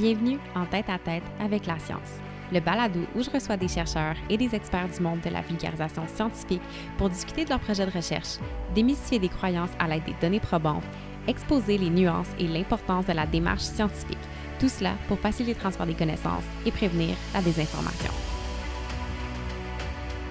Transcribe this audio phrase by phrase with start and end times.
[0.00, 2.20] Bienvenue en tête à tête avec la science,
[2.52, 6.06] le balado où je reçois des chercheurs et des experts du monde de la vulgarisation
[6.06, 6.62] scientifique
[6.96, 8.38] pour discuter de leurs projets de recherche,
[8.76, 10.84] démystifier des croyances à l'aide des données probantes,
[11.26, 14.18] exposer les nuances et l'importance de la démarche scientifique,
[14.60, 18.12] tout cela pour faciliter le transfert des connaissances et prévenir la désinformation.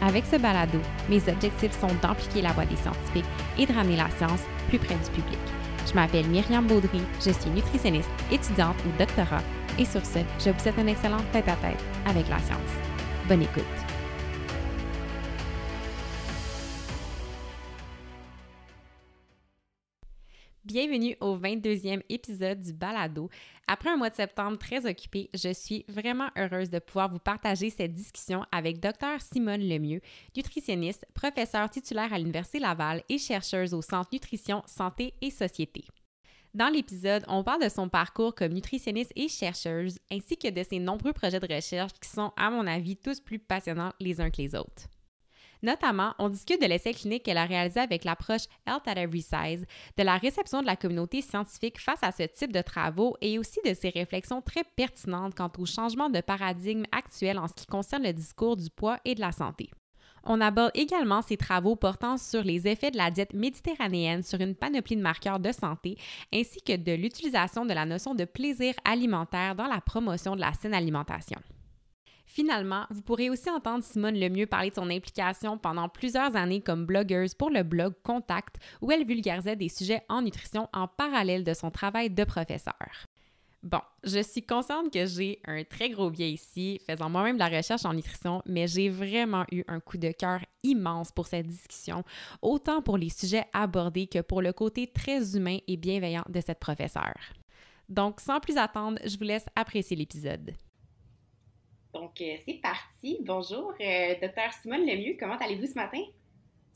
[0.01, 0.79] Avec ce balado,
[1.09, 3.25] mes objectifs sont d'amplifier la voix des scientifiques
[3.59, 5.39] et de ramener la science plus près du public.
[5.85, 9.41] Je m'appelle Myriam Baudry, je suis nutritionniste, étudiante ou doctorat,
[9.77, 12.71] et sur ce, je vous souhaite un excellent tête-à-tête avec la science.
[13.27, 13.63] Bonne écoute!
[20.67, 23.29] Bienvenue au 22e épisode du Balado.
[23.69, 27.69] Après un mois de septembre très occupé, je suis vraiment heureuse de pouvoir vous partager
[27.69, 30.01] cette discussion avec Dr Simone Lemieux,
[30.35, 35.85] nutritionniste, professeure titulaire à l'Université Laval et chercheuse au Centre Nutrition, Santé et Société.
[36.57, 40.79] Dans l'épisode, on parle de son parcours comme nutritionniste et chercheuse, ainsi que de ses
[40.79, 44.41] nombreux projets de recherche qui sont, à mon avis, tous plus passionnants les uns que
[44.41, 44.87] les autres.
[45.61, 49.67] Notamment, on discute de l'essai clinique qu'elle a réalisé avec l'approche Health at Every Size,
[49.97, 53.59] de la réception de la communauté scientifique face à ce type de travaux et aussi
[53.63, 58.01] de ses réflexions très pertinentes quant au changement de paradigme actuel en ce qui concerne
[58.01, 59.69] le discours du poids et de la santé.
[60.29, 64.55] On aborde également ses travaux portant sur les effets de la diète méditerranéenne sur une
[64.55, 65.97] panoplie de marqueurs de santé,
[66.33, 70.51] ainsi que de l'utilisation de la notion de plaisir alimentaire dans la promotion de la
[70.51, 71.39] saine alimentation.
[72.25, 76.85] Finalement, vous pourrez aussi entendre Simone Lemieux parler de son implication pendant plusieurs années comme
[76.85, 81.53] blogueuse pour le blog Contact, où elle vulgarisait des sujets en nutrition en parallèle de
[81.53, 83.07] son travail de professeur.
[83.69, 87.83] Bon, je suis consciente que j'ai un très gros biais ici, faisant moi-même la recherche
[87.83, 92.05] en nutrition, mais j'ai vraiment eu un coup de cœur immense pour cette discussion,
[92.41, 96.61] autant pour les sujets abordés que pour le côté très humain et bienveillant de cette
[96.61, 97.19] professeure.
[97.89, 100.55] Donc, sans plus attendre, je vous laisse apprécier l'épisode.
[101.93, 103.17] Donc, euh, c'est parti.
[103.19, 106.03] Bonjour, euh, docteur Simone Lemieux, comment allez-vous ce matin?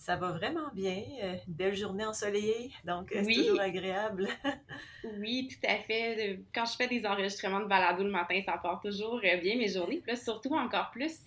[0.01, 1.03] Ça va vraiment bien.
[1.22, 4.28] Euh, belle journée ensoleillée, donc euh, c'est toujours agréable.
[5.19, 6.39] oui, tout à fait.
[6.56, 9.67] Quand je fais des enregistrements de balado le matin, ça part toujours euh, bien mes
[9.67, 10.01] journées.
[10.03, 11.19] Puis surtout encore plus,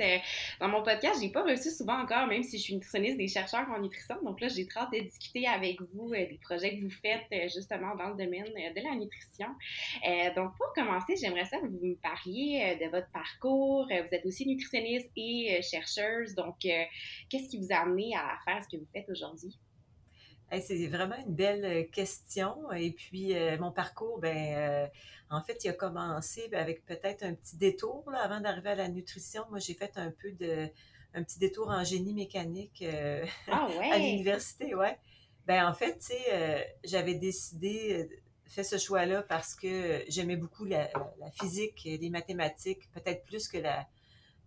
[0.58, 3.64] dans mon podcast, j'ai pas reçu souvent encore, même si je suis nutritionniste, des chercheurs
[3.70, 4.16] en nutrition.
[4.24, 8.08] Donc là, j'ai hâte de discuter avec vous des projets que vous faites justement dans
[8.08, 9.50] le domaine de la nutrition.
[10.34, 13.86] donc pour commencer, j'aimerais ça que vous me parliez de votre parcours.
[13.86, 16.34] Vous êtes aussi nutritionniste et chercheuse.
[16.34, 19.58] Donc, qu'est-ce qui vous a amené à faire que vous faites aujourd'hui?
[20.60, 22.70] c'est vraiment une belle euh, question.
[22.72, 24.86] Et puis, euh, mon parcours, ben, euh,
[25.30, 29.44] en fait, il a commencé avec peut-être un petit détour avant d'arriver à la nutrition.
[29.50, 30.68] Moi, j'ai fait un peu de,
[31.14, 32.84] un petit détour en génie mécanique
[33.48, 34.98] ah à l'université, ouais.
[35.46, 38.08] Ben, en fait, tu sais, j'avais décidé,
[38.46, 43.58] fait ce choix-là parce que j'aimais beaucoup la, la, physique, les mathématiques, peut-être plus que
[43.58, 43.86] la,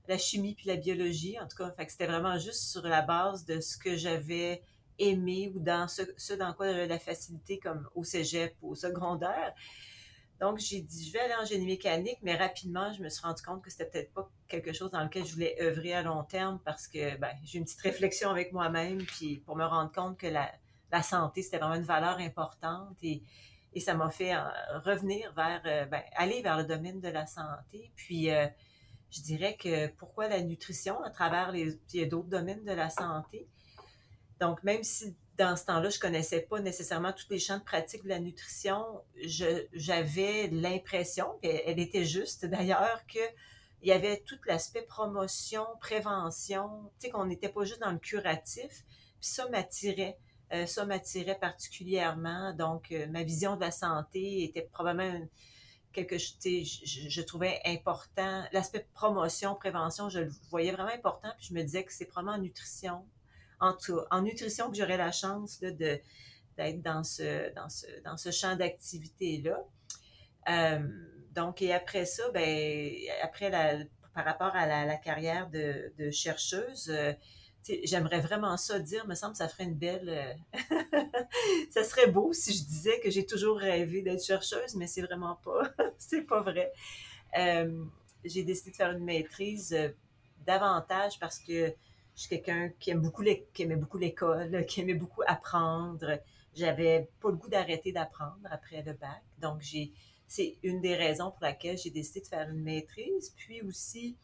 [0.08, 1.40] la chimie puis la biologie.
[1.40, 4.64] En tout cas, c'était vraiment juste sur la base de ce que j'avais
[5.00, 8.76] aimé ou dans ce, ce dans quoi j'avais la facilité comme au cégep ou au
[8.76, 9.54] secondaire.
[10.40, 13.42] Donc, j'ai dit, je vais aller en génie mécanique, mais rapidement, je me suis rendu
[13.42, 16.60] compte que c'était peut-être pas quelque chose dans lequel je voulais œuvrer à long terme
[16.64, 20.28] parce que ben, j'ai une petite réflexion avec moi-même, puis pour me rendre compte que
[20.28, 20.52] la,
[20.92, 23.24] la santé, c'était vraiment une valeur importante et,
[23.74, 24.42] et ça m'a fait euh,
[24.86, 27.92] revenir vers, euh, ben, aller vers le domaine de la santé.
[27.96, 28.48] Puis, euh,
[29.10, 32.72] je dirais que pourquoi la nutrition à travers les, il y a d'autres domaines de
[32.72, 33.48] la santé.
[34.40, 38.04] Donc, même si dans ce temps-là, je connaissais pas nécessairement tous les champs de pratique
[38.04, 38.84] de la nutrition,
[39.74, 43.20] j'avais l'impression, elle était juste d'ailleurs, que
[43.84, 48.00] il y avait tout l'aspect promotion, prévention, tu sais, qu'on n'était pas juste dans le
[48.00, 48.84] curatif.
[49.20, 50.18] Puis ça m'attirait.
[50.54, 52.54] Euh, ça m'attirait particulièrement.
[52.54, 55.28] Donc, euh, ma vision de la santé était probablement
[55.98, 58.44] quelque chose, je, je, trouvais important.
[58.52, 61.30] L'aspect promotion, prévention, je le voyais vraiment important.
[61.38, 63.06] Puis je me disais que c'est probablement en nutrition,
[63.60, 68.18] en, tout, en nutrition que j'aurais la chance de, d'être dans ce, dans ce, dans
[68.18, 69.64] ce champ d'activité-là.
[70.50, 70.88] Euh,
[71.32, 72.92] donc, et après ça, ben,
[73.24, 73.84] après la,
[74.14, 77.14] par rapport à la, carrière de, de chercheuse, euh,
[77.84, 80.10] j'aimerais vraiment ça dire, me semble que ça ferait une belle.
[80.10, 80.60] Euh,
[81.70, 85.36] ça serait beau si je disais que j'ai toujours rêvé d'être chercheuse, mais c'est vraiment
[85.44, 85.62] pas.
[85.98, 86.72] c'est pas vrai.
[87.38, 87.84] Euh,
[88.24, 89.90] j'ai décidé de faire une maîtrise euh,
[90.46, 91.74] davantage parce que
[92.16, 93.24] je suis quelqu'un qui aime beaucoup
[93.54, 96.20] qui aimait beaucoup l'école, qui aimait beaucoup apprendre.
[96.56, 99.22] J'avais pas le goût d'arrêter d'apprendre après le bac.
[99.40, 99.94] Donc j'ai
[100.28, 103.34] c'est une des raisons pour laquelle j'ai décidé de faire une maîtrise.
[103.38, 104.18] Puis aussi,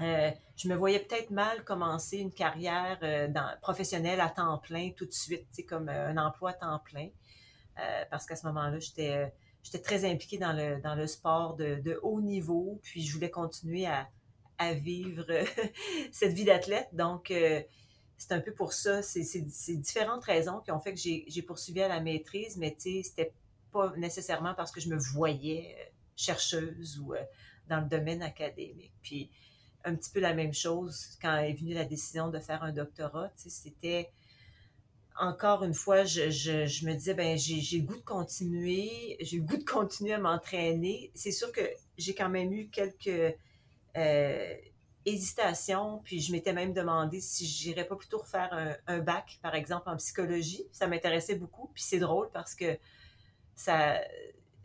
[0.00, 3.28] euh, je me voyais peut-être mal commencer une carrière euh,
[3.60, 7.08] professionnelle à temps plein tout de suite, comme euh, un emploi à temps plein.
[8.10, 9.32] parce qu'à ce moment-là, j'étais
[9.82, 14.08] très impliquée dans le, sport de, haut niveau, puis je voulais continuer à,
[14.74, 15.24] vivre
[16.12, 16.88] cette vie d'athlète.
[16.92, 17.32] Donc,
[18.18, 19.02] c'est un peu pour ça.
[19.02, 23.32] C'est différentes raisons qui ont fait que j'ai poursuivi à la maîtrise, mais c'était
[23.72, 27.14] pas nécessairement parce que je me voyais chercheuse ou
[27.68, 28.92] dans le domaine académique.
[29.00, 29.30] Puis,
[29.84, 33.30] un petit peu la même chose quand est venue la décision de faire un doctorat.
[33.36, 34.10] C'était
[35.18, 39.58] encore une fois, je, me disais, ben j'ai le goût de continuer, j'ai le goût
[39.58, 41.10] de continuer à m'entraîner.
[41.14, 41.60] C'est sûr que
[41.98, 43.36] j'ai quand même eu quelques
[43.96, 44.54] euh,
[45.04, 49.90] hésitations, puis je m'étais même demandé si j'irais pas plutôt refaire un, bac, par exemple,
[49.90, 50.64] en psychologie.
[50.72, 52.78] Ça m'intéressait beaucoup, puis c'est drôle parce que
[53.54, 54.00] ça,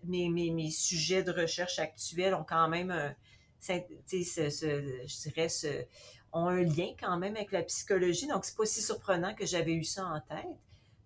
[0.06, 3.14] mes, mes, mes, sujets de recherche actuels ont quand même un,
[3.68, 5.86] je dirais, ce,
[6.32, 8.28] ont un lien quand même avec la psychologie.
[8.28, 10.46] Donc, c'est pas si surprenant que j'avais eu ça en tête.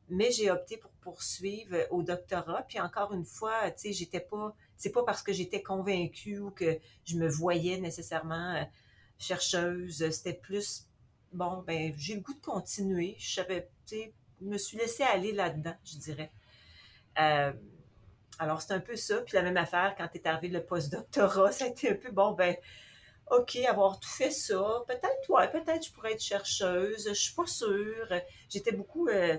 [0.10, 2.64] Mais j'ai opté pour poursuivre au doctorat.
[2.64, 6.50] Puis encore une fois, tu sais, j'étais pas, c'est pas parce que j'étais convaincue ou
[6.50, 8.64] que je me voyais nécessairement euh,
[9.20, 10.10] chercheuse.
[10.10, 10.88] C'était plus,
[11.32, 13.16] bon, ben, j'ai le goût de continuer.
[13.20, 16.32] Je savais, tu sais, me suis laissée aller là-dedans, je dirais.
[17.20, 17.54] Euh,
[18.40, 19.18] alors, c'est un peu ça.
[19.22, 22.32] Puis la même affaire, quand est arrivé le post-doctorat, ça a été un peu, bon,
[22.32, 22.56] ben,
[23.32, 27.46] OK, avoir tout fait ça, peut-être, ouais, peut-être je pourrais être chercheuse, je suis pas
[27.46, 28.08] sûre.
[28.50, 29.38] J'étais beaucoup, euh,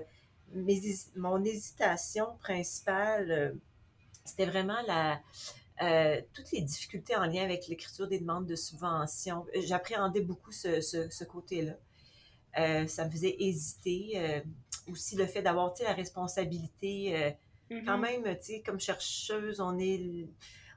[1.15, 3.51] mon hésitation principale, euh,
[4.23, 5.19] c'était vraiment la,
[5.81, 9.45] euh, toutes les difficultés en lien avec l'écriture des demandes de subventions.
[9.55, 11.73] J'appréhendais beaucoup ce, côté-là.
[12.87, 14.43] ça me faisait hésiter.
[14.89, 17.35] aussi le fait d'avoir la responsabilité,
[17.85, 18.23] quand mm-hmm.
[18.23, 20.27] même, comme chercheuse, on est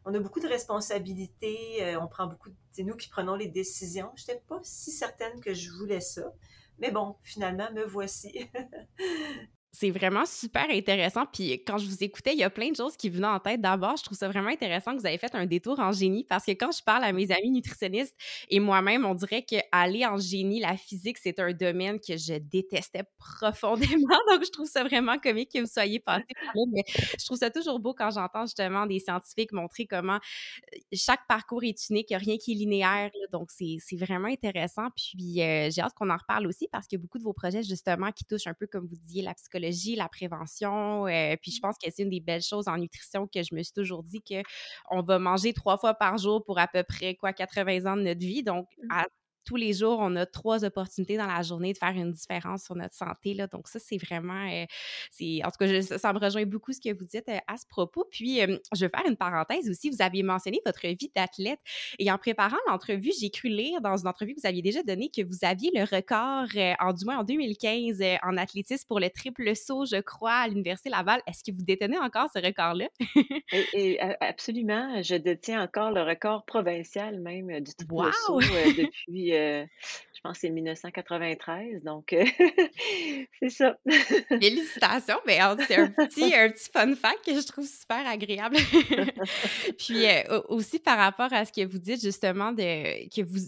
[0.04, 4.10] on a beaucoup de responsabilités, euh, on prend beaucoup, c'est nous qui prenons les décisions.
[4.16, 6.32] Je n'étais pas si certaine que je voulais ça.
[6.78, 8.50] Mais bon, finalement, me voici.
[9.74, 11.26] c'est vraiment super intéressant.
[11.26, 13.60] Puis quand je vous écoutais, il y a plein de choses qui venaient en tête.
[13.60, 16.44] D'abord, je trouve ça vraiment intéressant que vous avez fait un détour en génie parce
[16.44, 18.14] que quand je parle à mes amis nutritionnistes
[18.48, 23.02] et moi-même, on dirait qu'aller en génie, la physique, c'est un domaine que je détestais
[23.18, 24.16] profondément.
[24.30, 26.62] Donc, je trouve ça vraiment comique que vous soyez passé par là.
[26.72, 26.84] Mais
[27.18, 31.64] je trouve ça toujours beau quand j'entends justement des scientifiques montrer comment euh, chaque parcours
[31.64, 33.10] est unique, il n'y a rien qui est linéaire.
[33.32, 34.86] Donc, c'est vraiment intéressant.
[34.94, 38.12] Puis, euh, j'ai hâte qu'on en reparle aussi parce que beaucoup de vos projets, justement,
[38.12, 39.63] qui touchent un peu, comme vous disiez, la psychologie,
[39.96, 41.06] la prévention.
[41.06, 43.62] Euh, puis je pense que c'est une des belles choses en nutrition que je me
[43.62, 47.32] suis toujours dit qu'on va manger trois fois par jour pour à peu près quoi
[47.32, 48.42] 80 ans de notre vie.
[48.42, 48.86] Donc, mmh.
[48.90, 49.06] à
[49.44, 52.74] tous les jours, on a trois opportunités dans la journée de faire une différence sur
[52.74, 53.34] notre santé.
[53.34, 53.46] Là.
[53.46, 54.48] Donc, ça, c'est vraiment.
[54.50, 54.64] Euh,
[55.10, 57.66] c'est, en tout cas, ça me rejoint beaucoup ce que vous dites euh, à ce
[57.66, 58.06] propos.
[58.10, 59.90] Puis, euh, je vais faire une parenthèse aussi.
[59.90, 61.60] Vous aviez mentionné votre vie d'athlète.
[61.98, 65.10] Et en préparant l'entrevue, j'ai cru lire dans une entrevue que vous aviez déjà donnée
[65.14, 66.46] que vous aviez le record,
[66.80, 70.88] en du moins en 2015, en athlétisme pour le triple saut, je crois, à l'Université
[70.88, 71.20] Laval.
[71.26, 72.88] Est-ce que vous détenez encore ce record-là?
[73.74, 75.02] et, absolument.
[75.02, 79.66] Je détiens encore le record provincial même du triple saut depuis euh,
[80.14, 82.24] je pense que c'est 1993, donc euh,
[83.40, 83.76] c'est ça.
[84.28, 88.56] Félicitations, mais c'est un petit, un petit fun fact que je trouve super agréable.
[89.78, 93.40] Puis euh, aussi par rapport à ce que vous dites justement de que vous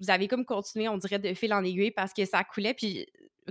[0.00, 2.72] vous avez comme continué, on dirait, de fil en aiguille parce que ça coulait.
[2.72, 3.06] Puis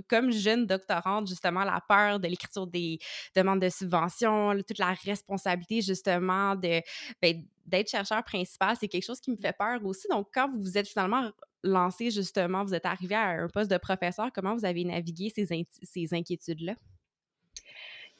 [0.08, 2.98] comme jeune doctorante, justement, la peur de l'écriture des
[3.34, 6.80] demandes de subventions, toute la responsabilité, justement, de
[7.20, 10.08] ben, d'être chercheur principal, c'est quelque chose qui me fait peur aussi.
[10.08, 11.30] Donc, quand vous vous êtes finalement
[11.62, 15.46] lancé, justement, vous êtes arrivé à un poste de professeur, comment vous avez navigué ces,
[15.82, 16.74] ces inquiétudes-là?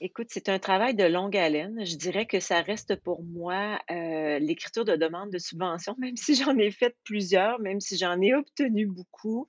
[0.03, 1.85] Écoute, c'est un travail de longue haleine.
[1.85, 6.35] Je dirais que ça reste pour moi euh, l'écriture de demandes de subventions, même si
[6.35, 9.49] j'en ai fait plusieurs, même si j'en ai obtenu beaucoup.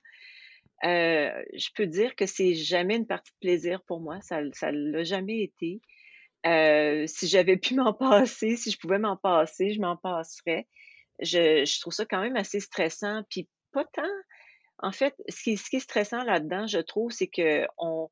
[0.84, 4.20] Euh, je peux dire que c'est jamais une partie de plaisir pour moi.
[4.20, 5.80] Ça, ça l'a jamais été.
[6.44, 10.66] Euh, si j'avais pu m'en passer, si je pouvais m'en passer, je m'en passerais.
[11.20, 13.22] Je, je, trouve ça quand même assez stressant.
[13.30, 14.02] Puis pas tant.
[14.78, 18.08] En fait, ce qui, est stressant là-dedans, je trouve, c'est que on,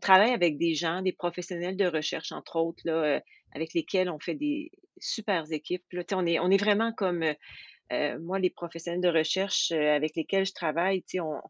[0.00, 3.20] travaille avec des gens, des professionnels de recherche, entre autres, là, euh,
[3.52, 5.84] avec lesquels on fait des super équipes.
[6.12, 7.24] On, est, on est vraiment comme
[7.92, 11.40] euh, moi, les professionnels de recherche euh, avec lesquels je travaille, on,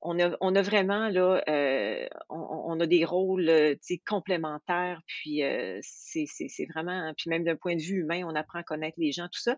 [0.00, 5.42] on, a, on a vraiment là, euh, on, a des rôles complémentaires, puis
[5.82, 9.26] c'est vraiment, puis même d'un point de vue humain, on apprend à connaître les gens,
[9.26, 9.56] tout ça.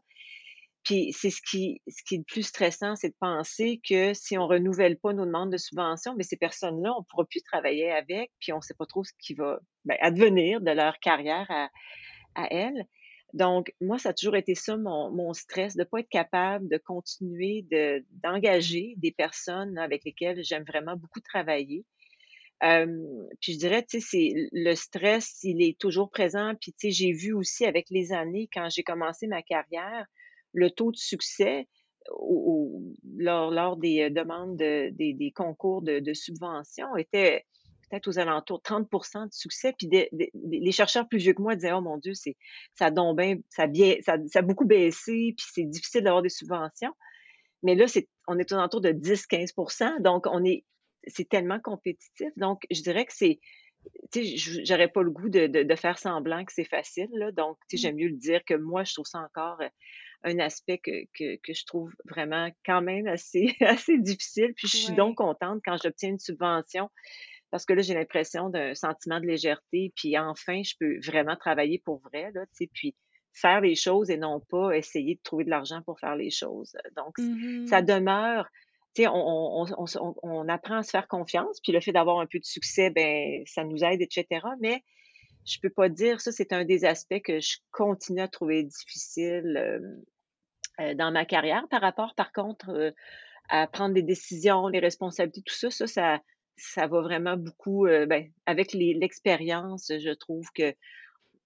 [0.88, 4.38] Puis c'est ce qui, ce qui est le plus stressant, c'est de penser que si
[4.38, 8.30] on renouvelle pas nos demandes de subvention, mais ces personnes-là, on pourra plus travailler avec,
[8.40, 12.86] puis on sait pas trop ce qui va ben, advenir de leur carrière à, elles.
[13.34, 16.66] Donc, moi, ça a toujours été ça, mon, mon stress, de ne pas être capable
[16.70, 21.84] de continuer de, d'engager des personnes avec lesquelles j'aime vraiment beaucoup travailler.
[22.62, 26.54] puis je dirais, tu sais, c'est le stress, il est toujours présent.
[26.58, 30.06] Puis tu sais, j'ai vu aussi avec les années, quand j'ai commencé ma carrière,
[30.58, 31.68] le taux de succès
[33.16, 37.44] lors, des euh, demandes des, concours de, de subventions était
[37.90, 39.74] peut-être aux alentours de 30% de succès.
[39.78, 39.88] Puis
[40.34, 42.36] les chercheurs plus vieux que moi disaient Oh mon Dieu, c'est
[42.74, 42.92] ça a
[43.50, 43.66] ça,
[44.02, 46.92] ça, ça a beaucoup baissé, puis c'est difficile d'avoir des subventions.
[47.62, 50.64] Mais là, c'est, on est aux alentours de 10-15% donc on est
[51.06, 52.28] c'est tellement compétitif.
[52.36, 53.38] Donc, je dirais que c'est
[54.12, 57.08] tu sais, j'aurais pas le goût de, de, faire semblant que c'est facile.
[57.12, 57.30] Là.
[57.32, 57.80] Donc, tu sais, mmh.
[57.80, 59.68] j'aime mieux le dire que moi, je trouve ça encore euh,
[60.24, 64.52] un aspect que, que, que, je trouve vraiment quand même assez, assez difficile.
[64.56, 66.90] Puis je suis donc contente quand j'obtiens une subvention
[67.50, 69.92] parce que là, j'ai l'impression d'un sentiment de légèreté.
[69.96, 72.94] Puis enfin, je peux vraiment travailler pour vrai, là, tu sais, puis
[73.32, 76.76] faire les choses et non pas essayer de trouver de l'argent pour faire les choses.
[76.96, 77.16] Donc,
[77.68, 78.48] ça mmh demeure,
[78.94, 81.60] tu sais, on, on, on, on, apprend à se faire confiance.
[81.62, 84.26] Puis le fait d'avoir un peu de succès, ben, ça nous aide, etc.
[84.60, 84.82] Mais
[85.48, 89.56] je peux pas dire ça, c'est un des aspects que je continue à trouver difficile
[89.56, 89.80] euh,
[90.80, 92.90] euh, dans ma carrière par rapport, par contre, euh,
[93.48, 96.20] à prendre des décisions, les responsabilités, tout ça, ça, ça,
[96.56, 100.74] ça va vraiment beaucoup, ben, avec l'expérience, je trouve que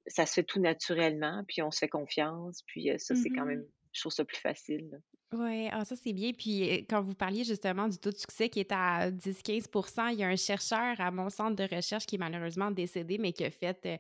[0.09, 3.49] ça se fait tout naturellement, puis on se fait confiance, puis ça, c'est quand mmh
[3.49, 5.01] même, je trouve ça plus facile.
[5.35, 6.33] Oui, ah, ça c'est bien.
[6.33, 10.25] Puis quand vous parliez justement du taux de succès qui est à 10-15% il y
[10.25, 13.51] a un chercheur à mon centre de recherche qui est malheureusement décédé, mais qui a
[13.51, 13.99] fait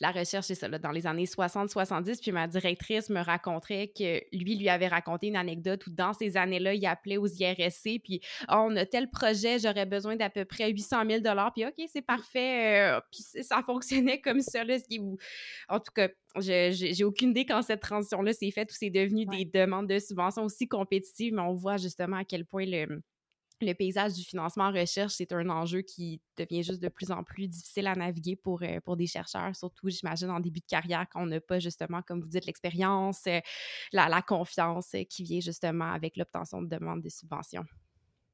[0.00, 2.20] la recherche, c'est ça, dans les années 60-70.
[2.20, 6.36] Puis ma directrice me raconterait que lui, lui avait raconté une anecdote où dans ces
[6.36, 10.44] années-là, il appelait aux IRSC, puis oh, on a tel projet, j'aurais besoin d'à peu
[10.44, 11.22] près 800 000
[11.54, 12.92] Puis OK, c'est parfait.
[13.10, 14.64] puis ça fonctionnait comme ça.
[14.64, 14.76] Là,
[15.68, 16.08] en tout cas,
[16.40, 20.44] j'ai aucune idée quand cette transition-là s'est faite ou c'est devenu des demandes de subventions
[20.44, 23.00] aussi compétitives, mais on voit justement à quel point le,
[23.60, 27.22] le paysage du financement en recherche, c'est un enjeu qui devient juste de plus en
[27.22, 31.06] plus difficile à naviguer pour, euh, pour des chercheurs, surtout, j'imagine, en début de carrière,
[31.10, 33.40] quand on n'a pas justement, comme vous dites, l'expérience, euh,
[33.92, 37.64] la, la, confiance euh, qui vient justement avec l'obtention de demandes de subventions.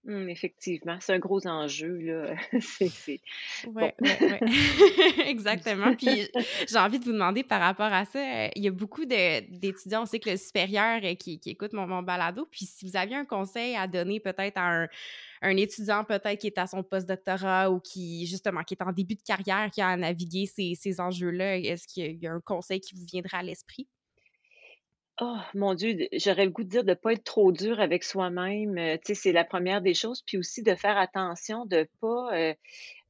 [0.04, 2.34] Mmh, effectivement, c'est un gros enjeu, là.
[2.60, 3.20] c'est,
[3.66, 3.82] Oui,
[5.26, 5.94] Exactement.
[5.94, 6.26] Puis
[6.68, 10.02] j'ai envie de vous demander par rapport à ça, euh, il y a beaucoup d'étudiants,
[10.02, 12.48] on sait que le supérieur euh, qui, qui écoute mon, mon, balado.
[12.50, 14.86] Puis si vous aviez un conseil à donner peut-être à
[15.42, 19.16] un, étudiant peut-être qui est à son post-doctorat ou qui, justement, qui est en début
[19.16, 22.80] de carrière, qui a à naviguer ces, ces enjeux-là, est-ce qu'il y a un conseil
[22.80, 23.86] qui vous viendrait à l'esprit?
[25.22, 28.78] Oh mon Dieu, j'aurais le goût de dire de pas être trop dur avec soi-même,
[28.78, 32.54] euh, tu sais, c'est la première des choses, puis aussi de faire attention de pas,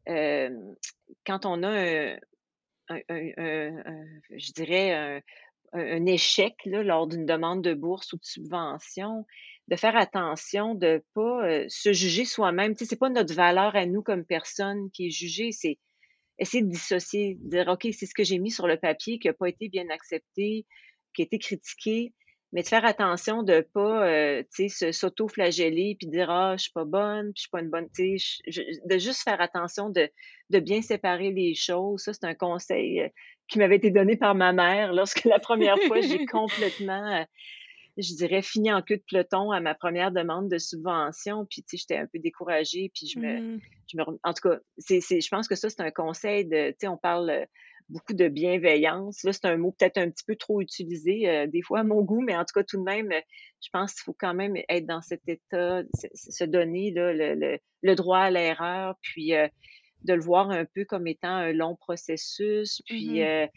[0.09, 0.51] euh,
[1.25, 2.19] quand on a un
[4.31, 5.23] je dirais
[5.73, 9.25] un échec là, lors d'une demande de bourse ou de subvention,
[9.69, 12.75] de faire attention de pas, se juger soi-même.
[12.75, 15.79] Tu sais, c'est pas notre valeur à nous comme personne qui est jugée, c'est
[16.39, 19.33] essayer de dissocier, dire: «OK, c'est ce que j'ai mis sur le papier qui a
[19.35, 20.67] pas été bien accepté,
[21.15, 22.13] qui a été critiqué,
[22.53, 26.73] mais de faire attention de pas, euh, tu sais, s'auto-flageller puis dire ah je suis
[26.73, 28.17] pas bonne, puis je suis pas une bonne, tu
[28.85, 30.09] de juste faire attention de,
[30.51, 32.03] de bien séparer les choses.
[32.03, 33.09] Ça c'est un conseil euh,
[33.49, 37.25] qui m'avait été donné par ma mère lorsque la première fois j'ai complètement, euh,
[37.97, 41.47] je dirais, fini en queue de peloton à ma première demande de subvention.
[41.49, 43.61] Puis tu sais, j'étais un peu découragée, puis je me, mmh.
[43.93, 46.77] je me, en tout cas, c'est, je pense que ça c'est un conseil de, tu
[46.81, 47.47] sais, on parle
[47.91, 49.23] beaucoup de bienveillance.
[49.25, 52.03] Là, c'est un mot peut-être un petit peu trop utilisé euh, des fois à mon
[52.03, 53.21] goût, mais en tout cas, tout de même, euh,
[53.63, 55.83] je pense qu'il faut quand même être dans cet état,
[56.15, 59.49] se donner là, le, le, droit à l'erreur, puis euh,
[60.05, 63.49] de le voir un peu comme étant un long processus, puis mmh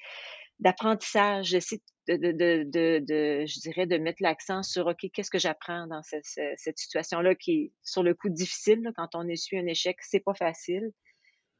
[0.60, 5.40] d'apprentissage, d'essayer de, de, de, de, je dirais, de mettre l'accent sur, OK, qu'est-ce que
[5.40, 9.66] j'apprends dans cette, cette situation-là qui est sur le coup difficile, quand on essuie un
[9.66, 10.92] échec, c'est pas facile,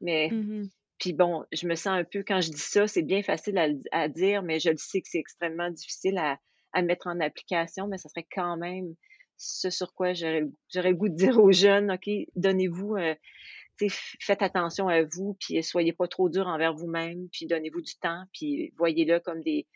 [0.00, 3.22] mais mmh puis bon, je me sens un peu, quand je dis ça, c'est bien
[3.22, 3.58] facile
[3.92, 6.38] à, dire, mais je le sais que c'est extrêmement difficile à,
[6.82, 8.94] mettre en application, mais ça serait quand même
[9.36, 13.14] ce sur quoi j'aurais le goût de dire aux jeunes, OK, donnez-vous, euh,
[14.20, 18.24] faites attention à vous, puis soyez pas trop dur envers vous-même, puis donnez-vous du temps,
[18.32, 19.66] puis voyez-le comme des,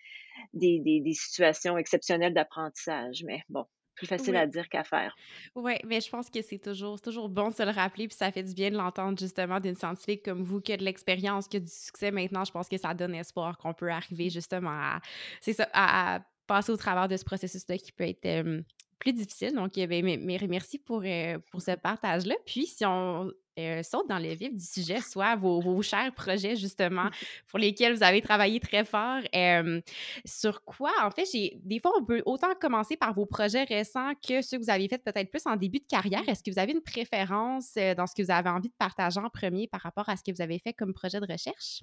[0.55, 3.23] des, des situations exceptionnelles d'apprentissage.
[3.25, 3.65] Mais bon,
[3.99, 5.15] plus facile à dire qu'à faire.
[5.55, 8.33] Oui, mais je pense que c'est toujours, toujours bon de se le rappeler, puis ça
[8.33, 11.59] fait du bien de l'entendre justement d'une scientifique comme vous qui a de l'expérience, qui
[11.59, 12.45] a du succès maintenant.
[12.45, 15.01] Je pense que ça donne espoir qu'on peut arriver justement à,
[15.41, 18.63] c'est ça, à, passer au travers de ce processus-là qui peut être
[18.99, 19.55] plus difficile.
[19.55, 22.35] Donc, eh bien, merci pour, euh, pour ce partage-là.
[22.47, 27.11] Puis, si on euh, saute dans le vif du sujet, soit vos, chers projets, justement,
[27.49, 29.21] pour lesquels vous avez travaillé très fort.
[30.25, 34.13] sur quoi, en fait, j'ai des fois, on peut autant commencer par vos projets récents
[34.27, 36.27] que ceux que vous avez fait peut-être plus en début de carrière.
[36.29, 39.31] Est-ce que vous avez une préférence dans ce que vous avez envie de partager en
[39.31, 41.83] premier par rapport à ce que vous avez fait comme projet de recherche?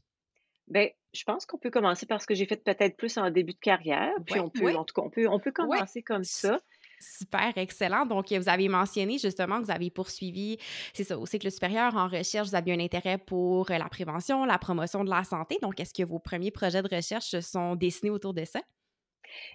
[0.67, 3.53] Ben, je pense qu'on peut commencer par ce que j'ai fait peut-être plus en début
[3.53, 6.59] de carrière, puis on peut, en tout cas, on peut, on peut commencer comme ça.
[6.99, 8.05] Super, excellent.
[8.05, 10.57] Donc, vous avez mentionné justement que vous avez poursuivi,
[10.93, 14.57] c'est ça, au cycle supérieur en recherche, vous avez un intérêt pour la prévention, la
[14.57, 15.57] promotion de la santé.
[15.61, 18.61] Donc, est-ce que vos premiers projets de recherche se sont dessinés autour de ça?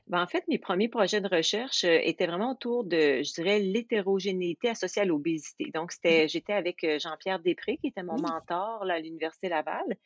[0.07, 3.61] Ben, en fait, mes premiers projets de recherche euh, étaient vraiment autour de, je dirais,
[3.61, 5.71] l'hétérogénéité associée à l'obésité.
[5.73, 6.29] Donc, c'était, mmh.
[6.29, 9.97] j'étais avec euh, Jean-Pierre Després, qui était mon mentor à l'Université Laval.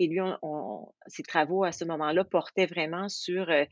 [0.00, 0.18] Et lui,
[1.08, 3.64] ses travaux à ce moment-là portaient vraiment sur euh,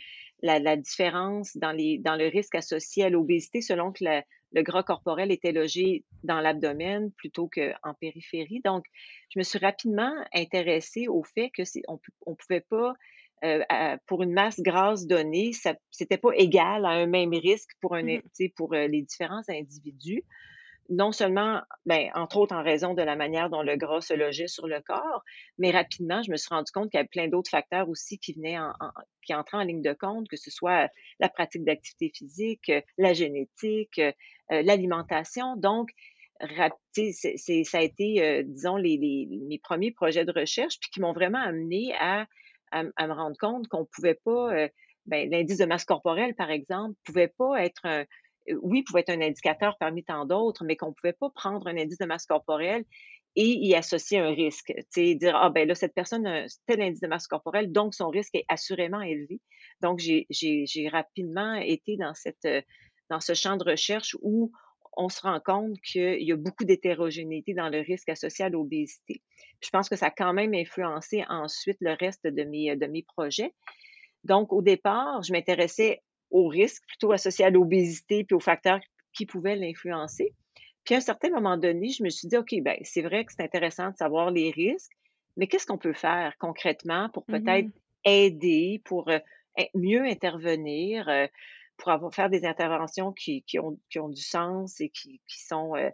[0.43, 4.05] la, différence dans, les, dans le risque associé à l'obésité selon que
[4.53, 8.61] le gras corporel était logé dans l'abdomen plutôt qu'en périphérie.
[8.63, 8.85] Donc,
[9.31, 12.93] je me suis rapidement intéressée au fait que on ne pouvait pas
[13.45, 17.95] euh, pour une masse grasse donnée, ce n'était pas égal à un même risque pour,
[17.95, 18.21] un, mmh
[18.55, 20.25] pour euh, les différents individus.
[20.89, 24.47] Non seulement, ben, entre autres en raison de la manière dont le gras se logeait
[24.47, 25.23] sur le corps,
[25.59, 28.33] mais rapidement, je me suis rendu compte qu'il y avait plein d'autres facteurs aussi qui
[28.33, 28.73] venaient en,
[29.23, 30.91] qui entraient en ligne de compte, que ce soit
[31.21, 34.13] la pratique d'activité physique, la génétique, euh,
[34.49, 35.57] l'alimentation.
[35.57, 35.91] Donc,
[36.41, 36.69] ça
[37.75, 41.93] a été, disons, les, les, mes premiers projets de recherche, puis qui m'ont vraiment amené
[41.99, 42.27] à
[42.71, 44.69] à, me rendre compte qu'on pouvait pas, euh,
[45.07, 48.05] ben, l'indice de masse corporelle, par exemple, pouvait pas être un, euh,
[48.63, 51.99] oui, pouvait être un indicateur parmi tant d'autres, mais qu'on pouvait pas prendre un indice
[51.99, 52.85] de masse corporelle
[53.37, 54.73] et y associer un risque.
[54.93, 58.09] Tu dire, ah ben là, cette personne a tel indice de masse corporelle, donc son
[58.09, 59.41] risque est assurément élevé.
[59.81, 62.63] Donc, j'ai rapidement été dans, cette, euh,
[63.11, 64.51] dans ce champ de recherche où
[64.97, 69.23] on se rend compte qu'il y a beaucoup d'hétérogénéité dans le risque associé à l'obésité.
[69.61, 73.05] Je pense que ça a quand même influencé ensuite le reste de mes, de mes
[73.05, 73.55] projets.
[74.25, 78.81] Donc, au départ, je m'intéressais aux risques plutôt associés à l'obésité puis aux facteurs
[79.13, 80.35] qui pouvaient l'influencer.
[80.85, 83.33] Puis à un certain moment donné, je me suis dit, OK, ben c'est vrai que
[83.33, 84.93] c'est intéressant de savoir les risques,
[85.37, 87.69] mais qu'est-ce qu'on peut faire concrètement pour mmh peut-être
[88.05, 89.19] aider, pour euh,
[89.75, 91.09] mieux intervenir?
[91.09, 91.27] Euh,
[91.79, 95.41] pour avoir, faire des interventions qui, qui, ont, qui ont du sens et qui, qui
[95.41, 95.89] sont euh,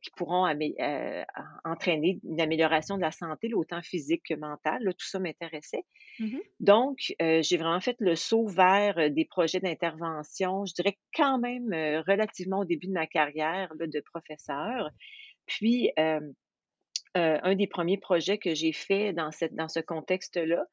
[0.00, 1.24] qui pourront euh,
[1.64, 4.82] entraîner une amélioration de la santé, autant physique que mentale.
[4.84, 5.84] tout ça m'intéressait.
[6.20, 11.72] Mmh Donc, j'ai vraiment fait le saut vers des projets d'intervention, je dirais quand même
[12.06, 14.90] relativement au début de ma carrière de professeur.
[15.46, 15.90] Puis,
[17.14, 20.64] un des premiers projets que j'ai fait dans, cette, dans ce contexte-là,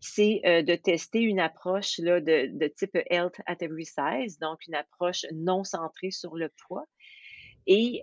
[0.00, 5.24] c'est de tester une approche là, de, type Health at Every Size, donc une approche
[5.32, 6.84] non centrée sur le poids.
[7.66, 8.02] Et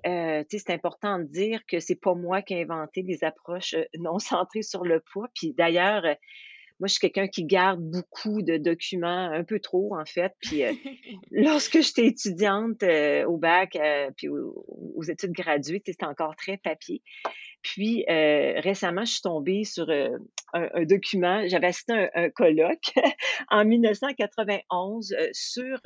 [0.49, 4.61] c'est important de dire que c'est pas moi qui ai inventé les approches non centrées
[4.61, 5.27] sur le poids.
[5.33, 6.03] Puis d'ailleurs,
[6.79, 10.33] moi, je suis quelqu'un qui garde beaucoup de documents, un peu trop en fait.
[10.41, 10.61] Puis
[11.31, 12.83] lorsque j'étais étudiante
[13.27, 13.77] au bac,
[14.17, 17.01] puis aux, études graduées, c'était encore très papier.
[17.61, 21.47] Puis récemment, je suis tombée sur un, document.
[21.47, 22.93] J'avais assisté à un, colloque
[23.49, 25.79] en 1991 sur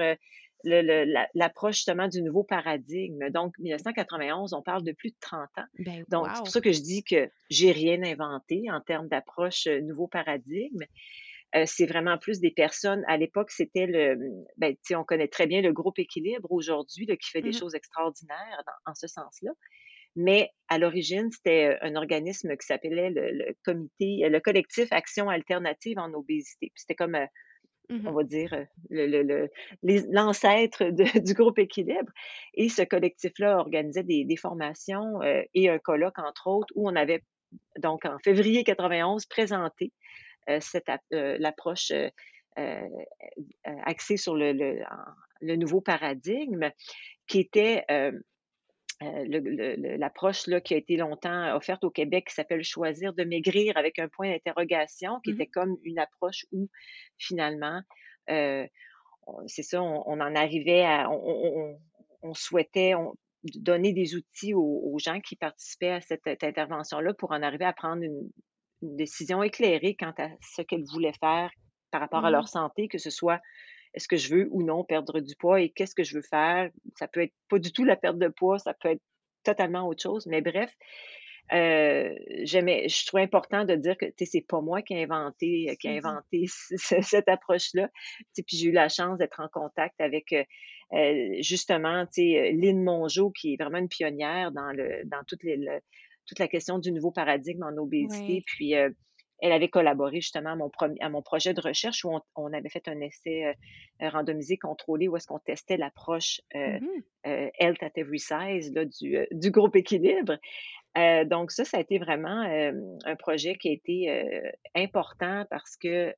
[0.64, 3.30] l'approche justement du nouveau paradigme.
[3.30, 5.66] Donc, 1991, on parle de plus de 30 ans.
[5.80, 9.68] Ben, Donc, c'est pour ça que je dis que j'ai rien inventé en termes d'approche
[9.68, 10.84] nouveau paradigme.
[11.66, 13.04] c'est vraiment plus des personnes.
[13.08, 14.18] À l'époque, c'était le,
[14.58, 18.64] ben, on connaît très bien le groupe Équilibre aujourd'hui, qui fait des mmh choses extraordinaires
[18.86, 19.52] en ce sens-là.
[20.16, 26.14] Mais à l'origine, c'était un organisme qui s'appelait le, comité, le collectif Action Alternative en
[26.14, 26.72] obésité.
[26.76, 27.18] C'était comme,
[27.90, 28.66] mmh on va dire,
[30.12, 30.84] l'ancêtre
[31.20, 32.12] du groupe Équilibre.
[32.54, 35.22] Et ce collectif-là organisait des, formations
[35.54, 37.24] et un colloque, entre autres, où on avait,
[37.80, 39.92] donc en février 91, présenté
[40.60, 41.92] cette l'approche
[43.66, 44.54] axée sur le,
[45.42, 46.70] le, nouveau paradigme
[47.28, 47.86] qui était
[49.02, 53.78] euh, l'approche là qui a été longtemps offerte au Québec qui s'appelle choisir de maigrir
[53.78, 56.68] avec un point d'interrogation qui mmh était comme une approche où
[57.18, 57.82] finalement
[58.30, 58.68] euh,
[59.48, 62.92] c'est ça on, en arrivait à on, souhaitait
[63.44, 67.72] donner des outils aux, gens qui participaient à cette, intervention là pour en arriver à
[67.72, 68.30] prendre une,
[68.82, 71.52] décision éclairée quant à ce qu'elles voulaient faire
[71.92, 73.40] par rapport à mmh leur santé que ce soit
[73.94, 76.70] est-ce que je veux ou non perdre du poids et qu'est-ce que je veux faire?
[76.96, 79.02] Ça peut être pas du tout la perte de poids, ça peut être
[79.44, 80.72] totalement autre chose, mais bref,
[81.52, 82.14] euh,
[82.46, 85.98] je trouve important de dire que c'est pas moi qui ai inventé, qui a mmh
[85.98, 86.46] inventé
[86.78, 87.90] cette approche-là.
[88.36, 90.44] Puis j'ai eu la chance d'être en contact avec euh,
[90.94, 95.80] euh justement Lynn Mongeau, qui est vraiment une pionnière dans le dans les
[96.28, 98.44] toute la question du nouveau paradigme en obésité.
[98.46, 98.76] Puis,
[99.42, 102.88] elle avait collaboré justement à mon, à mon projet de recherche où on, avait fait
[102.88, 103.54] un essai
[104.02, 106.80] randomisé contrôlé où est-ce qu'on testait l'approche mmh
[107.26, 110.38] Health at Every Size du, du groupe Équilibre.
[111.26, 112.44] donc ça, ça a été vraiment
[113.06, 114.44] un projet qui a été
[114.76, 116.14] important parce que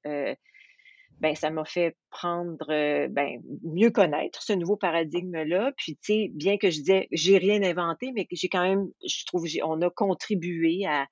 [1.21, 2.65] ben ça m'a fait prendre,
[3.09, 5.71] ben mieux connaître ce nouveau paradigme-là.
[5.77, 8.87] Puis tu sais, bien que je disais, j'ai rien inventé, mais que j'ai quand même,
[9.07, 11.07] je trouve, on a contribué à,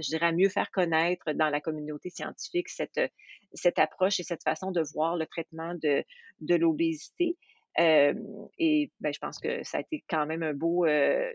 [0.00, 3.00] je dirais, à mieux faire connaître dans la communauté scientifique cette,
[3.52, 6.04] cette approche et cette façon de voir le traitement de,
[6.40, 7.36] de l'obésité.
[7.78, 11.32] et ben, je pense que ça a été quand même un beau, un,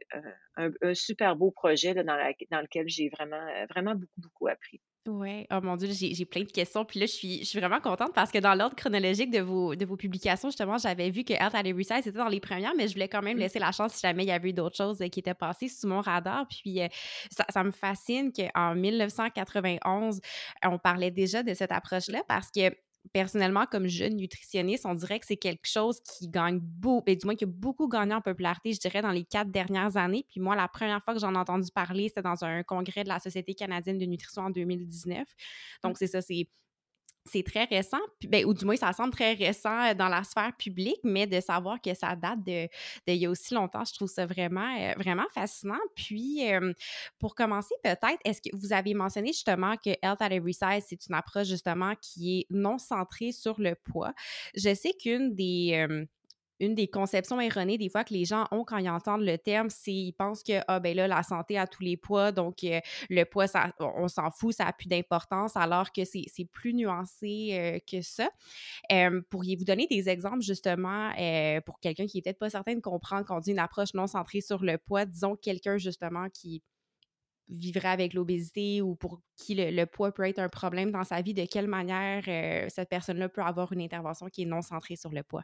[0.55, 4.81] un, super beau projet dans, dans lequel j'ai vraiment, vraiment beaucoup, beaucoup appris.
[5.07, 6.83] Oui, oh mon Dieu, j'ai plein de questions.
[6.83, 9.75] Puis là, je suis, je suis vraiment contente parce que dans l'ordre chronologique de vos,
[9.75, 12.75] de vos publications, justement, j'avais vu que Health at Every Size était dans les premières,
[12.75, 13.39] mais je voulais quand même mmh.
[13.39, 15.69] laisser la chance si jamais il y avait eu d'autres choses euh, qui étaient passées
[15.69, 16.45] sous mon radar.
[16.47, 16.87] Puis euh,
[17.31, 20.19] ça, ça, me fascine qu'en 1991,
[20.65, 22.69] on parlait déjà de cette approche-là parce que
[23.13, 27.25] personnellement, comme jeune nutritionniste, on dirait que c'est quelque chose qui gagne beaucoup, ben, du
[27.25, 30.25] moins qui a beaucoup gagné en popularité, je dirais, dans les quatre dernières années.
[30.29, 33.09] Puis moi, la première fois que j'en ai entendu parler, c'était dans un congrès de
[33.09, 35.27] la Société canadienne de nutrition en 2019.
[35.83, 35.95] Donc, mmh.
[35.97, 36.47] c'est ça, c'est
[37.31, 40.55] c'est très récent, ben, ou du moins ça semble très récent euh, dans la sphère
[40.57, 42.67] publique, mais de savoir que ça date de,
[43.07, 45.79] il y a aussi longtemps, je trouve ça vraiment, euh, vraiment fascinant.
[45.95, 46.41] Puis,
[47.19, 51.07] pour commencer, peut-être, est-ce que vous avez mentionné justement que Health at Every Size, c'est
[51.07, 54.13] une approche justement qui est non centrée sur le poids?
[54.55, 56.07] Je sais qu'une des
[56.59, 59.69] une des conceptions erronées des fois que les gens ont quand ils entendent le terme,
[59.69, 62.79] c'est ils pensent que ah ben là la santé a tous les poids, donc euh,
[63.09, 67.49] le poids ça, on s'en fout, ça a plus d'importance, alors que c'est plus nuancé
[67.51, 68.29] euh, que ça.
[69.29, 73.25] Pourriez-vous donner des exemples justement euh, pour quelqu'un qui est peut-être pas certain de comprendre
[73.25, 76.61] qu'on dit une approche non centrée sur le poids, disons quelqu'un justement qui
[77.47, 81.33] vivrait avec l'obésité ou pour qui le, poids peut être un problème dans sa vie,
[81.33, 82.23] de quelle manière
[82.69, 85.43] cette personne-là peut avoir une intervention qui est non centrée sur le poids?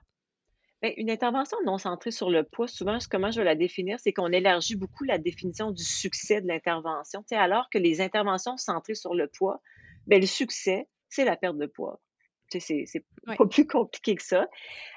[0.86, 4.14] Ben, une intervention non centrée sur le poids, souvent, comment je vais la définir, c'est
[4.14, 7.24] qu'on élargit beaucoup la définition du succès de l'intervention.
[7.32, 9.64] alors que les interventions centrées sur le poids,
[10.06, 12.00] ben, le succès, c'est la perte de poids.
[12.52, 14.48] C'est pas plus compliqué que ça.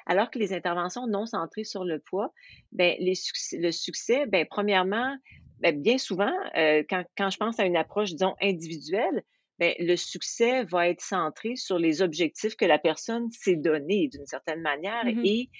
[0.05, 2.35] Alors que les interventions non centrées sur le poids,
[2.71, 3.15] ben, les
[3.53, 5.17] le succès, ben, premièrement,
[5.61, 9.25] ben, bien souvent, euh, quand, quand, je pense à une approche, disons, individuelle,
[9.59, 14.27] ben, le succès va être centré sur les objectifs que la personne s'est donné d'une
[14.27, 15.51] certaine manière mmh et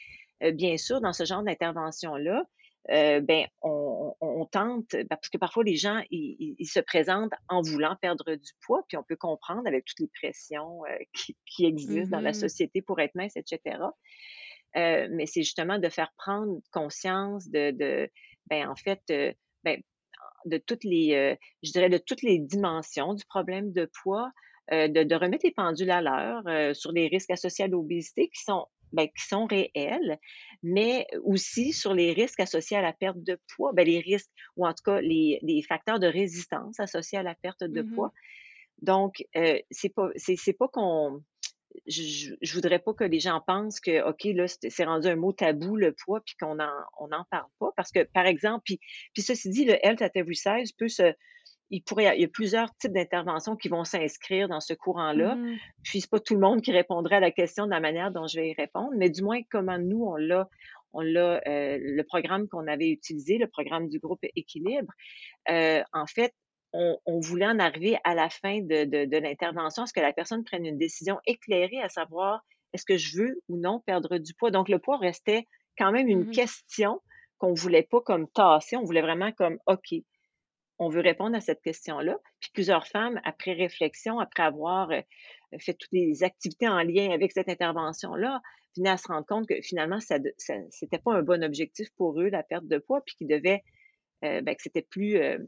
[0.43, 2.45] euh, bien sûr, dans ce genre d'intervention-là,
[2.91, 4.15] euh, ben, on,
[4.51, 8.83] tente, ben, parce que parfois les gens, ils, se présentent en voulant perdre du poids,
[8.89, 10.97] puis on peut comprendre avec toutes les pressions euh,
[11.47, 13.79] qui, existent dans la mmh société pour être mince, etc.
[14.75, 18.11] mais c'est justement de faire prendre conscience de, de
[18.47, 19.03] ben, en fait,
[19.65, 19.83] ben,
[20.47, 24.31] de toutes les, je dirais, de toutes les dimensions du problème de poids,
[24.71, 28.67] de, de, remettre les pendules à l'heure sur les risques associés à l'obésité qui sont
[28.93, 30.19] ben, qui sont réels,
[30.63, 34.67] mais aussi sur les risques associés à la perte de poids, ben, les risques, ou
[34.67, 38.13] en tout cas les, les facteurs de résistance associés à la perte de mmh poids.
[38.83, 41.23] Donc, euh, c'est pas, c'est, pas qu'on,
[41.87, 45.33] je, je voudrais pas que les gens pensent que, OK, là, c'est rendu un mot
[45.33, 47.71] tabou, le poids, puis qu'on en, on n'en parle pas.
[47.77, 48.79] Parce que, par exemple, puis,
[49.15, 51.13] puis ceci dit, le Health at Every Size peut se,
[51.71, 55.35] il pourrait, il y a plusieurs types d'interventions qui vont s'inscrire dans ce courant-là.
[55.35, 58.11] Mmh Puis c'est pas tout le monde qui répondrait à la question de la manière
[58.11, 60.49] dont je vais y répondre, mais du moins comment nous on l'a,
[60.93, 64.93] on l'a, euh, le programme qu'on avait utilisé, le programme du groupe Équilibre.
[65.51, 66.33] Euh, en fait,
[66.73, 70.01] on, on, voulait en arriver à la fin de, de, de l'intervention, à ce que
[70.01, 74.19] la personne prenne une décision éclairée, à savoir est-ce que je veux ou non perdre
[74.19, 74.51] du poids?
[74.51, 75.47] Donc le poids restait
[75.79, 77.01] quand même une mmh question
[77.39, 79.95] qu'on voulait pas comme tasser, on voulait vraiment comme OK
[80.79, 82.17] on veut répondre à cette question-là.
[82.41, 85.01] Puis plusieurs femmes, après réflexion, après avoir euh,
[85.59, 88.41] fait toutes les activités en lien avec cette intervention-là,
[88.77, 92.21] venaient à se rendre compte que finalement, ça, ça c'était pas un bon objectif pour
[92.21, 93.63] eux, la perte de poids, puis qu'ils devaient,
[94.25, 95.39] euh, ben, que c'était plus euh,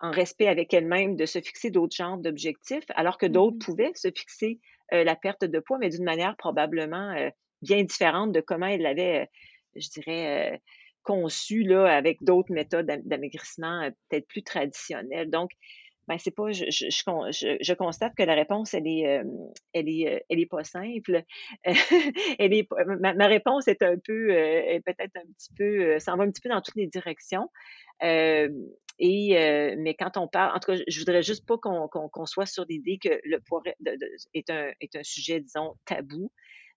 [0.00, 3.92] en respect avec elles-mêmes de se fixer d'autres genres d'objectifs, alors que d'autres mmh pouvaient
[3.94, 4.60] se fixer
[4.92, 7.12] la perte de poids, mais d'une manière probablement
[7.60, 9.28] bien différente de comment elles l'avaient,
[9.74, 10.60] je dirais,
[11.06, 15.30] conçu là, avec d'autres méthodes d'amaigrissement euh, peut-être plus traditionnelles.
[15.30, 15.50] Donc,
[16.08, 19.24] ben, c'est pas, je, je, je, je, constate que la réponse, elle est, euh,
[19.72, 21.22] elle est, euh, elle est pas simple.
[21.64, 22.68] elle est,
[23.00, 24.28] ma, réponse est un peu,
[24.84, 27.48] peut-être un petit peu, ça va un petit peu dans toutes les directions.
[28.02, 32.46] et, mais quand on parle, en tout cas, je voudrais juste pas qu'on qu'on soit
[32.46, 33.62] sur l'idée que le poids
[34.32, 36.30] est, un, est un sujet, disons, tabou,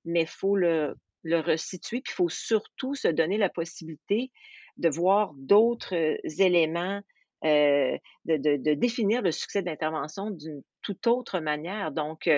[0.06, 4.32] mais faut le le resituer, puis il faut surtout se donner la possibilité
[4.78, 7.02] de voir d'autres éléments
[7.44, 11.92] de, définir le succès de l'intervention d'une toute autre manière.
[11.92, 12.30] Donc,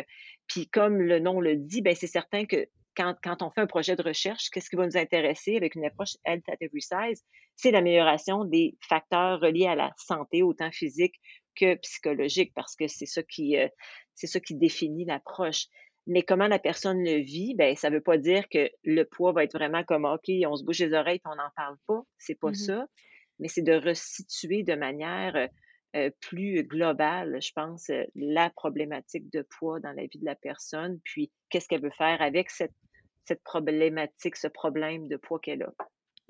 [0.48, 3.96] puis comme le nom le dit, ben c'est certain que quand, on fait un projet
[3.96, 7.24] de recherche, qu'est-ce qui va nous intéresser avec une approche Health at Every Size?
[7.56, 11.16] C'est l'amélioration des facteurs reliés à la santé, autant physique
[11.56, 13.22] que psychologique, parce que c'est ça
[14.16, 15.68] c'est ça qui définit l'approche.
[16.08, 19.44] Mais comment la personne le vit, ben ça veut pas dire que le poids va
[19.44, 22.02] être vraiment comme OK, on se bouge les oreilles et on n'en parle pas.
[22.18, 22.86] C'est pas mmh ça.
[23.40, 25.50] Mais c'est de resituer de manière
[25.96, 31.00] euh, plus globale, je pense, la problématique de poids dans la vie de la personne,
[31.04, 32.74] puis qu'est-ce qu'elle veut faire avec cette,
[33.26, 35.74] cette problématique, ce problème de poids qu'elle a.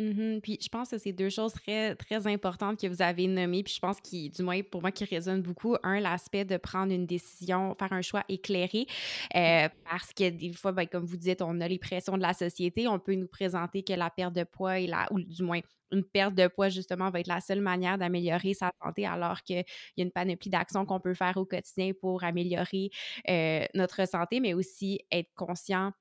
[0.02, 3.62] Mmh puis je pense que c'est deux choses très, très importantes que vous avez nommées,
[3.62, 5.76] puis je pense qui, du moins pour moi, qui résonnent beaucoup.
[5.84, 8.88] Un, l'aspect de prendre une décision, faire un choix éclairé,
[9.36, 12.34] euh, parce que des fois, ben, comme vous dites, on a les pressions de la
[12.34, 15.60] société, on peut nous présenter que la perte de poids est la, ou du moins
[15.92, 19.58] une perte de poids, justement, va être la seule manière d'améliorer sa santé, alors qu'il
[19.58, 22.90] y a une panoplie d'actions qu'on peut faire au quotidien pour améliorer
[23.30, 25.92] euh, notre santé, mais aussi être conscient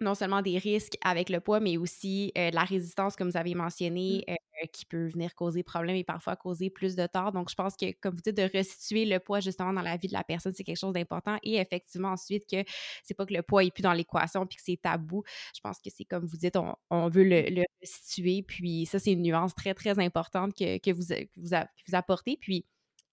[0.00, 3.54] non seulement des risques avec le poids, mais aussi euh, la résistance, comme vous avez
[3.54, 4.32] mentionné, mmh.
[4.32, 7.32] euh, qui peut venir causer problème et parfois causer plus de tort.
[7.32, 10.08] Donc, je pense que, comme vous dites, de restituer le poids justement dans la vie
[10.08, 11.38] de la personne, c'est quelque chose d'important.
[11.42, 12.64] Et effectivement, ensuite, que
[13.02, 15.22] c'est pas que le poids est plus dans l'équation puis que c'est tabou.
[15.54, 16.56] Je pense que c'est comme vous dites,
[16.90, 18.42] on, veut le, restituer.
[18.42, 21.50] Puis ça, c'est une nuance très, très importante que, que vous, que vous,
[21.88, 22.36] vous apportez.
[22.40, 22.66] Puis,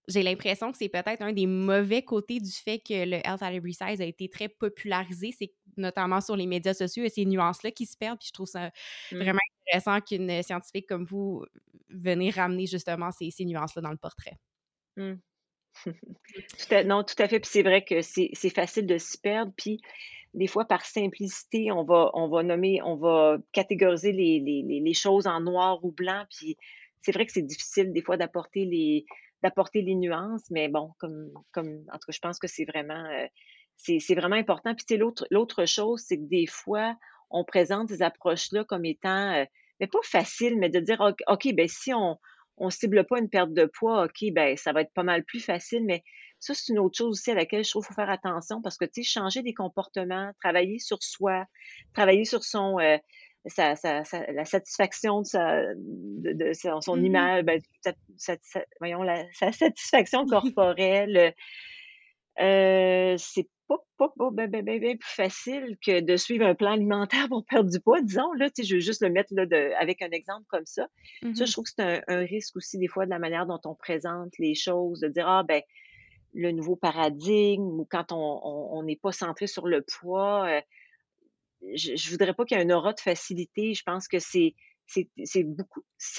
[0.08, 3.52] j'ai l'impression que c'est peut-être un des mauvais côtés du fait que le Health at
[3.52, 7.70] Every Size a été très popularisé, c'est notamment sur les médias sociaux et ces nuances-là
[7.70, 8.18] qui se perdent.
[8.18, 8.70] Puis je trouve ça
[9.12, 9.16] mmh.
[9.16, 11.44] vraiment intéressant qu'une scientifique comme vous
[11.88, 14.36] venez ramener justement ces, nuances-là dans le portrait.
[14.96, 15.14] Mmh.
[16.86, 17.40] non, tout à fait.
[17.40, 19.52] Puis c'est vrai que c'est facile de se perdre.
[19.56, 19.80] Puis
[20.34, 24.94] des fois, par simplicité, on va, on va nommer, on va catégoriser les, les, les
[24.94, 26.24] choses en noir ou blanc.
[26.30, 26.56] Puis
[27.02, 29.06] c'est vrai que c'est difficile des fois d'apporter les,
[29.42, 33.04] d'apporter les nuances, mais bon, comme, comme en tout cas, je pense que c'est vraiment,
[33.06, 33.26] euh,
[33.76, 34.74] c'est vraiment important.
[34.74, 36.96] Puis, l'autre, l'autre chose, c'est que des fois,
[37.30, 39.44] on présente ces approches-là comme étant, euh,
[39.78, 42.18] mais pas facile, mais de dire, OK, ben si on
[42.60, 45.40] on cible pas une perte de poids, OK, ben ça va être pas mal plus
[45.40, 46.04] facile, mais
[46.40, 48.76] ça, c'est une autre chose aussi à laquelle je trouve qu'il faut faire attention parce
[48.76, 51.46] que, tu sais, changer des comportements, travailler sur soi,
[51.94, 52.98] travailler sur son, euh,
[53.46, 57.60] sa, sa, la satisfaction de, sa, de, son, mmh image, ben,
[58.78, 61.34] voyons, la, sa satisfaction corporelle,
[62.40, 66.72] euh, c'est pas, pas, pas ben, ben, ben, plus facile que de suivre un plan
[66.72, 68.32] alimentaire pour perdre du poids, disons.
[68.32, 70.88] Là, je veux juste le mettre là, de, avec un exemple comme ça.
[71.34, 73.60] Ça, je trouve que c'est un, un, risque aussi des fois de la manière dont
[73.64, 75.62] on présente les choses, de dire, ah ben,
[76.34, 80.60] le nouveau paradigme, ou quand on n'est pas centré sur le poids, euh,
[81.74, 83.74] je, je voudrais pas qu'il y ait un aura de facilité.
[83.74, 84.54] Je pense que c'est
[84.86, 85.44] c'est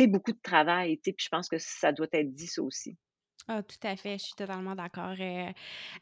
[0.07, 2.97] beaucoup de travail, puis je pense que ça doit être dit ça aussi.
[3.47, 5.51] Ah, tout à fait, je suis totalement d'accord euh,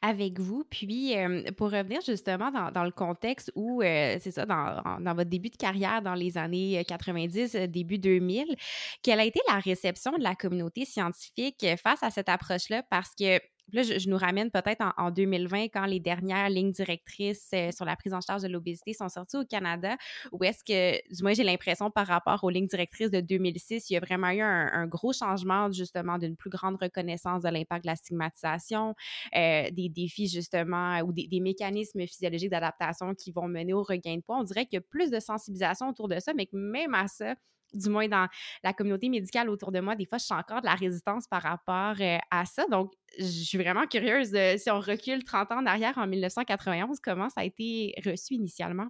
[0.02, 0.66] avec vous.
[0.70, 5.16] Puis, euh, pour revenir justement dans, dans le contexte où, euh, c'est ça, dans, dans,
[5.16, 8.56] votre début de carrière dans les années 90, début 2000,
[9.02, 12.84] quelle a été la réception de la communauté scientifique face à cette approche-là?
[12.90, 13.40] Parce que
[13.74, 17.96] là, je, nous ramène peut-être en, 2020 quand les dernières lignes directrices euh, sur la
[17.96, 19.98] prise en charge de l'obésité sont sorties au Canada,
[20.32, 23.94] où est-ce que, du moins, j'ai l'impression par rapport aux lignes directrices de 2006, il
[23.94, 27.90] y a vraiment eu un, gros changement, justement, d'une plus grande reconnaissance de l'impact de
[27.90, 28.96] la stigmatisation,
[29.36, 34.16] euh, des défis, justement, ou des, des mécanismes physiologiques d'adaptation qui vont mener au regain
[34.16, 34.38] de poids.
[34.40, 37.08] On dirait qu'il y a plus de sensibilisation autour de ça, mais que même à
[37.08, 37.36] ça,
[37.74, 38.28] du moins dans
[38.64, 41.42] la communauté médicale autour de moi, des fois, je sens encore de la résistance par
[41.42, 42.66] rapport euh, à ça.
[42.70, 47.00] Donc, je suis vraiment curieuse de, si on recule 30 ans en arrière, en 1991,
[47.00, 48.88] comment ça a été reçu initialement?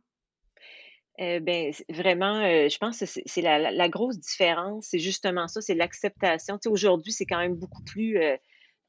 [1.20, 5.76] Euh, ben, vraiment, euh, je pense que c'est la, grosse différence, c'est justement ça, c'est
[5.76, 6.56] l'acceptation.
[6.56, 8.18] Tu sais, aujourd'hui, c'est quand même beaucoup plus,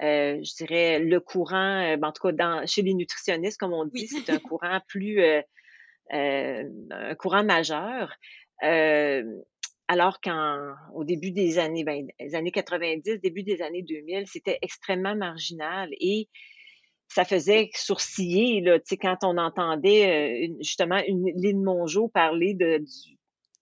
[0.01, 4.07] je dirais, le courant, ben, en tout cas, dans, chez les nutritionnistes, comme on dit,
[4.07, 5.21] c'est un courant plus,
[6.13, 8.15] un courant majeur.
[9.93, 15.17] Alors qu'au début des années, ben, les années 90, début des années 2000, c'était extrêmement
[15.17, 16.29] marginal et
[17.09, 18.65] ça faisait sourciller
[19.03, 22.85] quand on entendait euh, justement une Lynn Mongeau parler de,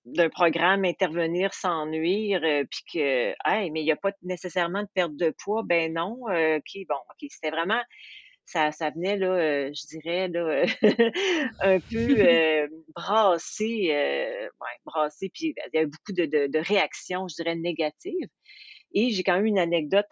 [0.05, 4.88] d'un programme intervenir sans nuire, euh, puis que, mais il n'y a pas nécessairement de
[4.93, 6.61] perte de poids, ben non, euh,
[6.91, 7.81] bon, ok, c'était vraiment
[8.48, 10.64] ça, ça venait, là, euh, je dirais, là,
[11.61, 14.48] un peu euh, brassé, euh,
[14.87, 18.28] brassé, puis il y avait beaucoup de, de, réactions, je dirais, négatives.
[18.94, 20.06] Et j'ai quand même une anecdote.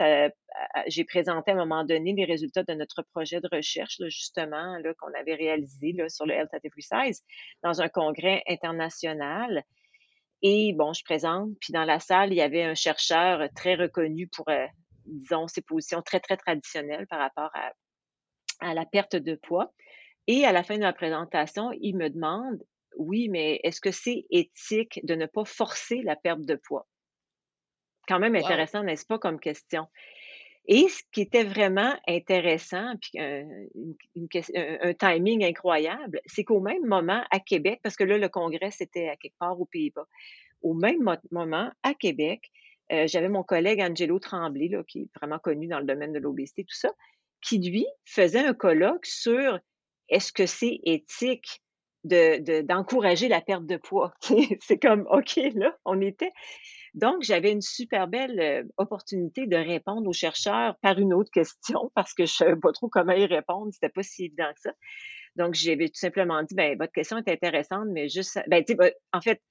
[0.86, 4.92] j'ai présenté à un moment donné les résultats de notre projet de recherche, justement, là,
[4.98, 7.22] qu'on avait réalisé là, sur le Health at Every Size
[7.62, 9.64] dans un congrès international.
[10.42, 14.28] Et bon, je présente, puis dans la salle, il y avait un chercheur très reconnu
[14.28, 14.44] pour
[15.06, 17.72] disons, ses positions très, très traditionnelles par rapport à,
[18.60, 19.72] à la perte de poids.
[20.26, 22.62] Et à la fin de la présentation, il me demande,
[22.96, 26.86] oui, mais est-ce que c'est éthique de ne pas forcer la perte de poids?
[28.08, 29.86] Quand même intéressant, n'est-ce pas, comme question?
[30.68, 37.38] Et ce qui était vraiment intéressant, puis un, timing incroyable, c'est qu'au même moment, à
[37.38, 40.06] Québec, parce que là, le congrès, c'était à quelque part aux Pays-Bas,
[40.62, 42.50] au même moment, à Québec,
[42.92, 46.18] euh, j'avais mon collègue Angelo Tremblay, là, qui est vraiment connu dans le domaine de
[46.18, 46.92] l'obésité, tout ça,
[47.40, 49.58] qui, lui, faisait un colloque sur
[50.08, 51.62] est-ce que c'est éthique
[52.04, 54.14] de, d'encourager la perte de poids?
[54.60, 56.32] c'est comme, OK, là, on était.
[56.94, 61.90] Donc, j'avais une super belle euh, opportunité de répondre aux chercheurs par une autre question
[61.94, 63.72] parce que je ne savais pas trop comment y répondre.
[63.72, 64.72] C'était pas si évident que ça.
[65.36, 68.76] Donc, j'avais tout simplement dit, ben, votre question est intéressante, mais juste, ben, sais,
[69.12, 69.42] en fait,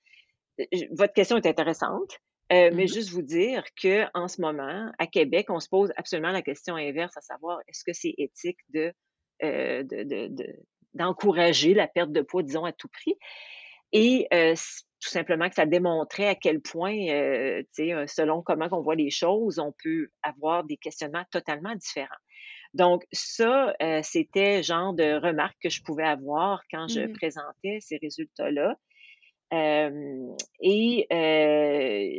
[0.91, 2.17] votre question est intéressante,
[2.51, 5.91] euh, mais mmh juste vous dire que en ce moment, à Québec, on se pose
[5.97, 8.93] absolument la question inverse, à savoir est-ce que c'est éthique de,
[9.43, 9.83] euh,
[10.93, 13.15] d'encourager la perte de poids, disons, à tout prix?
[13.91, 14.53] Et euh,
[15.01, 19.57] tout simplement que ça démontrait à quel point, euh, selon comment on voit les choses,
[19.57, 22.09] on peut avoir des questionnements totalement différents.
[22.75, 27.97] Donc, ça, c'était genre de remarque que je pouvais avoir quand je mmh présentais ces
[28.01, 28.75] résultats-là
[30.59, 31.07] et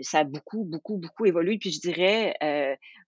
[0.03, 1.59] ça a beaucoup, beaucoup, beaucoup évolué.
[1.59, 2.35] Puis je dirais,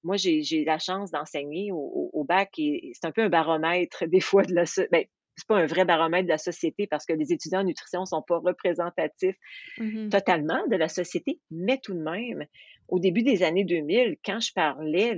[0.02, 4.42] moi, j'ai la chance d'enseigner au, bac et c'est un peu un baromètre des fois
[4.42, 4.64] de la...
[4.90, 5.04] Ben,
[5.38, 8.22] c'est pas un vrai baromètre de la société parce que les étudiants en nutrition sont
[8.22, 9.36] pas représentatifs
[9.78, 12.44] mmh totalement de la société, mais tout de même,
[12.88, 15.14] au début des années 2000, quand je parlais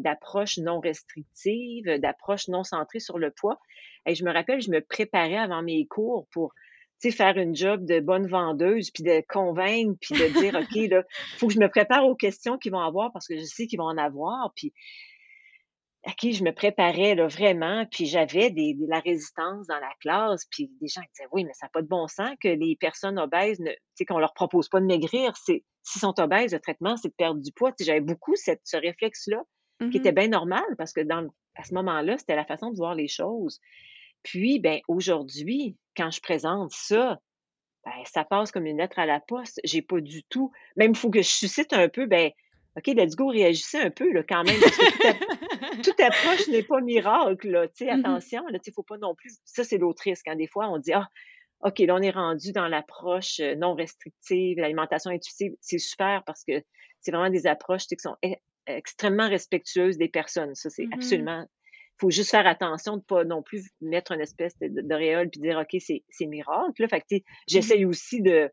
[0.00, 3.60] d'approche non restrictive, d'approche non centrée sur le poids,
[4.06, 6.52] et je me rappelle, je me préparais avant mes cours pour
[7.10, 11.02] faire une job de bonne vendeuse, puis de convaincre, puis de dire, OK, là,
[11.38, 13.78] faut que je me prépare aux questions qu'ils vont avoir parce que je sais qu'ils
[13.78, 14.72] vont en avoir, puis
[16.06, 20.44] à qui je me préparais là, vraiment, puis j'avais de la résistance dans la classe,
[20.50, 23.18] puis des gens disaient, oui, mais ça n'a pas de bon sens que les personnes
[23.18, 23.70] obèses, ne,
[24.06, 27.52] qu'on leur propose pas de maigrir, s'ils sont obèses, le traitement, c'est de perdre du
[27.52, 27.72] poids.
[27.80, 29.42] J'avais beaucoup cette, ce réflexe-là,
[29.90, 32.76] qui était mmh bien normal, parce que dans, à ce moment-là, c'était la façon de
[32.76, 33.60] voir les choses.
[34.24, 37.20] Puis, ben, aujourd'hui, quand je présente ça,
[37.84, 39.60] ben, ça passe comme une lettre à la poste.
[39.62, 40.50] J'ai pas du tout.
[40.76, 42.30] Même il faut que je suscite un peu, ben,
[42.76, 46.80] OK, let's go, réagissez un peu, là, quand même, parce que toute, approche n'est pas
[46.80, 47.68] miracle, là.
[47.68, 49.38] Tu sais, mmh attention, là, tu faut pas non plus.
[49.44, 50.24] Ça, c'est l'autre risque.
[50.26, 51.08] Quand des fois, on dit, ah,
[51.60, 55.52] OK, là, on est rendu dans l'approche euh, non restrictive, l'alimentation intuitive.
[55.60, 56.62] C'est super parce que
[57.00, 58.34] c'est vraiment des approches qui sont e,
[58.66, 60.54] extrêmement respectueuses des personnes.
[60.54, 61.46] Ça, c'est mmh absolument
[61.98, 65.58] faut juste faire attention de pas non plus mettre une espèce de, de, puis dire
[65.58, 66.82] OK, c'est miracle.
[66.82, 66.88] Là.
[66.88, 68.50] Fait que, mmh j'essaye aussi de,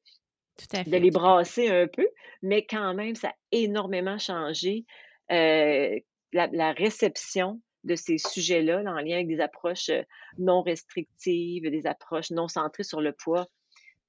[0.86, 2.08] de les brasser un peu,
[2.42, 4.86] mais quand même, ça a énormément changé
[5.32, 5.98] euh,
[6.34, 10.04] la, réception de ces sujets-là en lien avec des approches euh,
[10.38, 13.48] non restrictives, des approches non centrées sur le poids.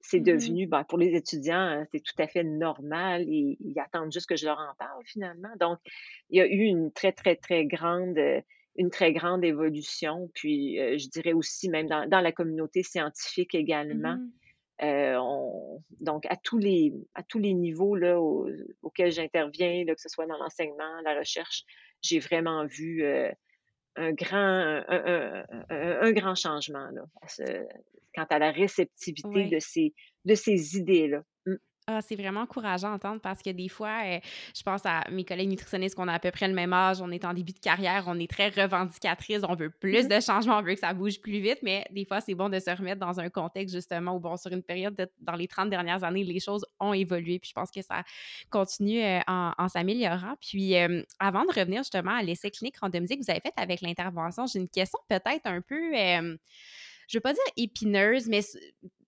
[0.00, 3.78] C'est mmh devenu, ben, pour les étudiants, hein, c'est tout à fait normal et ils
[3.78, 5.52] attendent juste que je leur en parle finalement.
[5.60, 5.78] Donc,
[6.28, 8.40] il y a eu une très, très, très grande euh,
[8.76, 10.30] une très grande évolution.
[10.34, 14.16] Puis, euh, je dirais aussi, même dans, dans la communauté scientifique également.
[14.16, 14.30] Mmh
[14.82, 15.16] euh,
[16.00, 18.20] donc, à tous les, à tous les niveaux là,
[18.82, 21.64] auxquels j'interviens, que ce soit dans l'enseignement, la recherche,
[22.00, 23.30] j'ai vraiment vu euh,
[23.94, 27.04] un, grand, un, un, grand changement là,
[28.14, 31.22] quant à la réceptivité de ces, de ces idées-là.
[31.46, 31.54] Mmh.
[31.88, 34.20] Ah, c'est vraiment encourageant à entendre parce que des fois, euh,
[34.56, 37.10] je pense à mes collègues nutritionnistes qu'on a à peu près le même âge, on
[37.10, 40.16] est en début de carrière, on est très revendicatrice, on veut plus mm-hmm.
[40.16, 42.60] de changements, on veut que ça bouge plus vite, mais des fois, c'est bon de
[42.60, 46.04] se remettre dans un contexte justement où, bon, sur une période, dans les 30 dernières
[46.04, 48.04] années, les choses ont évolué, puis je pense que ça
[48.48, 50.34] continue euh, en, s'améliorant.
[50.40, 53.80] Puis euh, avant de revenir justement à l'essai clinique randomisé que vous avez fait avec
[53.80, 55.96] l'intervention, j'ai une question peut-être un peu
[57.12, 58.40] je veux pas dire épineuse, mais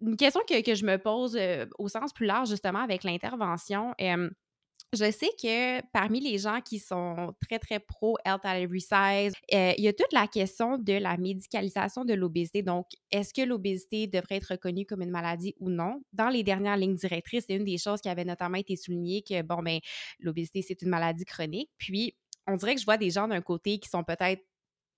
[0.03, 1.39] une question que, je me pose
[1.79, 3.95] au sens plus large, justement, avec l'intervention.
[3.99, 9.33] je sais que parmi les gens qui sont très, très pro health at every size,
[9.51, 12.63] il y a toute la question de la médicalisation de l'obésité.
[12.63, 16.03] Donc, est-ce que l'obésité devrait être reconnue comme une maladie ou non?
[16.13, 19.41] Dans les dernières lignes directrices, c'est une des choses qui avait notamment été soulignée que,
[19.41, 19.81] bon, ben,
[20.21, 21.71] l'obésité, c'est une maladie chronique.
[21.79, 22.15] Puis,
[22.47, 24.43] on dirait que je vois des gens d'un côté qui sont peut-être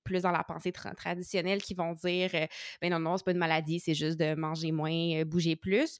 [0.07, 2.47] plus dans la pensée traditionnelle qui vont dire euh,
[2.81, 5.99] ben non, non, c'est pas une maladie, c'est juste de manger moins, euh, bouger plus.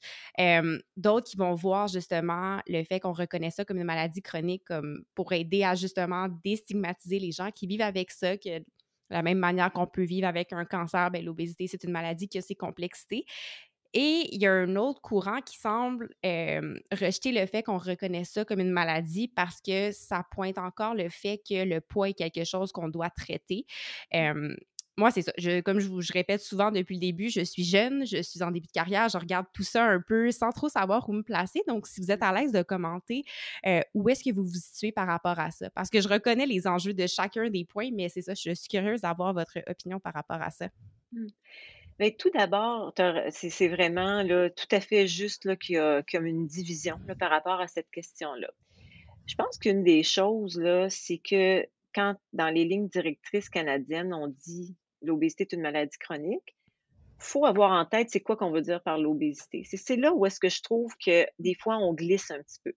[0.95, 5.03] D'autres qui vont voir justement le fait qu'on reconnaît ça comme une maladie chronique comme
[5.13, 9.37] pour aider à justement déstigmatiser les gens qui vivent avec ça, que de la même
[9.37, 12.55] manière qu'on peut vivre avec un cancer, ben, l'obésité, c'est une maladie qui a ses
[12.55, 13.25] complexités.
[13.93, 18.45] Et il y a un autre courant qui semble rejeter le fait qu'on reconnaît ça
[18.45, 22.43] comme une maladie parce que ça pointe encore le fait que le poids est quelque
[22.43, 23.65] chose qu'on doit traiter.
[24.97, 25.31] moi, c'est ça.
[25.61, 28.49] comme je vous je répète souvent depuis le début, je suis jeune, je suis en
[28.49, 31.61] début de carrière, je regarde tout ça un peu sans trop savoir où me placer.
[31.67, 33.23] Donc, si vous êtes à l'aise de commenter,
[33.93, 35.69] où est-ce que vous vous situez par rapport à ça?
[35.71, 38.67] Parce que je reconnais les enjeux de chacun des points, mais c'est ça, je suis
[38.67, 40.69] curieuse d'avoir votre opinion par rapport à ça.
[41.11, 41.27] Mmh.
[41.99, 42.93] Bien, tout d'abord,
[43.31, 47.67] c'est vraiment tout à fait juste qu'il y a comme une division par rapport à
[47.67, 48.49] cette question-là.
[49.25, 54.75] Je pense qu'une des choses, c'est que quand dans les lignes directrices canadiennes, on dit
[55.01, 56.55] l'obésité est une maladie chronique,
[57.19, 59.63] faut avoir en tête c'est quoi qu'on veut dire par l'obésité.
[59.65, 62.73] C'est là où est-ce que je trouve que des fois on glisse un petit peu.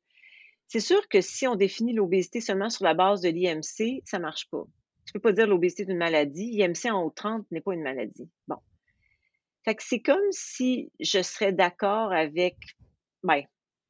[0.66, 4.49] C'est sûr que si on définit l'obésité seulement sur la base de l'IMC, ça marche
[4.49, 4.64] pas.
[5.05, 6.59] Tu peux pas dire l'obésité est une maladie.
[6.59, 8.31] IMC en haut 30 n'est pas une maladie.
[8.49, 8.57] Bon.
[9.67, 12.57] C'est comme si je serais d'accord avec,
[13.23, 13.43] ben,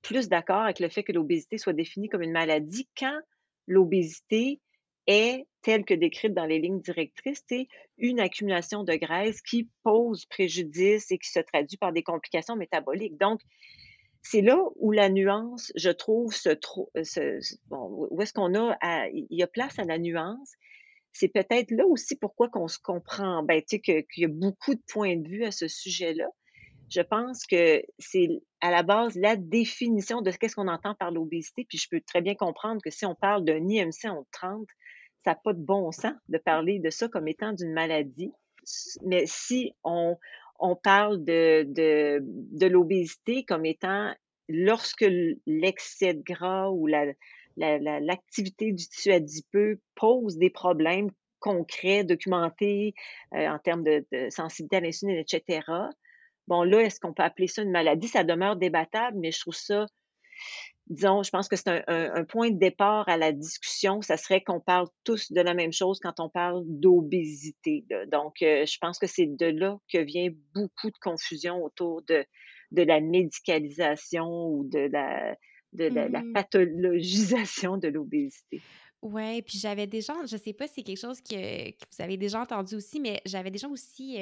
[0.03, 3.21] plus d'accord avec le fait que l'obésité soit définie comme une maladie quand
[3.67, 4.61] l'obésité
[5.07, 7.69] est, telle que décrite dans les lignes directrices, c'est
[7.99, 13.19] une accumulation de graisse qui pose préjudice et qui se traduit par des complications métaboliques.
[13.19, 13.41] Donc,
[14.23, 16.51] c'est là où la nuance, je trouve, se,
[17.69, 20.53] bon, où est-ce qu'on a, il y a place à la nuance
[21.13, 24.75] c'est peut-être là aussi pourquoi qu'on se comprend, ben, tu sais, qu'il y a beaucoup
[24.75, 26.29] de points de vue à ce sujet-là.
[26.89, 28.29] Je pense que c'est
[28.61, 31.65] à la base la définition de qu'est-ce qu'on entend par l'obésité.
[31.69, 34.67] Puis je peux très bien comprendre que si on parle d'un IMC en 30,
[35.25, 38.33] ça n'a pas de bon sens de parler de ça comme étant d'une maladie.
[39.05, 40.17] Mais si on,
[40.59, 44.13] on parle de, de, de l'obésité comme étant
[44.49, 45.07] lorsque
[45.47, 47.07] l'excès de gras ou la,
[47.57, 52.95] l'activité du tissu adipeux pose des problèmes concrets, documentés
[53.35, 55.63] euh, en termes de, sensibilité à l'insuline, etc.
[56.47, 58.09] Bon, là, est-ce qu'on peut appeler ça une maladie?
[58.09, 59.87] Ça demeure débattable, mais je trouve ça,
[60.87, 64.03] disons, je pense que c'est un, point de départ à la discussion.
[64.03, 67.85] Ça serait qu'on parle tous de la même chose quand on parle d'obésité.
[68.09, 72.25] Donc, euh, je pense que c'est de là que vient beaucoup de confusion autour de,
[72.73, 75.37] de la médicalisation ou de la,
[75.73, 78.63] de la, mmh pathologisation de l'obésité.
[79.03, 82.43] Oui, puis j'avais déjà, je sais pas si c'est quelque chose que, vous avez déjà
[82.43, 84.19] entendu aussi, mais j'avais déjà aussi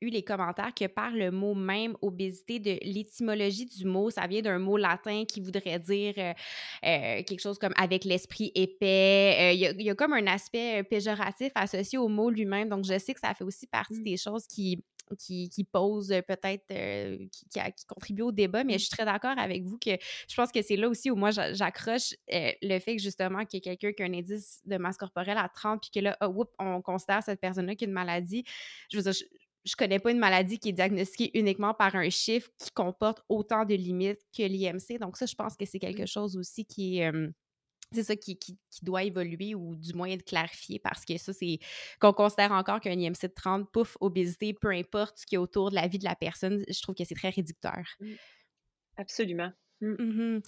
[0.00, 4.42] eu les commentaires que par le mot même obésité, de l'étymologie du mot, ça vient
[4.42, 6.14] d'un mot latin qui voudrait dire
[6.82, 9.54] quelque chose comme avec l'esprit épais.
[9.54, 13.20] Il y, a comme un aspect péjoratif associé au mot lui-même, donc je sais que
[13.20, 14.04] ça fait aussi partie mmh.
[14.04, 14.82] des choses qui
[15.18, 16.66] qui, qui pose peut-être,
[17.30, 18.78] qui, qui, contribue au débat, mais mmh.
[18.78, 19.92] je suis très d'accord avec vous que
[20.28, 23.68] je pense que c'est là aussi où moi j'accroche le fait que justement qu'il y
[23.68, 26.44] ait quelqu'un qui a un indice de masse corporelle à 30 puis que là, oh,
[26.58, 28.44] on considère cette personne-là qui a une maladie.
[28.90, 29.12] Je veux dire,
[29.64, 33.64] je, connais pas une maladie qui est diagnostiquée uniquement par un chiffre qui comporte autant
[33.64, 34.98] de limites que l'IMC.
[35.00, 37.12] Donc ça, je pense que c'est quelque chose aussi qui est
[37.92, 38.38] c'est ça qui,
[38.82, 41.58] doit évoluer ou du moins être clarifié parce que ça, c'est
[42.00, 45.70] qu'on considère encore qu'un IMC de 30, pouf, obésité, peu importe ce qui est autour
[45.70, 47.84] de la vie de la personne, je trouve que c'est très réducteur.
[48.96, 49.52] Absolument.
[49.82, 49.94] Mmh.
[49.98, 50.40] Mmh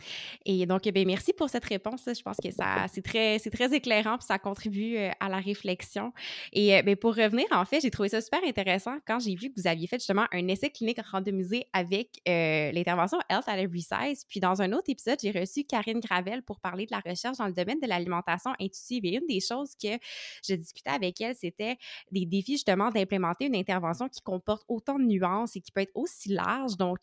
[0.47, 2.03] Et donc, eh bien, merci pour cette réponse.
[2.07, 6.13] Je pense que c'est très, très éclairant puis ça contribue euh, à la réflexion.
[6.53, 9.51] Et euh, bien, pour revenir, en fait, j'ai trouvé ça super intéressant quand j'ai vu
[9.51, 13.83] que vous aviez fait justement un essai clinique randomisé avec euh, l'intervention Health at Every
[13.83, 14.25] Size.
[14.27, 17.47] Puis dans un autre épisode, j'ai reçu Karine Gravel pour parler de la recherche dans
[17.47, 19.05] le domaine de l'alimentation intuitive.
[19.05, 19.99] Et une des choses que
[20.47, 21.77] je discutais avec elle, c'était
[22.11, 25.95] des défis justement d'implémenter une intervention qui comporte autant de nuances et qui peut être
[25.95, 26.77] aussi large.
[26.79, 27.01] Donc,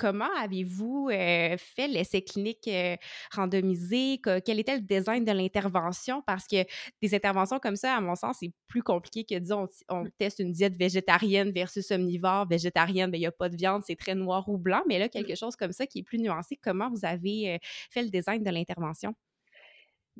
[0.00, 2.96] comment avez-vous euh, fait l'essai clinique euh,
[3.32, 4.18] randomisé?
[4.46, 6.22] quel était le design de l'intervention?
[6.26, 6.64] Parce que
[7.02, 10.10] des interventions comme ça, à mon sens, c'est plus compliqué que, disons, on, mmh.
[10.18, 12.48] teste une diète végétarienne versus omnivore.
[12.48, 14.82] Végétarienne, il n'y a pas de viande, c'est très noir ou blanc.
[14.88, 15.10] Mais là, mmh.
[15.10, 17.58] quelque chose comme ça qui est plus nuancé, comment vous avez euh,
[17.90, 19.14] fait le design de l'intervention?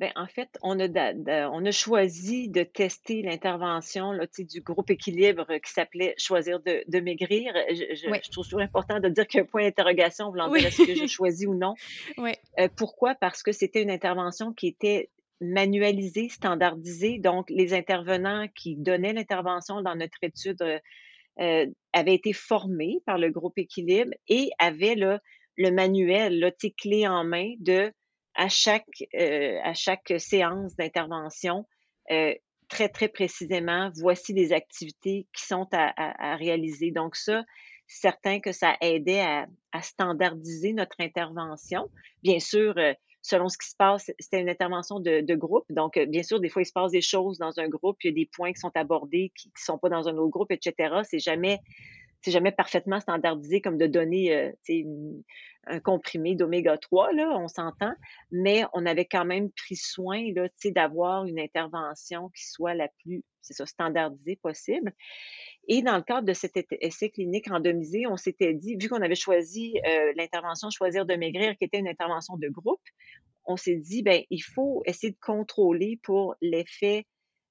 [0.01, 0.87] Bien, en fait, on a,
[1.51, 7.53] on a choisi de tester l'intervention du groupe équilibre qui s'appelait Choisir de, maigrir.
[7.69, 11.45] Je, trouve toujours important de dire qu'un point d'interrogation voulant dire est-ce que j'ai choisi
[11.45, 11.75] ou non?
[12.17, 13.13] Euh, pourquoi?
[13.13, 17.19] Parce que c'était une intervention qui était manualisée, standardisée.
[17.19, 20.79] Donc, les intervenants qui donnaient l'intervention dans notre étude euh,
[21.41, 25.19] euh, avaient été formés par le groupe équilibre et avaient le,
[25.57, 27.93] le manuel, le clé en main de
[28.35, 31.65] à chaque, euh, à chaque séance d'intervention
[32.11, 32.33] euh,
[32.69, 36.91] très, très précisément, voici les activités qui sont à, à, réaliser.
[36.91, 37.43] Donc ça,
[37.87, 41.89] certain que ça aidait à, à, standardiser notre intervention.
[42.23, 45.65] Bien sûr, euh, selon ce qui se passe, c'était une intervention de, de, groupe.
[45.69, 48.11] Donc, bien sûr, des fois, il se passe des choses dans un groupe, il y
[48.11, 51.01] a des points qui sont abordés qui ne sont pas dans un autre groupe, etc.
[51.03, 51.59] C'est jamais
[52.21, 54.83] c'est jamais parfaitement standardisé comme de donner euh,
[55.67, 57.93] un comprimé d'oméga 3, là, on s'entend,
[58.31, 60.31] mais on avait quand même pris soin
[60.65, 64.93] d'avoir une intervention qui soit la plus c'est ça, standardisée possible.
[65.67, 69.15] Et dans le cadre de cet essai clinique randomisé, on s'était dit, vu qu'on avait
[69.15, 72.81] choisi euh, l'intervention Choisir de maigrir, qui était une intervention de groupe,
[73.45, 77.05] on s'est dit, ben, il faut essayer de contrôler pour l'effet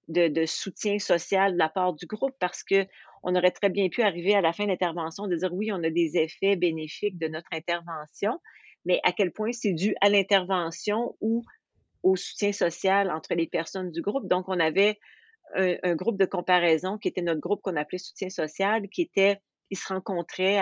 [0.09, 2.87] de, soutien social de la part du groupe parce que
[3.23, 5.83] on aurait très bien pu arriver à la fin de l'intervention de dire oui, on
[5.83, 8.41] a des effets bénéfiques de notre intervention,
[8.85, 11.43] mais à quel point c'est dû à l'intervention ou
[12.03, 14.27] au soutien social entre les personnes du groupe.
[14.27, 14.99] Donc, on avait
[15.55, 19.39] un, groupe de comparaison qui était notre groupe qu'on appelait soutien social, qui était,
[19.71, 20.61] ils se rencontraient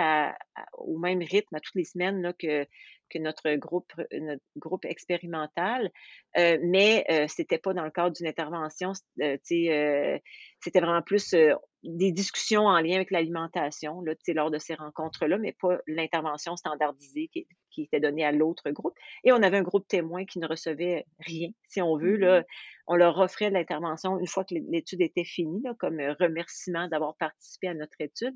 [0.77, 2.65] au même rythme à toutes les semaines là, que,
[3.09, 5.91] que notre groupe, notre groupe expérimental,
[6.37, 8.93] euh, mais euh, c'était pas dans le cadre d'une intervention.
[9.21, 10.17] Euh, euh,
[10.61, 11.53] c'était vraiment plus euh,
[11.83, 17.47] des discussions en lien avec l'alimentation lors de ces rencontres-là, mais pas l'intervention standardisée qui,
[17.71, 18.93] qui, était donnée à l'autre groupe.
[19.23, 22.17] Et on avait un groupe témoin qui ne recevait rien, si on veut.
[22.17, 22.45] Là, mm-hmm.
[22.87, 27.69] on leur offrait l'intervention une fois que l'étude était finie, là, comme remerciement d'avoir participé
[27.69, 28.35] à notre étude.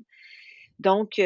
[0.80, 1.20] Donc,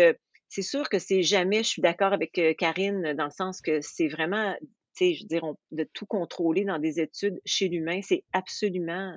[0.49, 4.09] c'est sûr que c'est jamais, je suis d'accord avec Karine, dans le sens que c'est
[4.09, 8.25] vraiment, tu sais, je veux dire, de tout contrôler dans des études chez l'humain, c'est
[8.33, 9.15] absolument,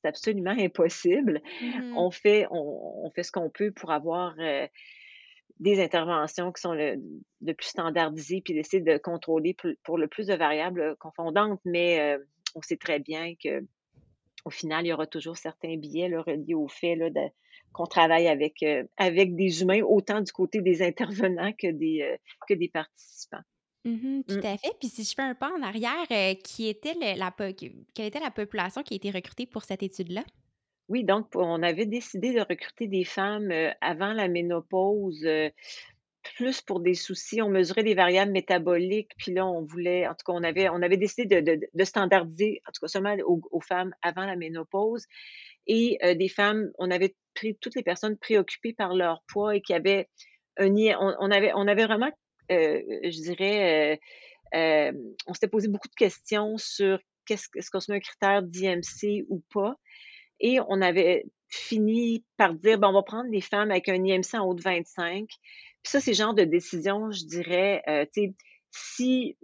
[0.00, 1.42] c'est absolument impossible.
[1.60, 4.34] Mmh On fait, on, fait ce qu'on peut pour avoir
[5.60, 6.96] des interventions qui sont le,
[7.52, 9.54] plus standardisées, puis d'essayer de contrôler
[9.84, 12.18] pour, le plus de variables confondantes, mais
[12.54, 13.62] on sait très bien que
[14.44, 17.20] au final, il y aura toujours certains biais reliés au fait là, de,
[17.72, 22.16] qu'on travaille avec, euh, avec des humains, autant du côté des intervenants que des, euh,
[22.48, 23.42] que des participants.
[23.84, 24.46] Mmh tout mmh.
[24.46, 24.72] à fait.
[24.78, 28.30] Puis si je fais un pas en arrière, euh, qui était la, quelle était la
[28.30, 30.22] population qui a été recrutée pour cette étude-là?
[30.88, 35.26] Oui, donc on avait décidé de recruter des femmes avant la ménopause,
[36.36, 37.40] plus pour des soucis.
[37.40, 40.82] On mesurait les variables métaboliques, puis là, on voulait, en tout cas, on avait, on
[40.82, 45.06] avait décidé de, de, standardiser, en tout cas seulement aux, aux, femmes avant la ménopause.
[45.66, 47.14] Et des femmes, on avait
[47.60, 50.08] toutes les personnes préoccupées par leur poids et qui avaient
[50.58, 52.10] un on, on avait on avait vraiment
[52.50, 53.96] euh, je dirais
[54.54, 54.92] euh, euh,
[55.26, 59.24] on s'était posé beaucoup de questions sur qu'est-ce est-ce qu'on se met un critère d'IMC
[59.28, 59.76] ou pas.
[60.40, 64.34] Et on avait fini par dire bon on va prendre des femmes avec un IMC
[64.34, 67.82] en haut de 25 puis ça c'est le genre de décision je dirais
[68.14, 68.34] tu sais
[68.72, 69.36] si,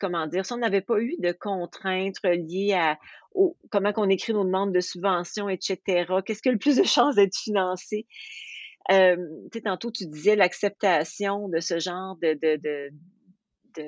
[0.00, 2.98] comment dire, si on n'avait pas eu de contraintes reliées à
[3.70, 7.14] comment qu'on écrit nos demandes de subventions, etc., qu'est-ce qui a le plus de chances
[7.14, 8.06] d'être financé?
[8.90, 9.16] Euh,
[9.52, 12.90] tu sais, tantôt, tu disais l'acceptation de ce genre de, de, de,
[13.76, 13.84] de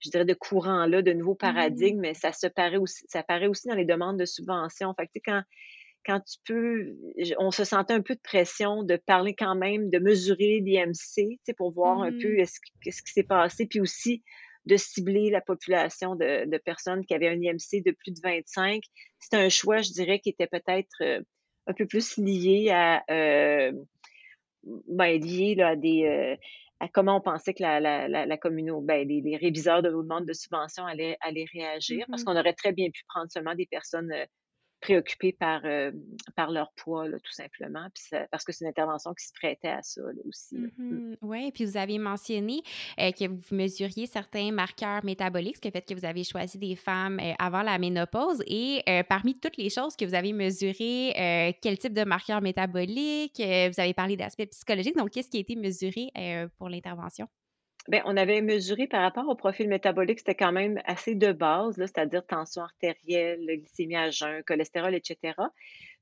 [0.00, 3.46] je dirais, de courant-là, de nouveaux mmh paradigmes, mais ça se paraît aussi, ça paraît
[3.46, 4.92] aussi dans les demandes de subventions.
[4.94, 5.42] Fait que, tu sais, quand,
[6.06, 6.96] quand tu peux,
[7.38, 11.72] on se sentait un peu de pression de parler quand même, de mesurer l'IMC, pour
[11.72, 14.22] voir un peu mmh ce qui s'est passé, puis aussi
[14.66, 18.82] de cibler la population de, personnes qui avaient un IMC de plus de 25.
[19.18, 21.20] C'est un choix, je dirais, qui était peut-être euh,
[21.66, 23.72] un peu plus lié à, euh,
[24.88, 26.36] ben, lié à des, euh,
[26.80, 30.26] à comment on pensait que la, la, la, communauté, ben, les, réviseurs de nos demandes
[30.26, 33.66] de subvention allaient, allaient réagir, parce mmh qu'on aurait très bien pu prendre seulement des
[33.66, 34.12] personnes
[34.86, 35.90] préoccupés par, euh,
[36.36, 37.88] par leur poids, tout simplement,
[38.30, 40.56] parce que c'est une intervention qui se prêtait à ça aussi.
[40.56, 40.70] Mm.
[40.78, 41.16] Mm-hmm.
[41.22, 42.62] Oui, puis vous avez mentionné
[43.00, 46.76] euh, que vous mesuriez certains marqueurs métaboliques, ce qui fait que vous avez choisi des
[46.76, 48.42] femmes euh, avant la ménopause.
[48.46, 53.38] Et parmi toutes les choses que vous avez mesurées, quel type de marqueurs métaboliques?
[53.38, 54.96] vous avez parlé d'aspects psychologiques.
[54.96, 56.10] Donc, qu'est-ce qui a été mesuré
[56.58, 57.28] pour l'intervention?
[57.88, 61.76] Bien, on avait mesuré par rapport au profil métabolique, c'était quand même assez de base,
[61.76, 65.34] c'est-à-dire tension artérielle, glycémie à jeun, cholestérol, etc.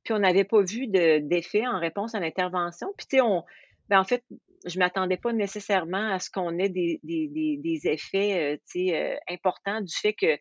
[0.02, 2.88] Puis on n'avait pas vu d'effet en réponse à l'intervention.
[2.96, 3.22] Puis tu sais,
[3.88, 4.24] ben en fait,
[4.66, 7.00] je m'attendais pas nécessairement à ce qu'on ait des,
[7.84, 10.38] effets, euh, euh, importants du fait que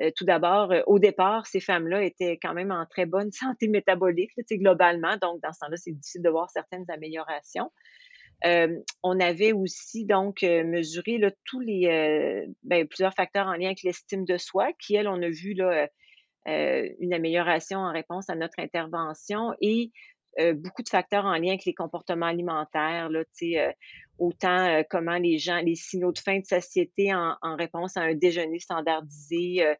[0.00, 4.32] euh, tout d'abord, au départ, ces femmes-là étaient quand même en très bonne santé métabolique,
[4.50, 5.16] globalement.
[5.20, 7.70] Donc, dans ce temps-là, c'est difficile de voir certaines améliorations.
[8.46, 13.66] Euh, on avait aussi donc euh, mesuré tous les euh, ben, plusieurs facteurs en lien
[13.66, 15.56] avec l'estime de soi, qui, elle, on a vu
[16.46, 19.90] une amélioration en réponse à notre intervention et
[20.54, 23.24] beaucoup de facteurs en lien avec les comportements alimentaires, là,
[24.18, 28.58] autant comment les gens, les signaux de faim de satiété en, réponse à un déjeuner
[28.58, 29.74] standardisé,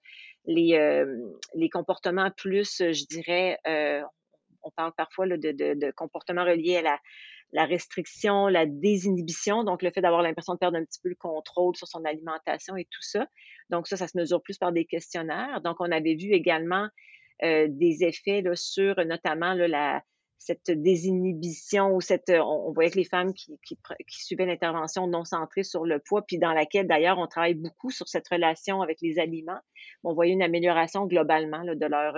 [0.44, 3.58] les, comportements plus, je dirais,
[4.62, 6.98] on parle parfois de comportements reliés à la
[7.52, 11.16] la restriction, la désinhibition, donc le fait d'avoir l'impression de perdre un petit peu le
[11.16, 13.26] contrôle sur son alimentation et tout ça.
[13.70, 15.60] Donc ça, ça se mesure plus par des questionnaires.
[15.62, 16.88] Donc on avait vu également
[17.42, 20.02] euh, des effets là, sur notamment là, la
[20.40, 23.78] cette désinhibition ou cette, on, voyait que les femmes qui, qui,
[24.08, 27.90] qui suivaient l'intervention non centrée sur le poids, puis dans laquelle d'ailleurs on travaille beaucoup
[27.90, 29.60] sur cette relation avec les aliments,
[30.02, 32.14] on voyait une amélioration globalement là, de leur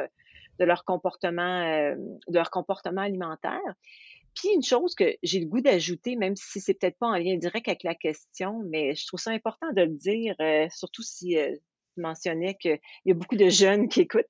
[0.60, 1.96] de leur comportement euh,
[2.28, 3.60] de leur comportement alimentaire.
[4.34, 7.36] Puis une chose que j'ai le goût d'ajouter, même si c'est peut-être pas en lien
[7.36, 11.36] direct avec la question, mais je trouve ça important de le dire, euh, surtout si
[11.36, 11.54] euh,
[11.94, 14.26] tu mentionnais qu'il y a beaucoup de jeunes qui écoutent.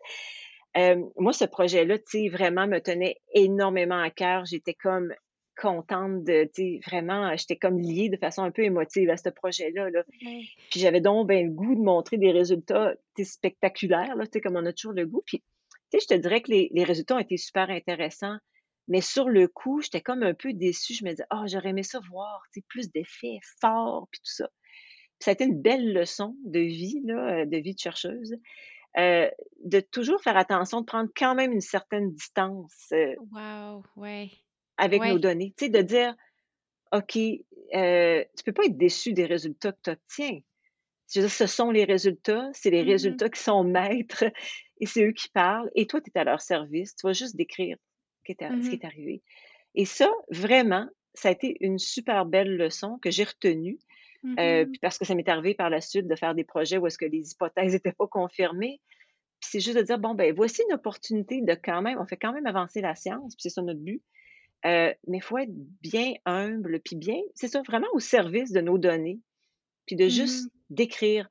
[0.77, 4.45] Euh, moi, ce projet-là, tu sais, vraiment me tenait énormément à cœur.
[4.47, 5.15] J'étais comme
[5.61, 9.29] contente de, tu sais, vraiment, j'étais comme liée de façon un peu émotive à ce
[9.29, 9.91] projet-là.
[9.91, 10.03] Là.
[10.19, 14.57] Puis j'avais donc ben, le goût de montrer des résultats spectaculaires, là, tu sais, comme
[14.57, 15.23] on a toujours le goût.
[15.27, 15.43] Puis,
[15.91, 18.39] tu sais, je te dirais que les, les résultats ont été super intéressants.
[18.89, 20.95] Mais sur le coup, j'étais comme un peu déçue.
[20.95, 24.33] Je me disais, oh, j'aurais aimé ça voir, tu sais, plus d'effets forts, puis tout
[24.33, 24.49] ça.
[24.49, 28.37] Puis ça a été une belle leçon de vie, là, euh, de vie de chercheuse.
[28.99, 29.31] Euh,
[29.65, 34.31] de toujours faire attention, de prendre quand même une certaine distance euh, wow, ouais.
[34.77, 35.55] avec nos données.
[35.57, 36.15] Tu sais, de dire,
[36.93, 40.41] OK, euh, tu peux pas être déçu des résultats que tu obtiens.
[41.11, 42.91] Je veux dire, ce sont les résultats, c'est les mm-hmm.
[42.91, 44.25] résultats qui sont maîtres
[44.79, 45.71] et c'est eux qui parlent.
[45.75, 46.95] Et toi, tu es à leur service.
[46.95, 47.79] Tu vas juste décrire
[48.27, 49.23] ce qui mmh est arrivé.
[49.75, 53.79] Et ça, vraiment, ça a été une super belle leçon que j'ai retenue.
[54.25, 56.87] Mmh euh, parce que ça m'est arrivé par la suite de faire des projets où
[56.87, 58.81] est-ce que les hypothèses n'étaient pas confirmées.
[59.41, 62.17] Puis c'est juste de dire, bon, ben voici une opportunité de quand même, on fait
[62.17, 64.01] quand même avancer la science, puis c'est ça notre but.
[64.65, 65.51] Euh, mais il faut être
[65.81, 69.19] bien humble, puis bien, c'est ça, vraiment au service de nos données,
[69.87, 71.29] puis de juste mmh décrire.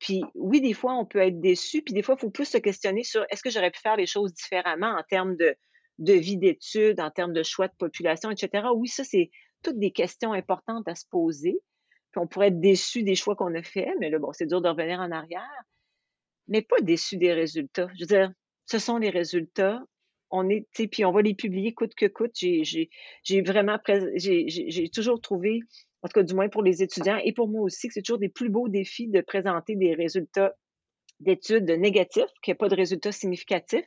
[0.00, 2.58] Puis oui, des fois, on peut être déçu, puis des fois, il faut plus se
[2.58, 5.54] questionner sur est-ce que j'aurais pu faire les choses différemment en termes de,
[6.00, 8.68] de vie d'études, en termes de choix de population, etc.
[8.74, 9.30] Oui, ça, c'est
[9.62, 11.60] toutes des questions importantes à se poser.
[12.10, 14.60] Puis on pourrait être déçu des choix qu'on a faits, mais là, bon, c'est dur
[14.60, 15.64] de revenir en arrière.
[16.48, 17.88] Mais pas déçu des résultats.
[17.94, 18.32] Je veux dire,
[18.66, 19.80] ce sont les résultats.
[20.30, 22.32] On est, puis on va les publier coûte que coûte.
[22.34, 22.88] J'ai,
[23.42, 23.78] vraiment,
[24.16, 25.60] j'ai toujours trouvé,
[26.02, 28.18] en tout cas du moins pour les étudiants et pour moi aussi, que c'est toujours
[28.18, 30.54] des plus beaux défis de présenter des résultats
[31.20, 33.84] d'études négatifs, qu'il n'y a pas de résultats significatifs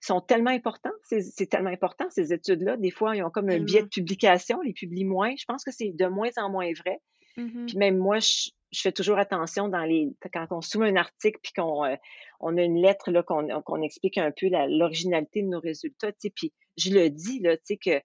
[0.00, 0.92] sont tellement importants.
[1.02, 2.76] C'est tellement important, ces études-là.
[2.76, 5.34] Des fois, ils ont comme un biais de publication, ils publient moins.
[5.36, 7.00] Je pense que c'est de moins en moins vrai.
[7.36, 11.38] Mmh puis même moi, je, fais toujours attention dans les quand on soumet un article
[11.42, 11.94] puis qu'on euh,
[12.40, 16.12] on a une lettre là qu'on explique un peu l'originalité de nos résultats.
[16.34, 18.02] Puis je le dis là, tu sais que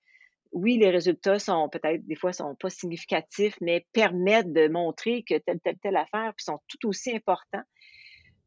[0.52, 5.38] oui, les résultats sont peut-être des fois sont pas significatifs, mais permettent de montrer que
[5.40, 7.64] telle telle telle affaire puis sont tout aussi importants.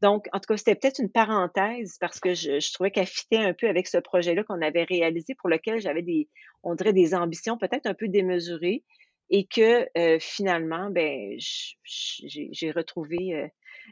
[0.01, 3.53] Donc, en tout cas, c'était peut-être une parenthèse parce que je, trouvais qu'elle fitait un
[3.53, 6.29] peu avec ce projet-là qu'on avait réalisé pour lequel j'avais des,
[6.63, 8.83] on dirait des ambitions peut-être un peu démesurées
[9.29, 11.35] et que euh, finalement, ben,
[11.83, 13.47] j'ai retrouvé, euh,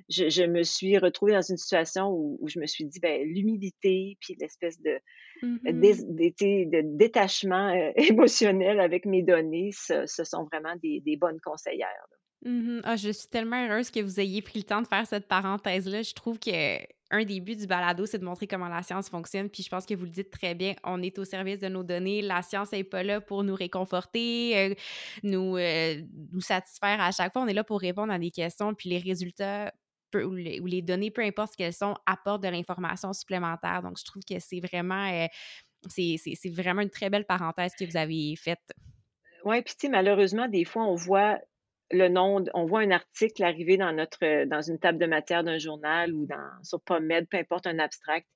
[0.10, 4.38] je, me suis retrouvée dans une situation où, je me suis dit, ben, l'humilité puis
[4.40, 5.00] l'espèce de,
[5.42, 6.70] mm-hmm.
[6.70, 12.08] de détachement euh, émotionnel avec mes données, ce, sont vraiment des, des bonnes conseillères.
[12.46, 15.28] Mmh ah, je suis tellement heureuse que vous ayez pris le temps de faire cette
[15.28, 16.04] parenthèse-là.
[16.04, 16.78] Je trouve que
[17.12, 19.50] un des buts du balado, c'est de montrer comment la science fonctionne.
[19.50, 21.84] Puis je pense que vous le dites très bien, on est au service de nos
[21.84, 22.22] données.
[22.22, 24.76] La science n'est pas là pour nous réconforter, euh,
[25.24, 27.42] nous, euh, nous satisfaire à chaque fois.
[27.42, 28.76] On est là pour répondre à des questions.
[28.76, 29.74] Puis les résultats
[30.14, 33.82] ou, les, données, peu importe ce qu'elles sont, apportent de l'information supplémentaire.
[33.82, 35.28] Donc je trouve que c'est vraiment, euh,
[36.52, 38.72] vraiment une très belle parenthèse que vous avez faite.
[39.44, 41.40] Oui, puis tu sais, malheureusement, des fois, on voit
[41.92, 45.58] le nom, on voit un article arriver dans notre, dans une table de matière d'un
[45.58, 48.28] journal ou dans, sur PubMed, peu importe un abstract.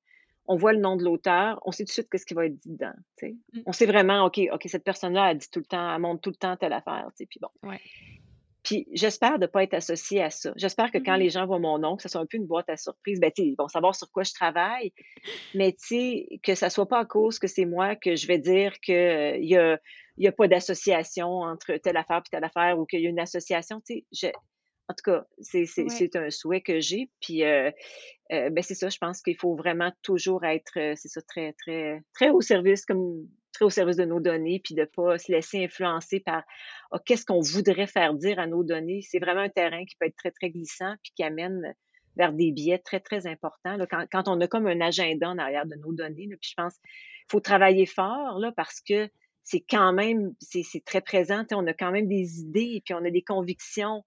[0.45, 2.57] On voit le nom de l'auteur, on sait tout de suite ce qui va être
[2.57, 2.93] dit dedans.
[3.21, 3.61] Mmh.
[3.67, 6.31] On sait vraiment, OK, OK, cette personne-là a dit tout le temps, elle montre tout
[6.31, 7.07] le temps telle affaire.
[7.15, 7.49] Puis bon.
[8.63, 10.51] Puis j'espère de ne pas être associée à ça.
[10.55, 12.45] J'espère que quand mmh les gens voient mon nom, que ce soit un peu une
[12.45, 14.91] boîte à surprise, ben, ils vont savoir sur quoi je travaille,
[15.53, 15.75] mais
[16.43, 18.95] que ça ne soit pas à cause que c'est moi que je vais dire qu'il
[18.95, 19.79] euh, y a
[20.23, 23.19] n'y a pas d'association entre telle affaire et telle affaire ou qu'il y a une
[23.19, 23.81] association.
[23.85, 24.33] Tu sais,
[24.89, 27.11] en tout cas, c'est un souhait que j'ai.
[27.21, 27.69] Puis, euh,
[28.31, 31.53] euh, ben c'est ça, je pense qu'il faut vraiment toujours être, euh, c'est ça, très,
[31.53, 35.19] très, très au service, comme très au service de nos données, puis de ne pas
[35.19, 36.43] se laisser influencer par
[36.91, 39.01] ah, qu'est-ce qu'on voudrait faire dire à nos données?
[39.03, 41.75] C'est vraiment un terrain qui peut être très, très glissant, puis qui amène
[42.15, 43.77] vers des biais très, très importants.
[43.77, 46.49] Là, quand, quand, on a comme un agenda en arrière de nos données, là, puis
[46.49, 46.89] je pense qu'il
[47.29, 49.07] faut travailler fort là, parce que
[49.49, 51.43] c'est quand même, c'est très présent.
[51.51, 54.03] On a quand même des idées et puis on a des convictions.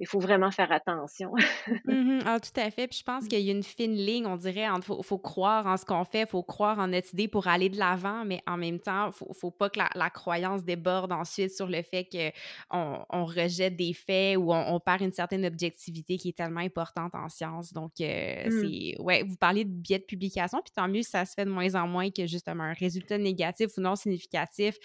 [0.00, 1.32] Il faut vraiment faire attention.
[1.84, 2.86] Mmh ah, tout à fait.
[2.86, 5.66] Puis je pense qu'il y a une fine ligne, on dirait, entre faut, faut croire
[5.66, 8.56] en ce qu'on fait, faut croire en notre idée pour aller de l'avant, mais en
[8.56, 13.24] même temps, faut, faut pas que la, croyance déborde ensuite sur le fait qu'on on
[13.24, 17.72] rejette des faits ou on, perd une certaine objectivité qui est tellement importante en science.
[17.72, 18.50] Donc, euh, mmh.
[18.50, 19.00] c'est.
[19.00, 21.50] Ouais, vous parlez de biais de publication, puis tant mieux si ça se fait de
[21.50, 24.76] moins en moins que justement un résultat négatif ou non significatif,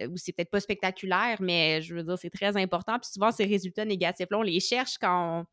[0.00, 2.98] euh, ou c'est peut-être pas spectaculaire, mais je veux dire, c'est très important.
[2.98, 5.44] Puis souvent, ces résultats négatifs-là, on les cherche quand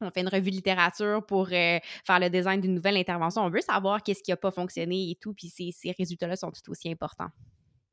[0.00, 3.42] on, fait une revue de littérature pour euh, faire le design d'une nouvelle intervention.
[3.42, 6.70] On veut savoir qu'est-ce qui n'a pas fonctionné et tout, puis ces, résultats-là sont tout
[6.70, 7.30] aussi importants.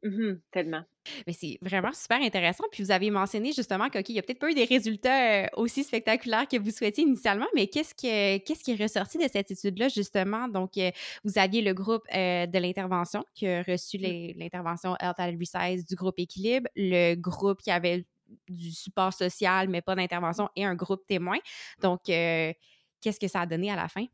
[0.01, 0.81] Mmh tellement.
[1.27, 2.63] Mais c'est vraiment super intéressant.
[2.71, 5.83] Puis vous avez mentionné justement qu'il n'y a peut-être pas eu des résultats euh, aussi
[5.83, 9.89] spectaculaires que vous souhaitiez initialement, mais qu'est-ce, que, qu'est-ce qui est ressorti de cette étude-là,
[9.89, 10.47] justement?
[10.47, 10.89] Donc, euh,
[11.25, 14.39] vous aviez le groupe de l'intervention qui a reçu mmh.
[14.39, 18.05] l'intervention Health at Resize du groupe Équilibre, le groupe qui avait
[18.47, 21.37] du support social, mais pas d'intervention, et un groupe témoin.
[21.81, 22.53] Donc, euh,
[23.01, 24.05] qu'est-ce que ça a donné à la fin?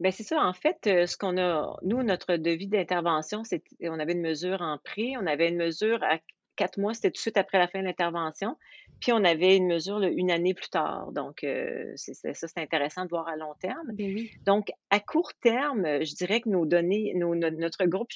[0.00, 0.40] Bien, c'est ça.
[0.40, 4.60] En fait, euh, ce qu'on a, nous, notre devis d'intervention, c'est on avait une mesure
[4.60, 6.18] en prix, on avait une mesure à
[6.56, 8.56] quatre mois, c'était tout de suite après la fin de l'intervention.
[9.00, 11.12] Puis on avait une mesure une année plus tard.
[11.12, 13.92] Donc, euh, c'est, ça, c'est intéressant de voir à long terme.
[13.94, 18.10] Ben Donc, à court terme, je dirais que nos données, notre groupe,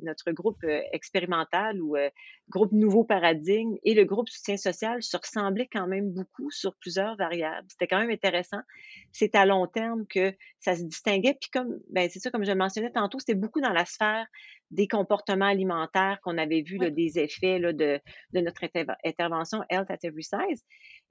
[0.00, 1.96] notre groupe expérimental ou
[2.50, 7.16] groupe nouveau paradigme et le groupe soutien social se ressemblaient quand même beaucoup sur plusieurs
[7.16, 7.66] variables.
[7.68, 8.60] C'était quand même intéressant.
[9.12, 11.36] C'est à long terme que ça se distinguait.
[11.40, 14.26] Puis comme, ben c'est ça, comme je le mentionnais tantôt, c'était beaucoup dans la sphère
[14.70, 18.00] des comportements alimentaires qu'on avait vu, des effets là, de,
[18.32, 18.62] de, notre
[19.04, 20.64] intervention Health at Every Size.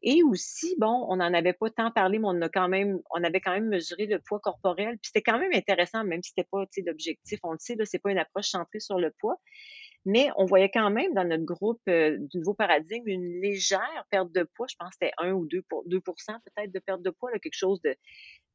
[0.03, 3.23] Et aussi, bon, on n'en avait pas tant parlé, mais on, a quand même, on
[3.23, 4.97] avait quand même mesuré le poids corporel.
[4.99, 7.39] Puis c'était quand même intéressant, même si c'était pas l'objectif.
[7.43, 9.39] On le sait, c'est pas une approche centrée sur le poids.
[10.05, 14.31] Mais on voyait quand même dans notre groupe euh, du nouveau paradigme une légère perte
[14.31, 14.67] de poids.
[14.69, 17.39] Je pense que c'était 1 ou 2, pour, 2% peut-être de perte de poids, là,
[17.39, 17.95] quelque chose de.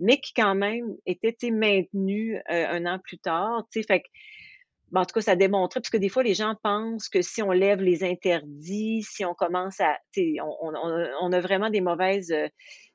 [0.01, 3.67] Mais qui quand même était maintenu euh, un an plus tard.
[3.71, 4.09] Fait que
[4.93, 7.43] ben, en tout cas, ça démontrait, parce que des fois, les gens pensent que si
[7.43, 12.31] on lève les interdits, si on commence à, on, on, on, a vraiment des mauvaises,
[12.31, 12.47] euh,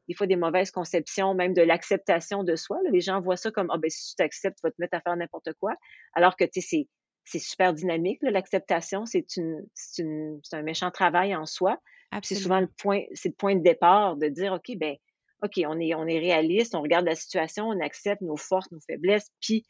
[0.08, 2.78] des fois des mauvaises conceptions, même de l'acceptation de soi.
[2.92, 5.02] Les gens voient ça comme, ah ben si tu t'acceptes, tu vas te mettre à
[5.02, 5.74] faire n'importe quoi,
[6.14, 6.88] alors que tu sais,
[7.26, 8.20] c'est super dynamique.
[8.22, 9.66] L'acceptation, c'est une,
[9.98, 11.80] une, un méchant travail en soi.
[12.22, 14.96] C'est souvent le point, c'est le point de départ de dire, ok, ben,
[15.44, 18.80] ok, on est, on est réaliste, on regarde la situation, on accepte nos forces, nos
[18.88, 19.66] faiblesses, puis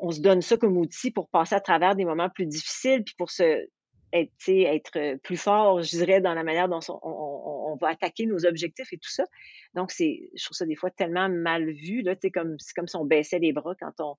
[0.00, 3.14] on se donne ça comme outil pour passer à travers des moments plus difficiles, puis
[3.16, 3.66] pour se
[4.12, 8.92] être, être plus fort, je dirais, dans la manière dont on, va attaquer nos objectifs
[8.92, 9.24] et tout ça.
[9.74, 12.96] Donc, c'est, je trouve ça des fois tellement mal vu, là, comme, c'est comme si
[12.96, 14.16] on baissait les bras quand on,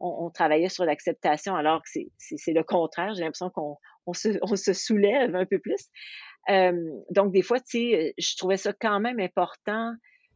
[0.00, 3.14] on, travaillait sur l'acceptation, alors que c'est le contraire.
[3.14, 5.88] J'ai l'impression qu'on on se, on se, soulève un peu plus.
[6.50, 6.72] Euh,
[7.10, 9.94] donc, des fois, je trouvais ça quand même important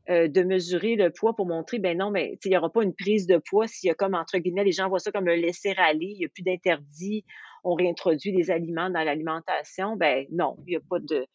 [0.09, 2.95] euh, de mesurer le poids pour montrer, ben non, mais il n'y aura pas une
[2.95, 5.37] prise de poids s'il y a comme, entre guillemets, les gens voient ça comme un
[5.37, 7.25] laisser-aller, il n'y a plus d'interdit,
[7.65, 9.97] on réintroduit des aliments dans l'alimentation.
[9.97, 11.27] Ben non, il n'y a pas de.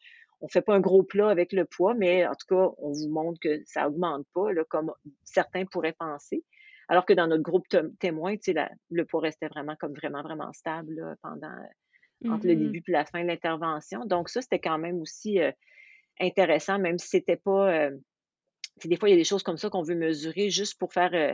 [0.42, 3.10] On fait pas un gros plat avec le poids, mais en tout cas, on vous
[3.10, 4.92] montre que ça augmente pas, là, comme
[5.24, 6.44] certains pourraient penser.
[6.88, 7.66] Alors que dans notre groupe
[8.00, 11.56] témoin, la, le poids restait vraiment comme vraiment, vraiment stable pendant
[12.30, 14.06] entre le mmh début et la fin de l'intervention.
[14.06, 15.52] Donc, ça, c'était quand même aussi euh,
[16.20, 17.72] intéressant, même si c'était pas.
[17.72, 17.92] Euh,
[18.84, 21.14] des fois, il y a des choses comme ça qu'on veut mesurer juste pour faire,
[21.14, 21.34] euh,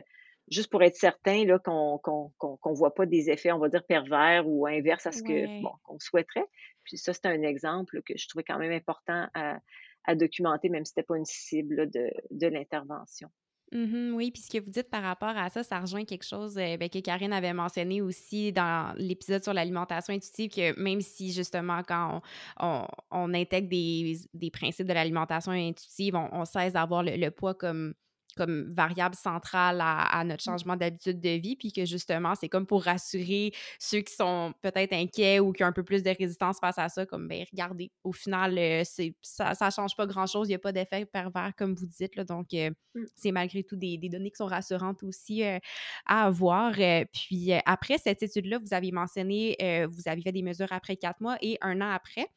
[0.49, 4.47] juste pour être certain là, qu'on qu'on voit pas des effets, on va dire, pervers
[4.47, 6.45] ou inverses à ce que bon, qu'on souhaiterait.
[6.83, 9.59] Puis ça, c'est un exemple que je trouvais quand même important à,
[10.03, 13.29] à documenter, même si c'était pas une cible de, de l'intervention.
[13.73, 16.57] Mmh oui, puis ce que vous dites par rapport à ça, ça rejoint quelque chose
[16.57, 21.31] euh, ben, que Karine avait mentionné aussi dans l'épisode sur l'alimentation intuitive, que même si
[21.31, 22.21] justement quand
[22.59, 27.93] on, on, intègre des, principes de l'alimentation intuitive, on cesse d'avoir le, poids comme
[28.35, 30.51] comme variable centrale à, notre mmh.
[30.51, 34.93] changement d'habitude de vie, puis que justement, c'est comme pour rassurer ceux qui sont peut-être
[34.93, 37.91] inquiets ou qui ont un peu plus de résistance face à ça, comme, ben regardez,
[38.03, 41.51] au final, euh, c'est, ça ne change pas grand-chose, il n'y a pas d'effet pervers,
[41.57, 43.03] comme vous dites, là, donc euh, mmh.
[43.15, 45.59] c'est malgré tout des, données qui sont rassurantes aussi euh,
[46.05, 46.73] à avoir.
[47.13, 49.55] puis après cette étude-là, vous avez mentionné,
[49.89, 52.27] vous avez fait des mesures après quatre mois et un an après.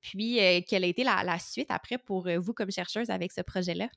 [0.00, 3.88] Puis, quelle a été la, la suite après pour vous comme chercheuse avec ce projet-là?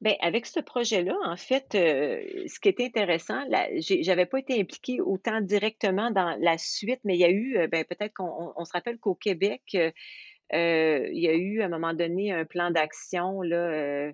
[0.00, 3.44] Bien, avec ce projet-là, en fait, euh, ce qui était intéressant,
[3.80, 7.66] j'avais pas été impliquée autant directement dans la suite, mais il y a eu, euh,
[7.68, 11.92] ben, peut-être qu'on se rappelle qu'au Québec, euh, il y a eu à un moment
[11.92, 14.10] donné un plan d'action là,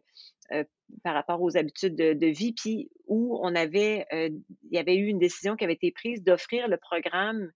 [1.05, 5.07] par rapport aux habitudes de, de vie, puis où on avait, il y avait eu
[5.07, 7.53] une décision qui avait été prise d'offrir le programme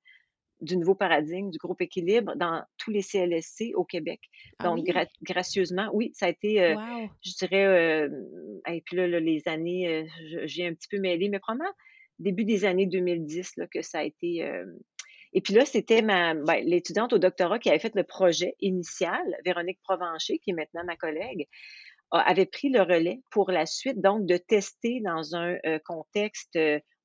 [0.61, 4.21] du nouveau paradigme du groupe équilibre dans tous les CLSC au Québec.
[4.59, 4.93] Ah Donc, oui?
[5.23, 7.09] gracieusement, oui, ça a été, euh, Wow!
[7.23, 8.09] je dirais, euh,
[8.69, 10.05] et puis là, là, les années, euh,
[10.45, 11.73] j'ai un petit peu mêlé, mais probablement
[12.19, 14.45] début des années 2010 là, que ça a été.
[14.45, 14.67] euh,
[15.33, 19.23] et puis là, c'était ma ben, l'étudiante au doctorat qui avait fait le projet initial,
[19.45, 21.47] Véronique Provencher, qui est maintenant ma collègue,
[22.11, 26.59] avait pris le relais pour la suite, donc de tester dans un contexte,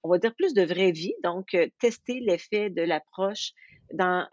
[0.06, 3.52] on va dire plus de vraie vie, donc tester l'effet de l'approche
[3.92, 4.28] dans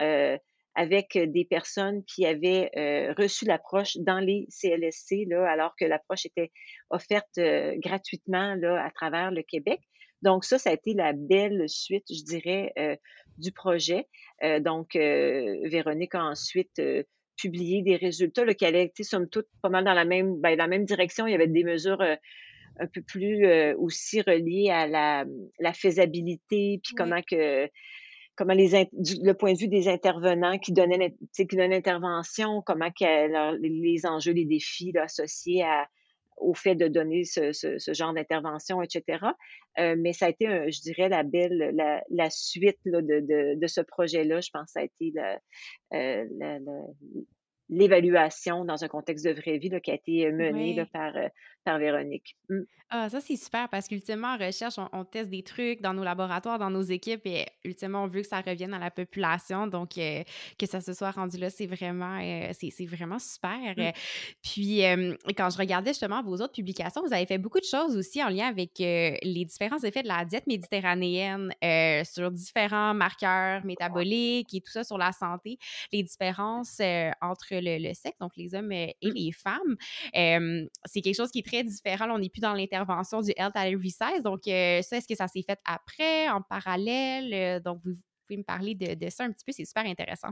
[0.75, 6.25] avec des personnes qui avaient euh, reçu l'approche dans les CLSC, là, alors que l'approche
[6.27, 6.51] était
[6.91, 7.39] offerte
[7.79, 9.81] gratuitement là, à travers le Québec.
[10.23, 12.97] Donc ça, ça a été la belle suite, je dirais, euh,
[13.39, 14.07] du projet.
[14.61, 16.81] Donc, Véronique a ensuite
[17.37, 20.67] publié des résultats là, qui allaient, somme toute, pas mal dans la même, ben, la
[20.67, 21.27] même direction.
[21.27, 22.03] Il y avait des mesures
[22.79, 25.25] un peu plus euh, aussi reliées à la,
[25.59, 26.95] la faisabilité, puis Oui.
[26.97, 27.69] comment que
[28.35, 33.29] comment les du- le point de vue des intervenants qui donnaient qui l'intervention, comment que
[33.31, 35.87] leur- les enjeux, les défis là, associés à,
[36.39, 39.27] au fait de donner ce, ce- ce genre d'intervention, etc.
[39.79, 43.21] Euh, mais ça a été, un- je dirais, la belle, la, la suite là, de,
[43.21, 44.41] de, de ce projet-là.
[44.41, 45.39] Je pense que ça a été la-
[45.95, 46.59] euh, la-
[47.73, 50.89] l'évaluation dans un contexte de vraie vie là, qui a été menée là, Oui.
[50.93, 51.29] par, euh,
[51.65, 52.37] par Véronique.
[52.49, 52.63] Mm.
[52.95, 56.05] Ah, ça, c'est super parce qu'ultimement, en recherche, on, on teste des trucs dans nos
[56.05, 59.67] laboratoires, dans nos équipes et ultimement, on veut que ça revienne à la population.
[59.67, 60.23] Donc, euh,
[60.59, 63.59] que ça se soit rendu là, c'est vraiment, euh, c'est, vraiment super.
[63.79, 63.81] Mm.
[63.81, 63.91] Euh,
[64.43, 67.97] Puis, euh, quand je regardais justement vos autres publications, vous avez fait beaucoup de choses
[67.97, 72.93] aussi en lien avec euh, les différents effets de la diète méditerranéenne euh, sur différents
[72.93, 75.57] marqueurs métaboliques et tout ça sur la santé,
[75.93, 79.15] les différences euh, entre le, le sexe, donc les hommes euh, et Mm.
[79.15, 79.77] les femmes.
[80.85, 82.07] C'est quelque chose qui est très différent.
[82.07, 84.23] Là, on n'est plus dans l'intervention du Health at Every Size.
[84.23, 87.61] Donc, ça, est-ce que ça s'est fait après, en parallèle?
[87.63, 87.93] Donc, vous,
[88.27, 89.53] pouvez me parler de, de ça un petit peu.
[89.53, 90.31] C'est super intéressant.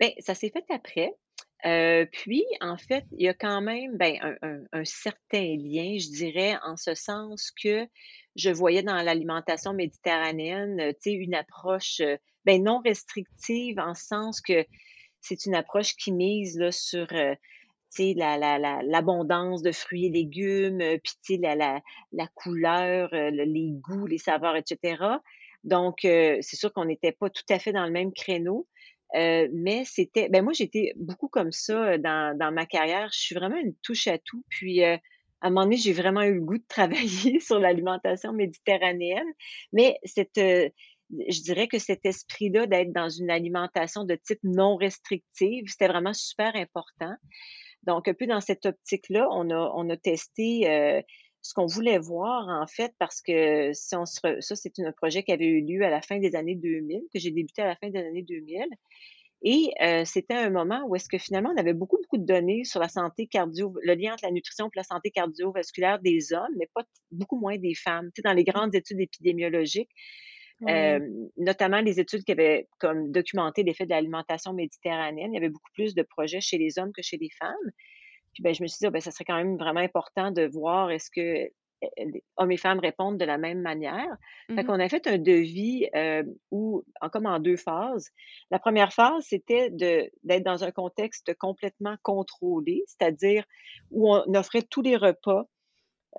[0.00, 1.10] Ben, ça s'est fait après.
[1.64, 5.96] Euh, puis, en fait, il y a quand même ben, un, un- un certain lien,
[5.98, 7.86] je dirais, en ce sens que
[8.34, 12.00] je voyais dans l'alimentation méditerranéenne, tu sais, une approche
[12.44, 14.66] ben, non restrictive, en ce sens que
[15.22, 17.34] c'est une approche qui mise sur euh,
[17.98, 21.80] l'abondance de fruits et légumes, euh, puis la,
[22.34, 25.02] couleur, euh, le- les goûts, les saveurs, etc.
[25.64, 28.66] Donc, c'est sûr qu'on n'était pas tout à fait dans le même créneau.
[29.14, 33.10] Mais c'était, ben moi j'étais beaucoup comme ça dans, ma carrière.
[33.12, 34.42] Je suis vraiment une touche à tout.
[34.48, 34.98] Puis à
[35.42, 39.28] un moment donné, j'ai vraiment eu le goût de travailler sur l'alimentation méditerranéenne.
[39.72, 40.40] Mais cette,
[41.28, 46.14] je dirais que cet esprit-là d'être dans une alimentation de type non restrictive, c'était vraiment
[46.14, 47.14] super important.
[47.84, 51.02] Donc, un peu dans cette optique-là, on a, on a testé euh,
[51.42, 55.60] ce qu'on voulait voir, en fait, parce que ça, c'est un projet qui avait eu
[55.60, 58.22] lieu à la fin des années 2000, que j'ai débuté à la fin des années
[58.22, 58.66] 2000.
[59.44, 62.62] Et euh, c'était un moment où est-ce que finalement, on avait beaucoup, beaucoup de données
[62.62, 66.54] sur la santé cardio, le lien entre la nutrition et la santé cardiovasculaire des hommes,
[66.56, 68.10] mais pas beaucoup moins des femmes.
[68.14, 69.90] Tu sais, dans les grandes études épidémiologiques,
[70.68, 71.00] Euh,
[71.36, 75.72] notamment les études qui avaient comme documenté l'effet de l'alimentation méditerranéenne, il y avait beaucoup
[75.74, 77.70] plus de projets chez les hommes que chez les femmes.
[78.32, 80.46] Puis ben, je me suis dit, ah, ben, ça serait quand même vraiment important de
[80.46, 84.16] voir est-ce que euh, les hommes et femmes répondent de la même manière.
[84.54, 84.64] Fait Mhm.
[84.64, 88.10] qu'on a fait un devis euh, où, en, comme en deux phases.
[88.50, 93.44] La première phase, c'était de, d'être dans un contexte complètement contrôlé, c'est-à-dire
[93.90, 95.44] où on offrait tous les repas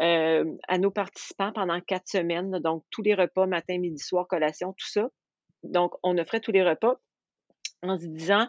[0.01, 2.51] euh, à nos participants pendant quatre semaines.
[2.59, 5.09] Donc, tous les repas, matin, midi, soir, collation, tout ça.
[5.63, 6.99] Donc, on offrait tous les repas
[7.83, 8.47] en se disant,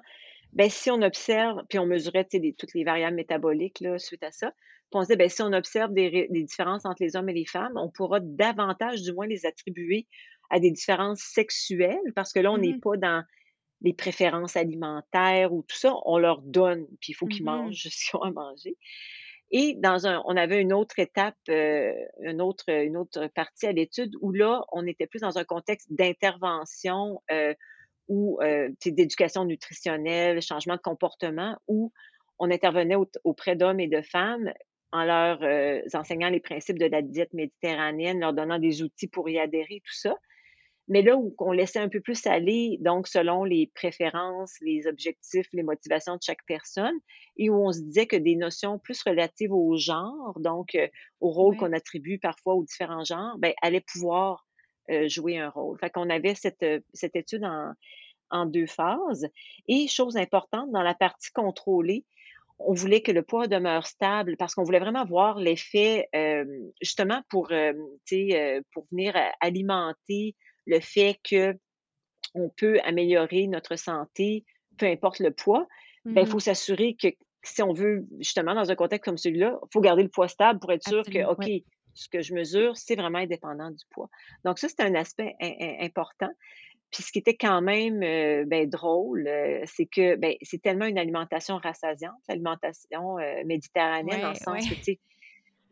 [0.53, 4.31] ben, si on observe, puis on mesurait les- toutes les variables métaboliques là, suite à
[4.33, 4.51] ça,
[4.91, 7.47] puis on se disait, ben, si on observe des, différences entre les hommes et les
[7.47, 10.07] femmes, on pourra davantage, du moins, les attribuer
[10.51, 12.81] à des différences sexuelles, parce que là, on n'est Mhm.
[12.81, 13.25] pas dans
[13.83, 17.45] les préférences alimentaires ou tout ça, on leur donne, puis il faut qu'ils Mhm.
[17.45, 18.77] mangent ce qu'ils ont à manger.
[19.51, 21.93] Et dans un, on avait une autre étape, euh,
[22.23, 25.89] une autre, une autre partie à l'étude où là, on était plus dans un contexte
[25.93, 27.55] d'intervention euh,
[28.09, 31.93] ou euh, d'éducation nutritionnelle, changement de comportement, où
[32.39, 34.53] on intervenait au- auprès d'hommes et de femmes
[34.93, 39.29] en leur euh, enseignant les principes de la diète méditerranéenne, leur donnant des outils pour
[39.29, 40.17] y adhérer, tout ça.
[40.89, 45.47] Mais là où on laissait un peu plus aller, donc selon les préférences, les objectifs,
[45.53, 46.95] les motivations de chaque personne,
[47.37, 50.89] et où on se disait que des notions plus relatives au genre, donc euh,
[51.21, 54.47] au rôle qu'on attribue parfois aux différents genres, ben, allaient pouvoir
[54.91, 55.79] euh, jouer un rôle.
[55.79, 57.73] Fait qu'on avait cette, euh, cette étude en,
[58.31, 59.27] en deux phases.
[59.69, 62.05] Et chose importante, dans la partie contrôlée,
[62.59, 66.45] on voulait que le poids demeure stable parce qu'on voulait vraiment voir l'effet, euh,
[66.81, 67.73] justement pour, euh,
[68.13, 70.35] euh, pour venir alimenter
[70.67, 71.55] le fait que
[72.35, 74.45] on peut améliorer notre santé,
[74.77, 75.67] peu importe le poids,
[76.05, 77.09] ben, il faut mmh s'assurer que
[77.43, 80.59] si on veut, justement, dans un contexte comme celui-là, il faut garder le poids stable
[80.61, 81.49] pour être sûr que, OK,
[81.95, 84.09] ce que je mesure, c'est vraiment indépendant du poids.
[84.45, 85.35] Donc, ça, c'est un aspect
[85.81, 86.31] important.
[86.91, 90.87] Puis ce qui était quand même euh, ben, drôle, euh, c'est que ben, c'est tellement
[90.87, 95.01] une alimentation rassasiante, l'alimentation euh, méditerranéenne, dans le sens que, tu sais,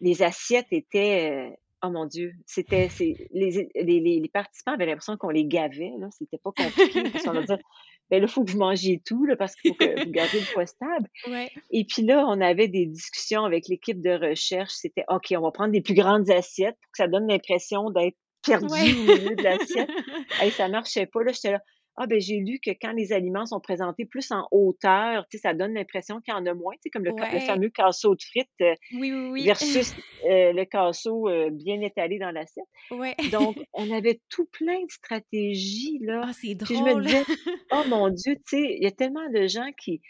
[0.01, 5.45] les assiettes étaient Oh mon Dieu, c'était les, les, les, participants avaient l'impression qu'on les
[5.45, 7.11] gavait, là, c'était pas compliqué.
[7.11, 7.59] parce qu'on dire
[8.11, 10.41] ben là, il faut que vous mangiez tout, là, parce qu'il faut que vous gardiez
[10.41, 11.09] le poids stable.
[11.71, 14.73] Et puis là, on avait des discussions avec l'équipe de recherche.
[14.73, 18.17] C'était OK, on va prendre des plus grandes assiettes pour que ça donne l'impression d'être
[18.47, 19.91] perdu au milieu de l'assiette.
[20.41, 21.23] hey, ça marchait pas.
[21.23, 21.63] Là, j'étais là.
[21.97, 25.43] Ah, ben j'ai lu que quand les aliments sont présentés plus en hauteur, tu sais,
[25.43, 28.23] ça donne l'impression qu'il y en a moins, tu sais, comme le, fameux casseau de
[28.23, 28.75] frites euh,
[29.45, 32.65] versus euh, le casseau euh, bien étalé dans l'assiette.
[33.31, 36.23] Donc, on avait tout plein de stratégies, là.
[36.25, 36.77] Ah, c'est drôle.
[36.77, 37.25] je me disais,
[37.73, 40.01] oh mon Dieu, tu sais, il y a tellement de gens qui,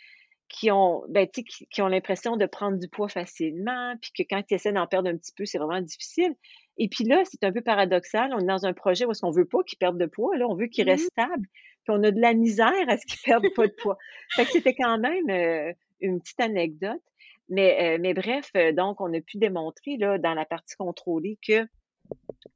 [0.48, 4.42] qui ont, ben, qui, qui ont l'impression de prendre du poids facilement, puis que quand
[4.50, 6.36] ils essaient d'en perdre un petit peu, c'est vraiment difficile.
[6.78, 8.32] Et puis là, c'est un peu paradoxal.
[8.34, 10.36] On est dans un projet où est-ce qu'on veut pas qu'ils perdent de poids.
[10.36, 11.46] Là, on veut qu'ils restent mmh stables.
[11.84, 13.98] Puis on a de la misère à ce qu'ils perdent pas de poids.
[14.30, 17.02] Fait que c'était quand même euh, une petite anecdote.
[17.48, 21.38] Mais, euh, mais bref, euh, donc, on a pu démontrer là, dans la partie contrôlée
[21.46, 21.66] que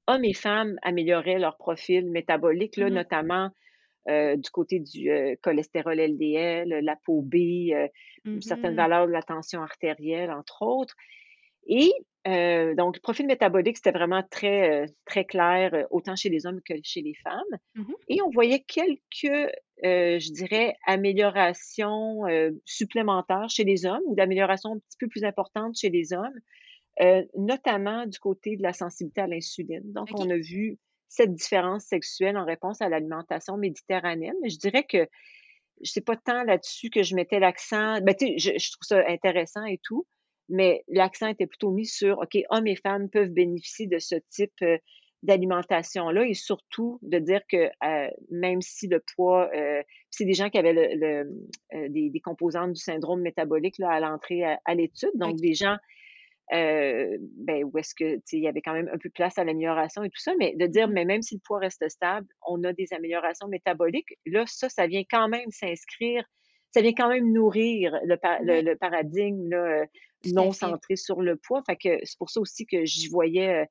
[0.06, 3.50] hommes et femmes amélioraient leur profil métabolique, là, mmh notamment
[4.08, 5.10] du côté du
[5.42, 7.72] cholestérol LDL, la peau B,
[8.40, 10.94] certaines mmh valeurs de la tension artérielle, entre autres.
[11.66, 11.90] Et
[12.26, 16.46] euh, donc, le profil métabolique, c'était vraiment très, euh, très clair, euh, autant chez les
[16.46, 17.42] hommes que chez les femmes.
[17.74, 19.52] Mmh Et on voyait quelques,
[19.82, 22.22] je dirais, améliorations
[22.64, 26.40] supplémentaires chez les hommes ou d'améliorations un petit peu plus importantes chez les hommes,
[27.36, 29.92] notamment du côté de la sensibilité à l'insuline.
[29.92, 34.34] Donc, on a vu cette différence sexuelle en réponse à l'alimentation méditerranéenne.
[34.42, 35.06] Mais je dirais que
[35.82, 38.00] je sais pas tant là-dessus que je mettais l'accent.
[38.00, 40.06] Ben, sais, je, trouve ça intéressant et tout,
[40.48, 44.52] mais l'accent était plutôt mis sur, OK, hommes et femmes peuvent bénéficier de ce type
[44.62, 44.78] euh,
[45.22, 50.50] d'alimentation-là et surtout de dire que euh, même si le poids, euh, c'est des gens
[50.50, 55.36] qui avaient le, des, des, composantes du syndrome métabolique là, à l'entrée à, l'étude, donc
[55.36, 55.76] des gens
[56.52, 60.04] ben, où est-ce que il y avait quand même un peu de place à l'amélioration
[60.04, 60.92] et tout ça, mais de dire, mmh.
[60.92, 64.86] mais même si le poids reste stable, on a des améliorations métaboliques, là, ça, ça
[64.86, 66.24] vient quand même s'inscrire,
[66.70, 69.86] ça vient quand même nourrir le, le paradigme là,
[70.32, 71.62] non centré sur le poids.
[71.66, 73.68] Fait que c'est pour ça aussi que j'y voyais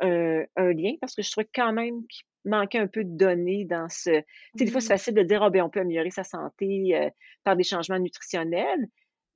[0.00, 3.88] un, lien parce que je trouvais quand même qu'il manquait un peu de données dans
[3.88, 4.10] ce.
[4.10, 4.24] Tu
[4.58, 4.98] sais, des fois, c'est mmh.
[4.98, 7.10] facile de dire, ah, ben, on peut améliorer sa santé
[7.44, 8.88] par des changements nutritionnels.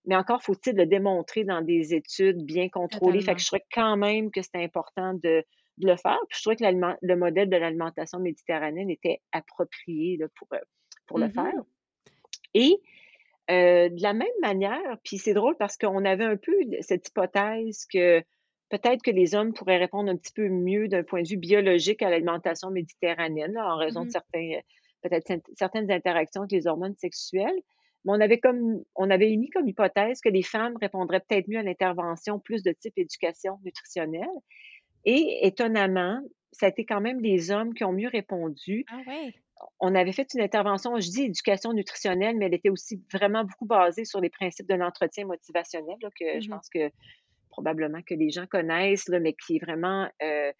[0.06, 3.20] Mais encore faut-il le démontrer dans des études bien contrôlées.
[3.20, 5.44] Fait que je trouvais quand même que c'était important de,
[5.80, 6.18] le faire.
[6.28, 10.48] Puis je trouvais que le modèle de l'alimentation méditerranéenne était approprié pour,
[11.06, 11.62] pour le mmh faire.
[12.54, 12.80] Et
[13.50, 17.86] euh, de la même manière, puis c'est drôle parce qu'on avait un peu cette hypothèse
[17.86, 18.20] que
[18.68, 22.02] peut-être que les hommes pourraient répondre un petit peu mieux d'un point de vue biologique
[22.02, 24.58] à l'alimentation méditerranéenne, en raison de mmh certains,
[25.02, 27.58] peut-être certaines interactions avec les hormones sexuelles.
[28.04, 31.58] Mais on avait comme, on avait émis comme hypothèse que les femmes répondraient peut-être mieux
[31.58, 34.28] à l'intervention plus de type éducation nutritionnelle.
[35.04, 36.20] Et étonnamment,
[36.52, 38.84] ça a été quand même les hommes qui ont mieux répondu.
[38.90, 39.34] Ah ouais
[39.80, 43.66] on avait fait une intervention, je dis éducation nutritionnelle, mais elle était aussi vraiment beaucoup
[43.66, 46.90] basée sur les principes de l'entretien motivationnel, que je mmh pense que
[47.50, 50.52] probablement que les gens connaissent, là, mais qui est vraiment euh,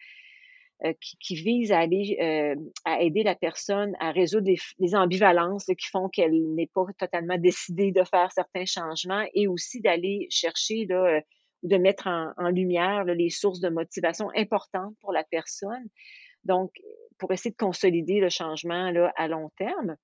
[0.85, 5.89] euh, qui, vise à aller euh, à aider la personne à résoudre les, ambivalences qui
[5.89, 11.21] font qu'elle n'est pas totalement décidée de faire certains changements et aussi d'aller chercher là,
[11.65, 15.89] de mettre en, lumière les sources de motivation importantes pour la personne.
[16.45, 16.73] Donc,
[17.19, 19.97] pour essayer de consolider le changement là, à long terme.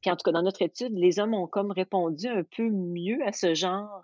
[0.00, 3.18] Puis en tout cas, dans notre étude, les hommes ont comme répondu un peu mieux
[3.26, 4.02] à ce genre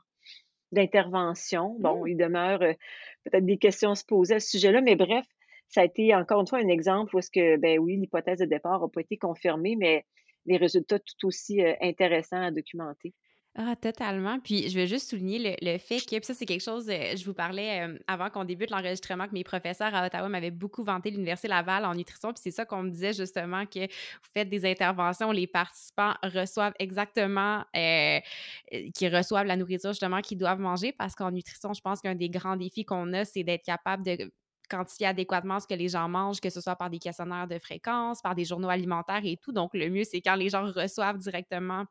[0.73, 1.77] d'intervention.
[1.79, 2.09] Bon, mmh.
[2.09, 2.73] il demeure euh,
[3.25, 5.25] peut-être des questions à se poser à ce sujet-là, mais bref,
[5.69, 8.45] ça a été encore une fois un exemple où est-ce que, ben oui, l'hypothèse de
[8.45, 10.05] départ n'a pas été confirmée, mais
[10.47, 13.15] les résultats tout aussi euh, intéressants à documenter.
[13.57, 14.41] Ah, totalement.
[14.41, 17.25] Puis je vais juste souligner le, fait que, puis ça, c'est quelque chose, euh, je
[17.25, 21.11] vous parlais euh, avant qu'on débute l'enregistrement, que mes professeurs à Ottawa m'avaient beaucoup vanté
[21.13, 22.33] l'Université Laval en nutrition.
[22.33, 26.75] Puis c'est ça qu'on me disait justement que vous faites des interventions, les participants reçoivent
[26.81, 28.19] exactement, euh,
[28.93, 32.31] qu'ils reçoivent la nourriture justement qu'ils doivent manger parce qu'en nutrition, je pense qu'un des
[32.31, 34.33] grands défis qu'on a, c'est d'être capable de
[34.69, 38.21] quantifier adéquatement ce que les gens mangent, que ce soit par des questionnaires de fréquence,
[38.21, 39.53] par des journaux alimentaires et tout.
[39.53, 41.85] Donc, le mieux, c'est quand les gens reçoivent directement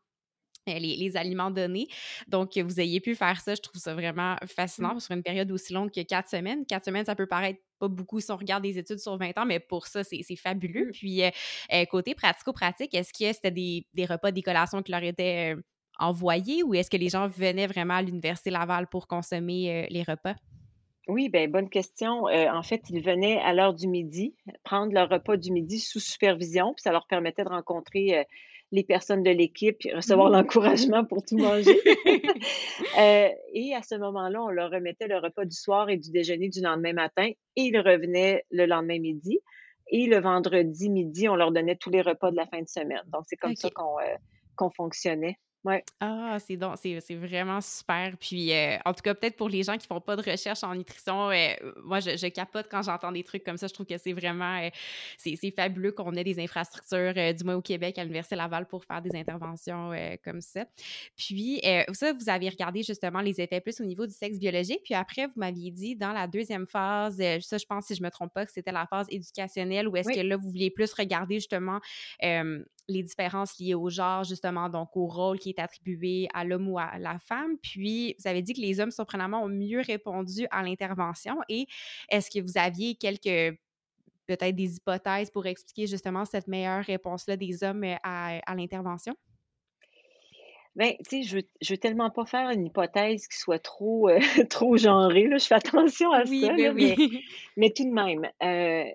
[0.70, 1.88] euh, les, aliments donnés.
[2.28, 5.00] Donc, que vous ayez pu faire ça, je trouve ça vraiment fascinant mmh.
[5.00, 6.66] sur une période aussi longue que quatre semaines.
[6.66, 9.46] Quatre semaines, ça peut paraître pas beaucoup si on regarde des études sur 20 ans,
[9.46, 10.88] mais pour ça, c'est fabuleux.
[10.88, 10.92] Mmh.
[10.92, 11.30] Puis, euh,
[11.74, 15.56] euh, côté pratico-pratique, est-ce que c'était des, des, repas, des collations qui leur étaient
[16.00, 20.34] envoyés ou est-ce que les gens venaient vraiment à l'Université Laval pour consommer les repas?
[21.08, 22.24] Oui, bien, bonne question.
[22.24, 24.34] en fait, ils venaient à l'heure du midi
[24.64, 28.26] prendre leur repas du midi sous supervision, puis ça leur permettait de rencontrer
[28.74, 30.34] les personnes de l'équipe, puis recevoir mmh.
[30.34, 31.80] l'encouragement pour tout manger.
[33.00, 36.50] Euh, et à ce moment-là, on leur remettait le repas du soir et du déjeuner
[36.50, 39.40] du lendemain matin, et ils revenaient le lendemain midi.
[39.88, 43.02] Et le vendredi midi, on leur donnait tous les repas de la fin de semaine.
[43.08, 44.16] Donc, c'est comme ça qu'on euh,
[44.56, 45.38] qu'on fonctionnait.
[45.66, 45.82] Ouais.
[46.02, 48.18] Ah, c'est donc, c'est, vraiment super.
[48.20, 50.76] Puis, euh, en tout cas, peut-être pour les gens qui font pas de recherche en
[50.76, 51.54] nutrition, euh,
[51.86, 53.68] moi, je, capote quand j'entends des trucs comme ça.
[53.68, 54.70] Je trouve que c'est vraiment, euh,
[55.18, 59.02] c'est, fabuleux qu'on ait des infrastructures, du moins au Québec, à l'Université Laval, pour faire
[59.02, 59.92] des interventions
[60.24, 60.66] comme ça.
[61.16, 61.62] Puis,
[61.94, 64.82] ça, vous avez regardé justement les effets plus au niveau du sexe biologique.
[64.84, 68.10] Puis après, vous m'aviez dit dans la deuxième phase, ça, je pense, si je me
[68.10, 71.36] trompe pas, que c'était la phase éducationnelle, ou est-ce que là, vous vouliez plus regarder
[71.36, 71.80] justement
[72.88, 76.80] les différences liées au genre, justement, donc au rôle qui est attribué à l'homme ou
[76.80, 77.58] à la femme.
[77.62, 81.38] Puis, vous avez dit que les hommes, surprenamment, ont mieux répondu à l'intervention.
[81.50, 81.68] Et
[82.10, 83.58] est-ce que vous aviez quelques
[84.28, 89.16] peut-être des hypothèses pour expliquer justement cette meilleure réponse-là des hommes euh, à, l'intervention?
[90.76, 94.20] Bien, tu sais, je veux, veux tellement pas faire une hypothèse qui soit trop, euh,
[94.50, 95.38] trop genrée, là.
[95.38, 96.96] Je fais attention à ça, ben mais,
[97.58, 98.90] mais, tout de même, euh,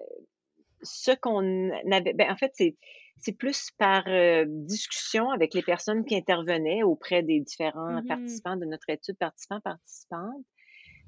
[0.82, 2.74] ce qu'on avait, ben, en fait, c'est
[3.20, 4.04] c'est plus par
[4.46, 9.60] discussion avec les personnes qui intervenaient auprès des différents mmh participants de notre étude, participants,
[9.60, 10.44] participantes.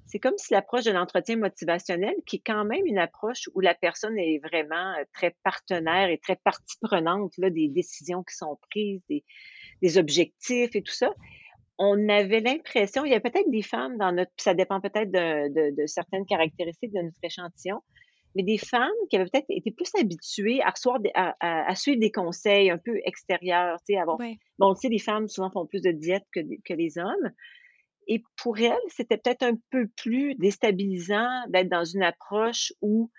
[0.07, 3.75] C'est comme si l'approche de l'entretien motivationnel, qui est quand même une approche où la
[3.75, 9.01] personne est vraiment très partenaire et très partie prenante là, des décisions qui sont prises,
[9.09, 9.25] des,
[9.83, 11.13] des objectifs et tout ça,
[11.79, 15.49] on avait l'impression, il y a peut-être des femmes dans notre, ça dépend peut-être de,
[15.49, 17.81] de, de, certaines caractéristiques de notre échantillon,
[18.35, 21.01] mais des femmes qui avaient peut-être été plus habituées à, recevoir
[21.41, 24.19] à, suivre des conseils un peu extérieurs, tu sais, avoir,
[24.59, 27.33] bon, tu sais, les femmes souvent font plus de diète que, que les hommes.
[28.07, 33.11] Et pour elles, c'était peut-être un peu plus déstabilisant d'être dans une approche où,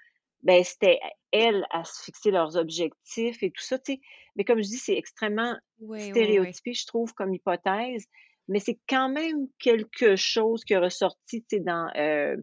[0.43, 0.99] ben, c'était
[1.31, 4.01] elles à se fixer leurs objectifs et tout ça, tu sais.
[4.35, 5.55] Mais comme je dis, c'est extrêmement
[5.97, 8.05] stéréotypé, je trouve, comme hypothèse.
[8.47, 12.35] Mais c'est quand même quelque chose qui est ressorti, tu sais, dans, euh,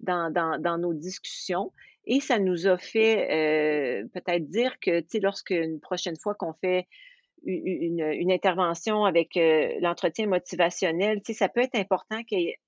[0.00, 1.72] dans, nos discussions.
[2.06, 6.34] Et ça nous a fait euh, peut-être dire que, tu sais, lorsque une prochaine fois
[6.34, 6.86] qu'on fait
[7.46, 12.58] une, intervention avec euh, l'entretien motivationnel, tu sais, ça peut être important qu'il y ait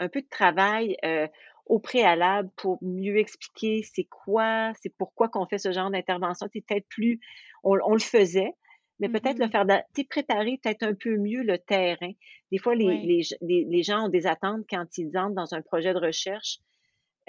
[0.00, 1.28] un peu de travail euh,
[1.66, 6.48] au préalable pour mieux expliquer c'est quoi, c'est pourquoi qu'on fait ce genre d'intervention.
[6.52, 7.20] C'est peut-être plus,
[7.62, 8.52] on, le faisait,
[9.00, 12.12] mais peut-être le faire, tu préparer peut-être un peu mieux le terrain.
[12.50, 15.62] Des fois, les, les, les, les, gens ont des attentes quand ils entrent dans un
[15.62, 16.58] projet de recherche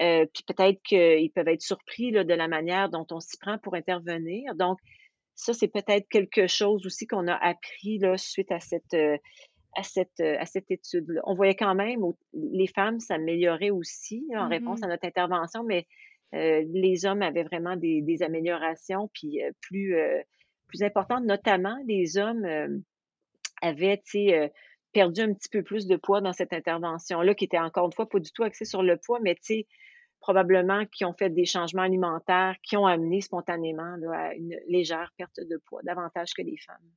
[0.02, 3.58] euh, puis peut-être qu'ils peuvent être surpris là, de la manière dont on s'y prend
[3.58, 4.54] pour intervenir.
[4.56, 4.78] Donc,
[5.34, 9.16] ça, c'est peut-être quelque chose aussi qu'on a appris là, suite à cette, euh,
[9.76, 11.08] à cette, euh, à cette étude.
[11.08, 11.20] -là.
[11.24, 12.00] On voyait quand même
[12.32, 15.86] les femmes s'amélioraient aussi en réponse mmh à notre intervention, mais
[16.32, 19.94] les hommes avaient vraiment des, des améliorations puis plus,
[20.66, 21.24] plus importantes.
[21.24, 22.46] Notamment, les hommes
[23.62, 24.52] avaient, tu sais,
[24.92, 28.08] perdu un petit peu plus de poids dans cette intervention-là, qui était encore une fois
[28.08, 29.36] pas du tout axée sur le poids, mais
[30.20, 35.38] probablement qui ont fait des changements alimentaires qui ont amené spontanément à une légère perte
[35.38, 36.90] de poids, davantage que les femmes.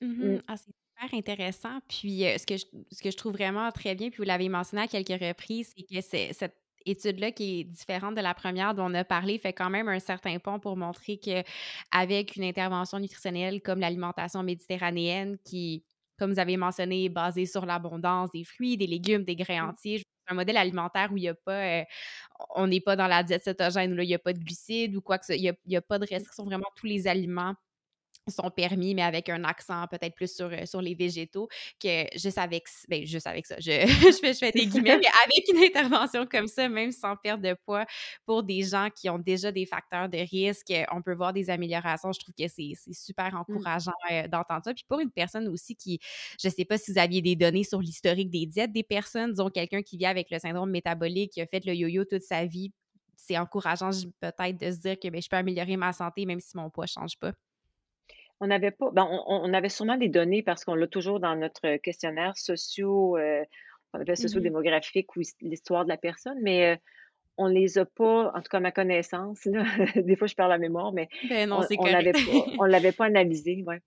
[0.00, 0.42] Mmh mmh.
[0.46, 1.80] Ah, c'est super intéressant.
[1.88, 4.48] Puis euh, ce, que je, ce que je trouve vraiment très bien, puis vous l'avez
[4.48, 6.54] mentionné à quelques reprises, c'est que cette
[6.90, 9.98] étude-là qui est différente de la première dont on a parlé fait quand même un
[9.98, 15.84] certain pont pour montrer qu'avec une intervention nutritionnelle comme l'alimentation méditerranéenne qui
[16.18, 19.68] comme vous avez mentionné, basé sur l'abondance des fruits, des légumes, des grains mmh.
[19.70, 20.02] entiers.
[20.26, 21.84] Un modèle alimentaire où il n'y a pas, euh,
[22.54, 25.00] on n'est pas dans la diète cétogène, où il n'y a pas de glucides ou
[25.00, 26.08] quoi que ce il n'y a, pas de mmh.
[26.10, 26.44] restriction.
[26.44, 27.54] Vraiment, tous les aliments
[28.30, 31.48] sont permis, mais avec un accent peut-être plus sur, euh, sur les végétaux,
[31.82, 35.08] que juste avec, ben, juste avec ça, je, je, fais, je fais des guillemets, mais
[35.24, 37.86] avec une intervention comme ça, même sans perdre de poids,
[38.26, 42.12] pour des gens qui ont déjà des facteurs de risque, on peut voir des améliorations.
[42.12, 43.38] Je trouve que c'est super mmh.
[43.38, 44.74] encourageant euh, d'entendre ça.
[44.74, 45.98] Puis pour une personne aussi qui,
[46.40, 49.30] je ne sais pas si vous aviez des données sur l'historique des diètes des personnes,
[49.30, 52.44] disons quelqu'un qui vit avec le syndrome métabolique, qui a fait le yo-yo toute sa
[52.44, 52.72] vie,
[53.16, 53.90] c'est encourageant
[54.20, 56.84] peut-être de se dire que ben, je peux améliorer ma santé même si mon poids
[56.84, 57.32] ne change pas.
[58.40, 61.76] On n'avait pas, ben, on, avait sûrement des données parce qu'on l'a toujours dans notre
[61.78, 63.42] questionnaire socio, euh,
[63.92, 66.76] on appelle mmh socio-démographique ou l'histoire de la personne, mais euh,
[67.36, 69.46] on les a pas, en tout cas à ma connaissance,
[69.96, 72.20] des fois je perds la mémoire, mais ben non, on, on l'avait pas,
[72.58, 73.80] on l'avait pas analysé, ouais.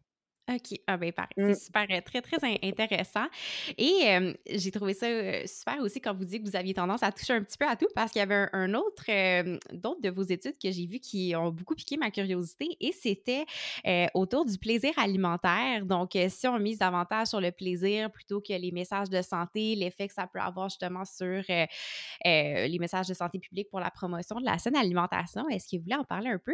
[0.50, 0.80] OK.
[0.88, 1.30] Ah ben pareil.
[1.46, 1.54] C'est Mmh.
[1.56, 3.26] super, euh, très, très in- intéressant.
[3.78, 7.04] Et euh, j'ai trouvé ça euh, super aussi quand vous dites que vous aviez tendance
[7.04, 9.58] à toucher un petit peu à tout parce qu'il y avait un, un autre, euh,
[9.72, 13.46] d'autres de vos études que j'ai vues qui ont beaucoup piqué ma curiosité et c'était
[14.14, 15.86] autour du plaisir alimentaire.
[15.86, 20.08] Donc, si on mise davantage sur le plaisir plutôt que les messages de santé, l'effet
[20.08, 21.42] que ça peut avoir justement sur
[22.26, 25.84] les messages de santé publique pour la promotion de la saine alimentation, est-ce que vous
[25.84, 26.54] voulez en parler un peu?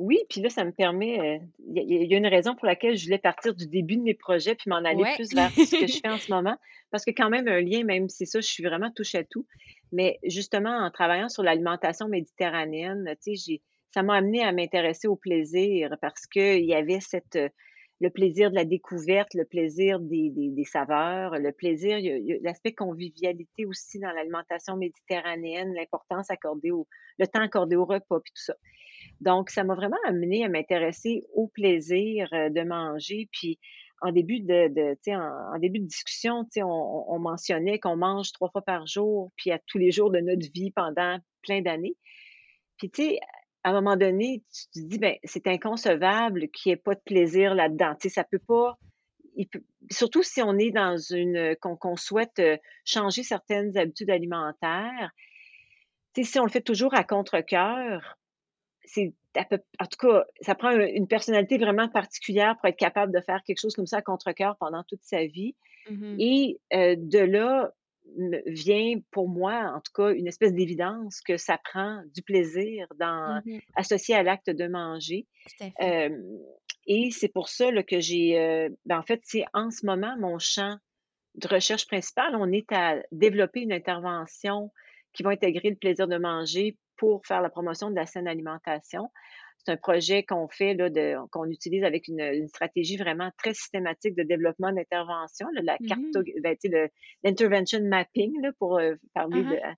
[0.00, 2.56] Oui, puis là, ça me permet, heu, il y a il y a une raison
[2.56, 5.14] pour laquelle je voulais partir du début de mes projets, puis m'en aller Ouais.
[5.14, 6.56] plus vers ce que je fais en ce moment.
[6.90, 9.46] Parce que quand même un lien, même si ça, je suis vraiment touche à tout.
[9.92, 13.62] Mais justement, en travaillant sur l'alimentation méditerranéenne, tu sais, j'ai
[13.92, 17.50] ça m'a amené à m'intéresser au plaisir parce qu'il y avait cette, heu,
[18.00, 21.98] le plaisir de la découverte, le plaisir des des des saveurs, le plaisir
[22.42, 26.88] l'aspect convivialité aussi dans l'alimentation méditerranéenne, l'importance accordée au
[27.18, 28.54] le temps accordé au repas, puis tout ça.
[29.20, 33.28] Donc, ça m'a vraiment amené à m'intéresser au plaisir, heu, de manger.
[33.32, 33.58] Puis
[34.02, 34.68] en début de
[35.54, 39.50] en début de discussion, on on on mentionnait qu'on mange 3 fois par jour, puis
[39.50, 41.96] à tous les jours de notre vie pendant plein d'années.
[42.78, 43.20] Puis tu sais,
[43.64, 47.00] à un moment donné, tu te dis: «Ben, c'est inconcevable qu'il y ait pas de
[47.04, 47.94] plaisir là-dedans».
[48.00, 48.78] Tu sais, ça peut pas
[49.90, 55.10] surtout si on est dans une, qu'on souhaite, heu, changer certaines habitudes alimentaires.
[56.14, 58.16] Tu sais, si on le fait toujours à contre-cœur,
[58.84, 62.76] c'est à peu en tout cas, ça prend un une personnalité vraiment particulière pour être
[62.78, 65.56] capable de faire quelque chose comme ça à contre-cœur pendant toute sa vie
[65.90, 66.20] Mhm.
[66.20, 67.72] et heu, de là,
[68.46, 73.42] vient pour moi, en tout cas, une espèce d'évidence que ça prend du plaisir dans
[73.44, 73.60] Mhm.
[73.76, 75.26] associé à l'acte de manger.
[76.86, 80.16] Et c'est pour ça, là, que j'ai, heu, ben, en fait, c'est en ce moment
[80.18, 80.76] mon champ
[81.36, 82.36] de recherche principal.
[82.36, 84.72] On est à développer une intervention
[85.14, 89.10] qui va intégrer le plaisir de manger pour faire la promotion de la saine alimentation.
[89.58, 90.76] C'est un projet qu'on fait
[91.30, 96.42] qu'on utilise avec une, une stratégie vraiment très systématique de développement d'intervention, la carte, Mhm.
[96.42, 96.88] ben, le-
[97.22, 99.74] l'intervention mapping là, pour euh, parler de, Uh-huh.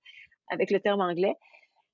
[0.49, 1.35] avec le terme anglais.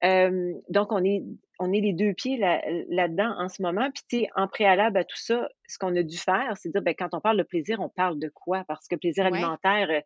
[0.04, 1.22] Euh, donc, on est,
[1.60, 3.88] on est les deux pieds là, là-dedans en ce moment.
[4.08, 7.10] Puis, en préalable à tout ça, ce qu'on a dû faire, c'est dire, ben, quand
[7.12, 8.64] on parle de plaisir, on parle de quoi?
[8.66, 9.32] Parce que plaisir Ouais.
[9.32, 10.00] alimentaire, euh,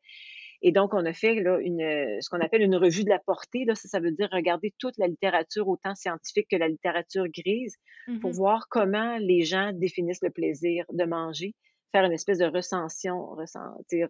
[0.62, 3.19] et donc, on a fait là, une, euh, ce qu'on appelle une revue de la
[3.19, 3.65] portée.
[3.65, 7.77] Là, ça, ça veut dire regarder toute la littérature, autant scientifique que la littérature grise,
[8.20, 8.37] pour Mhm.
[8.37, 11.55] voir comment les gens définissent le plaisir de manger,
[11.93, 13.37] faire une espèce de recension,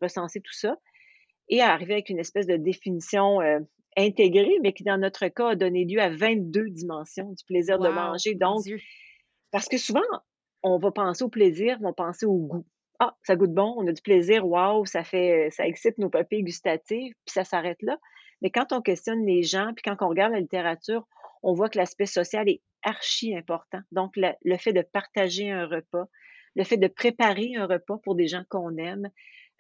[0.01, 0.77] recenser tout ça,
[1.49, 3.61] et arriver avec une espèce de définition euh,
[3.97, 7.89] intégrée, mais qui, dans notre cas, a donné lieu à 22 dimensions du plaisir de
[7.95, 8.35] manger.
[8.35, 8.79] Donc, Dieu.
[9.53, 10.01] parce que souvent,
[10.63, 12.67] on va penser au plaisir, on va penser au goût.
[12.99, 16.43] Ah, ça goûte bon, on a du plaisir, waouh, ça fait, ça excite nos papilles
[16.43, 17.99] gustatives, puis ça s'arrête là.
[18.43, 21.07] Mais quand on questionne les gens, puis quand on regarde la littérature,
[21.43, 23.81] on voit que l'aspect social est archi important.
[23.93, 26.07] Donc, le, fait de partager un repas,
[26.55, 29.11] le fait de préparer un repas pour des gens qu'on aime,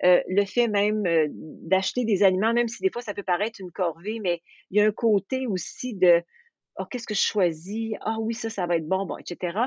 [0.05, 3.61] euh, le fait même euh, d'acheter des aliments, même si des fois ça peut paraître
[3.61, 6.23] une corvée, mais il y a un côté aussi de,
[6.79, 7.95] oh, qu'est-ce que je choisis?
[8.03, 9.59] Ah oui, ça, ça va être bon, etc.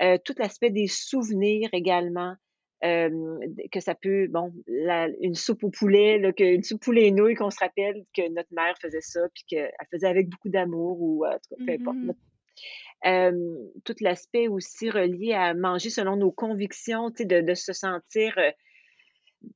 [0.00, 2.34] Euh, tout l'aspect des souvenirs également,
[2.82, 7.06] d que ça peut bon, la une soupe au poulet, là, que une soupe poulet
[7.08, 10.48] et nouilles qu'on se rappelle que notre mère faisait ça, puis qu'elle faisait avec beaucoup
[10.50, 11.98] d'amour ou, heu, en tout cas, peu importe.
[11.98, 12.04] Mhm.
[12.04, 12.20] Notre
[13.04, 13.36] hem,
[13.84, 18.34] tout l'aspect aussi relié à manger selon nos convictions, de de se sentir,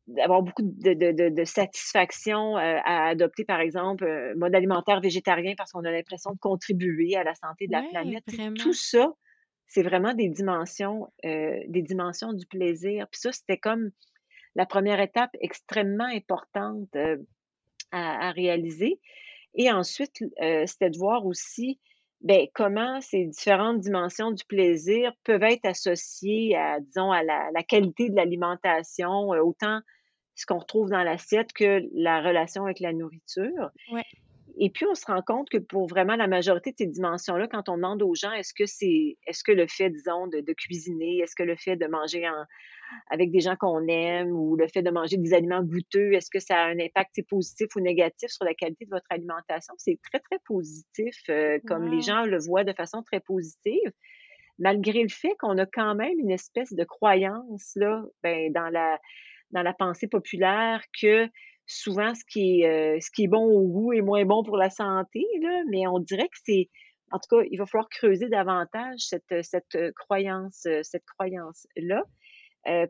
[0.06, 5.72] d'avoir beaucoup de de de satisfaction, à adopter, par exemple, un mode alimentaire végétarien parce
[5.72, 8.24] qu'on a l'impression de contribuer à la santé de la Ouais, planète.
[8.58, 9.12] Tout ça,
[9.72, 13.06] c'est vraiment des dimensions, heu, des dimensions du plaisir.
[13.10, 13.90] Puis ça, c'était comme
[14.56, 17.26] la première étape extrêmement importante, heu,
[17.92, 19.00] à réaliser
[19.54, 21.80] et ensuite, heu, c'était de voir aussi,
[22.22, 28.10] beh, comment ces différentes dimensions du plaisir peuvent être associées à, disons, à la qualité
[28.10, 29.80] de l'alimentation, autant
[30.36, 33.70] ce qu'on retrouve dans l'assiette que la relation avec la nourriture.
[33.88, 34.02] Ouais.
[34.58, 37.68] Et puis, on se rend compte que pour vraiment la majorité de ces dimensions-là, quand
[37.68, 41.18] on demande aux gens, est-ce que c'est est-ce que le fait, disons, de de cuisiner,
[41.18, 42.44] est-ce que le fait de manger en
[43.10, 46.40] avec des gens qu'on aime ou le fait de manger des aliments goûteux, est-ce que
[46.40, 49.74] ça a un impact, positif ou négatif sur la qualité de votre alimentation?
[49.78, 53.92] C'est très, très positif, heu, comme les gens le voient de façon très positive,
[54.58, 58.98] malgré le fait qu'on a quand même une espèce de croyance, là, ben, dans la
[59.50, 61.28] dans la pensée populaire que
[61.72, 64.56] souvent ce qui est, heu, ce qui est bon au goût est moins bon pour
[64.56, 66.68] la santé, là, mais on dirait que c'est
[67.12, 72.04] en tout cas, il va falloir creuser davantage cette, cette, heu, croyance, heu, cette croyance-là,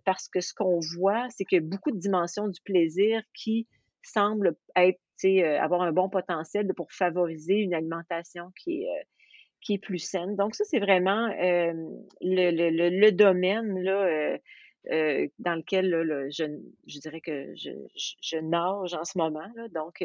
[0.05, 3.67] parce que ce qu'on voit, c'est a beaucoup de dimensions du plaisir qui
[4.03, 5.01] semblent être,
[5.61, 10.37] avoir un bon potentiel pour favoriser une alimentation qui est, plus saine.
[10.37, 11.29] Donc ça, c'est vraiment,
[12.21, 14.37] le le domaine là,
[14.91, 16.45] heu dans lequel je,
[16.87, 19.47] je, dirais que je, je, nage en ce moment.
[19.55, 20.05] Là, donc,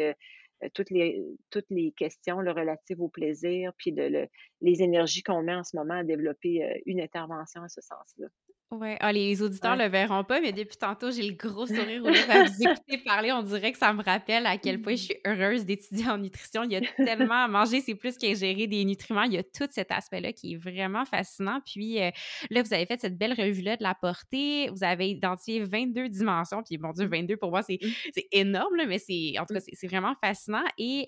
[0.73, 4.27] toutes les toutes les questions relatives au plaisir, puis de,
[4.61, 8.27] les énergies qu'on met en ce moment à développer une intervention à ce sens-là.
[8.69, 12.03] Ouais, ah, les auditeurs ne le verront pas, mais depuis tantôt, j'ai le gros sourire
[12.03, 13.31] au à vous écouter parler.
[13.31, 16.63] On dirait que ça me rappelle à quel point je suis heureuse d'étudier en nutrition.
[16.63, 19.23] Il y a tellement à manger, c'est plus qu'ingérer des nutriments.
[19.23, 21.61] Il y a tout cet aspect-là qui est vraiment fascinant.
[21.65, 22.11] Puis euh,
[22.49, 24.69] là, vous avez fait cette belle revue-là de la portée.
[24.69, 26.61] Vous avez identifié 22 dimensions.
[26.61, 28.19] Puis bon Dieu, 22 pour moi, c'est mmh.
[28.33, 29.73] énorme, mais c'est en tout cas, mmh.
[29.73, 30.65] c'est vraiment fascinant.
[30.77, 31.05] Et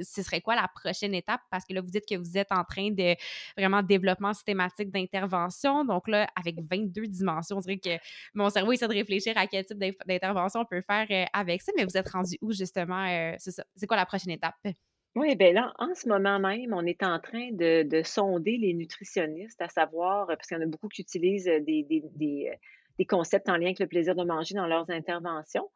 [0.00, 1.40] ce serait quoi la prochaine étape?
[1.50, 3.14] Parce que là, vous dites que vous êtes en train de
[3.56, 5.84] vraiment développement systématique d'intervention.
[5.84, 8.02] Donc là, avec 22 dimensions, on dirait que
[8.34, 11.72] mon cerveau essaie de réfléchir à quel type d'intervention on peut faire euh, avec ça.
[11.76, 13.06] Mais vous êtes rendu où justement?
[13.06, 13.64] Euh, c'est ça.
[13.76, 14.54] C'est quoi la prochaine étape?
[15.14, 19.60] Oui, bien là, en ce moment même, on est en train de, sonder les nutritionnistes,
[19.60, 21.86] à savoir, parce qu'il y en a beaucoup qui utilisent des,
[22.98, 25.68] des concepts en lien avec le plaisir de manger dans leurs interventions.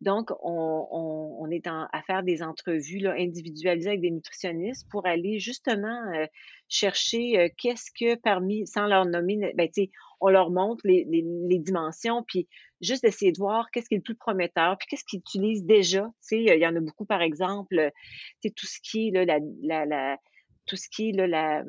[0.00, 6.26] Donc, on, est à faire des entrevues individualisées avec des nutritionnistes pour aller justement euh,
[6.68, 9.68] chercher euh, qu'est-ce que parmi, sans leur nommer, ben,
[10.20, 11.04] on leur montre les,
[11.58, 12.48] dimensions, puis
[12.80, 16.08] juste d'essayer de voir qu'est-ce qui est le plus prometteur, puis qu'est-ce qu'ils utilisent déjà.
[16.30, 17.90] Il y en a beaucoup, par exemple,
[18.42, 20.16] tout ce qui est là,
[20.66, 21.64] tout ce qui est là, la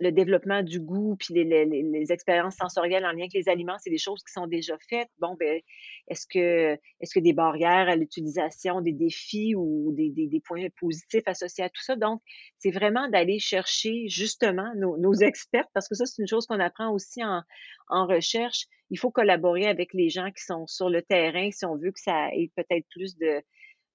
[0.00, 3.98] le développement du goût, puis les, expériences sensorielles en lien avec les aliments, c'est des
[3.98, 5.08] choses qui sont déjà faites.
[5.18, 5.60] Bon, ben,
[6.08, 11.64] est-ce que, est-ce que des barrières à l'utilisation, des défis ou des, points positifs associés
[11.64, 11.96] à tout ça?
[11.96, 12.22] Donc,
[12.58, 16.90] c'est vraiment d'aller chercher justement nos, experts, parce que ça, c'est une chose qu'on apprend
[16.92, 17.42] aussi en,
[17.88, 18.66] en recherche.
[18.90, 22.00] Il faut collaborer avec les gens qui sont sur le terrain si on veut que
[22.00, 23.42] ça ait peut-être plus de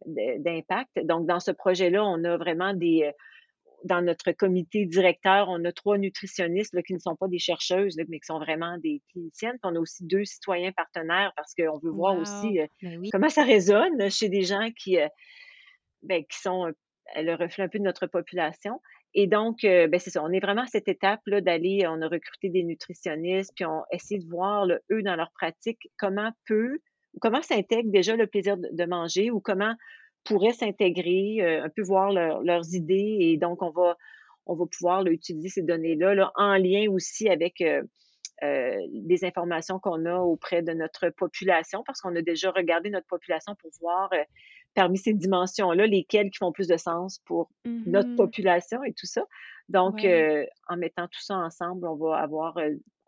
[0.05, 0.99] d'impact.
[1.05, 3.11] Donc, dans ce projet-là, on a vraiment des,
[3.85, 8.19] dans notre comité directeur, on a trois nutritionnistes qui ne sont pas des chercheuses, mais
[8.19, 9.57] qui sont vraiment des cliniciennes.
[9.63, 13.43] on a aussi deux citoyens partenaires parce qu'on veut voir aussi euh, ben comment ça
[13.43, 15.07] résonne chez des gens qui, euh,
[16.01, 16.73] ben, qui sont
[17.15, 18.81] le reflet un peu de notre population.
[19.13, 22.07] Et donc, euh, ben, c'est ça, on est vraiment à cette étape-là d'aller, on a
[22.07, 26.79] recruté des nutritionnistes, puis on essaie de voir, eux, dans leur pratique, comment peut,
[27.21, 29.75] comment s'intègre déjà le plaisir de manger ou comment
[30.25, 33.95] pourraient s'intégrer, euh, un peu voir leurs idées et donc on va,
[34.45, 37.83] on va pouvoir utiliser ces données-là là, en lien aussi avec euh,
[38.43, 43.07] euh, des informations qu'on a auprès de notre population parce qu'on a déjà regardé notre
[43.07, 44.09] population pour voir
[44.73, 49.05] parmi ces dimensions-là lesquelles qui font plus de sens pour notre mmh population et tout
[49.05, 49.23] ça.
[49.69, 50.05] Donc,
[50.67, 52.57] en mettant tout ça ensemble, on va avoir,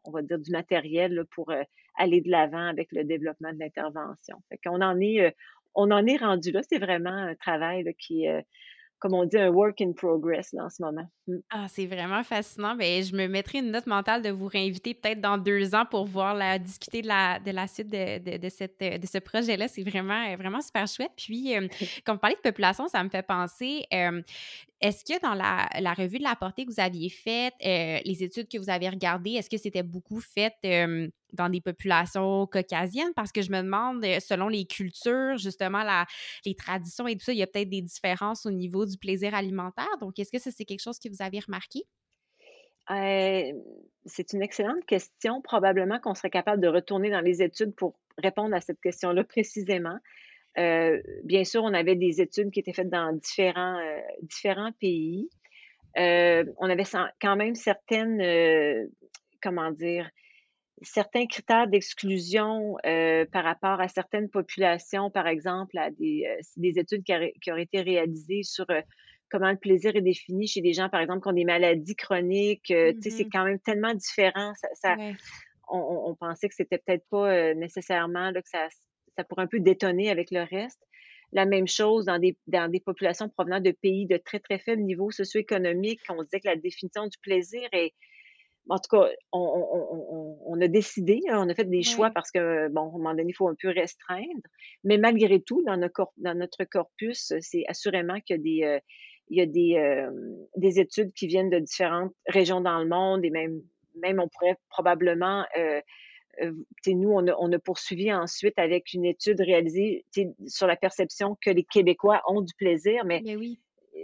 [0.05, 1.51] on va dire, du matériel pour
[1.97, 4.37] aller de l'avant avec le développement de l'intervention.
[4.47, 5.35] Fait qu'on en est,
[5.77, 6.61] on en est rendu là.
[6.67, 8.41] C'est vraiment un travail qui est, euh,
[8.99, 11.07] comme on dit, un work in progress en ce moment.
[11.27, 11.35] Mmh.
[11.51, 12.75] Ah, c'est vraiment fascinant.
[12.75, 16.05] Bien, je me mettrai une note mentale de vous réinviter peut-être dans deux ans pour
[16.05, 19.67] voir la, discuter de la, de la suite de, de, cette, de ce projet-là.
[19.67, 21.11] C'est vraiment, vraiment super chouette.
[21.15, 21.67] Puis, euh,
[22.05, 24.21] comme vous parlez de population, ça me fait penser, euh,
[24.81, 28.47] est-ce que dans la, revue de la portée que vous aviez faite, euh, les études
[28.47, 30.53] que vous avez regardées, est-ce que c'était beaucoup fait
[31.33, 33.13] dans des populations caucasiennes?
[33.15, 36.05] Parce que je me demande, euh, selon les cultures, justement, la,
[36.45, 39.35] les traditions et tout ça, il y a peut-être des différences au niveau du plaisir
[39.35, 39.97] alimentaire.
[39.99, 41.83] Donc, est-ce que ça, c'est quelque chose que vous avez remarqué?
[42.89, 43.51] Euh,
[44.05, 45.41] c'est une excellente question.
[45.41, 49.97] Probablement qu'on serait capable de retourner dans les études pour répondre à cette question-là précisément.
[50.57, 53.79] Euh, bien sûr, on avait des études qui étaient faites dans différents,
[54.21, 55.29] différents pays.
[55.95, 56.85] On avait
[57.21, 58.89] quand même certaines,
[59.41, 60.09] comment dire,
[60.81, 62.77] certains critères d'exclusion
[63.31, 66.25] par rapport à certaines populations, par exemple, à des,
[66.55, 68.65] des études qui, qui, auraient été réalisées sur
[69.29, 72.63] comment le plaisir est défini chez des gens, par exemple, qui ont des maladies chroniques.
[72.65, 73.29] Tu sais, c'est mm-hmm.
[73.31, 74.53] quand même tellement différent.
[74.73, 74.95] Ça,
[75.69, 78.67] on, on, pensait que c'était peut-être pas nécessairement là, que ça
[79.17, 80.79] ça pourrait un peu détonner avec le reste.
[81.33, 84.83] La même chose dans des, dans des populations provenant de pays de très, très faible
[84.83, 85.99] niveau socio-économique.
[86.09, 87.93] On disait que la définition du plaisir est,
[88.69, 92.81] en tout cas, on, a décidé, hein, on a fait des choix parce que, bon,
[92.81, 94.41] à un moment donné, il faut un peu restreindre.
[94.83, 98.79] Mais malgré tout, dans notre, dans notre corpus, c'est assurément qu'il y a des, euh,
[99.29, 100.11] il y a des, euh,
[100.55, 103.61] des études qui viennent de différentes régions dans le monde et même,
[104.01, 105.81] même on pourrait probablement euh,
[106.41, 106.51] euh,
[106.87, 110.05] nous, on a, on a, poursuivi ensuite avec une étude réalisée
[110.45, 113.05] sur la perception que les Québécois ont du plaisir.
[113.05, 113.59] Mais, oui.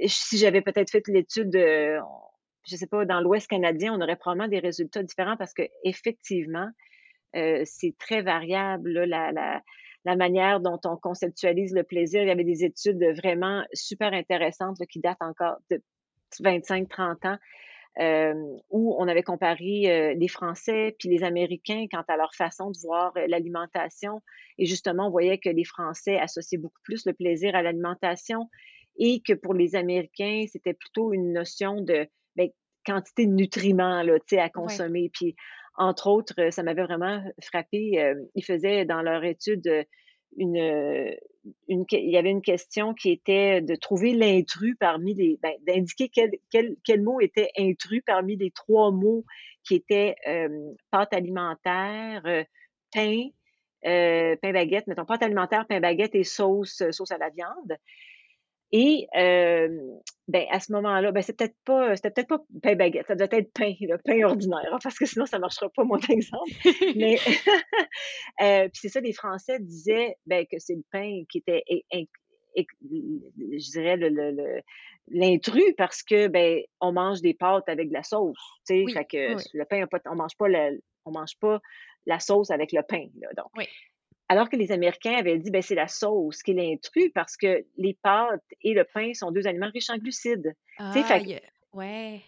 [0.08, 2.00] si j'avais peut-être fait l'étude, euh,
[2.66, 6.70] je sais pas, dans l'Ouest canadien, on aurait probablement des résultats différents parce que effectivement,
[7.36, 12.22] euh, c'est très variable la, la, manière dont on conceptualise le plaisir.
[12.22, 15.82] Il y avait des études vraiment super intéressantes qui datent encore de
[16.40, 17.38] 25-30 ans
[18.70, 23.14] où on avait comparé les Français puis les Américains quant à leur façon de voir
[23.28, 24.22] l'alimentation.
[24.58, 28.50] Et justement, on voyait que les Français associaient beaucoup plus le plaisir à l'alimentation
[28.98, 32.08] et que pour les Américains, c'était plutôt une notion de
[32.86, 35.10] quantité de nutriments là, à consommer.
[35.14, 35.36] Puis,
[35.76, 38.16] entre autres, ça m'avait vraiment frappé.
[38.36, 39.86] ils faisaient dans leur étude
[40.38, 41.16] une,
[41.68, 46.10] une, il y avait une question qui était de trouver l'intrus parmi les, ben, d'indiquer
[46.10, 49.26] quel, quel, quel, mot était intrus parmi les trois mots
[49.64, 52.44] qui étaient euh, pâte alimentaire, euh,
[52.94, 53.28] pain,
[53.86, 57.78] euh, pain baguette, mettons pâte alimentaire, pain baguette et sauce, sauce à la viande.
[58.76, 59.70] Et euh,
[60.28, 63.28] ben, à ce moment-là, ben, c'est peut-être pas, c'était peut-être pas pain baguette, ça doit
[63.30, 66.52] être pain, le pain ordinaire, hein, parce que sinon ça marchera pas, mon exemple.
[66.96, 67.18] Mais
[68.42, 71.64] euh, puis c'est ça, les Français disaient ben, que c'est le pain qui était,
[72.58, 74.62] je dirais, le,
[75.10, 79.06] l'intrus parce que ben on mange des pâtes avec de la sauce, tu sais, fait
[79.06, 80.48] que le pain, on mange pas
[81.06, 81.62] on mange pas
[82.08, 83.52] la sauce avec le pain, là, donc.
[83.56, 83.68] Oui.
[84.30, 87.66] Alors que les Américains avaient dit, ben, c'est la sauce qui est l'intrus parce que
[87.78, 90.56] les pâtes et le pain sont deux aliments riches en glucides.
[90.80, 91.42] Ah, fait...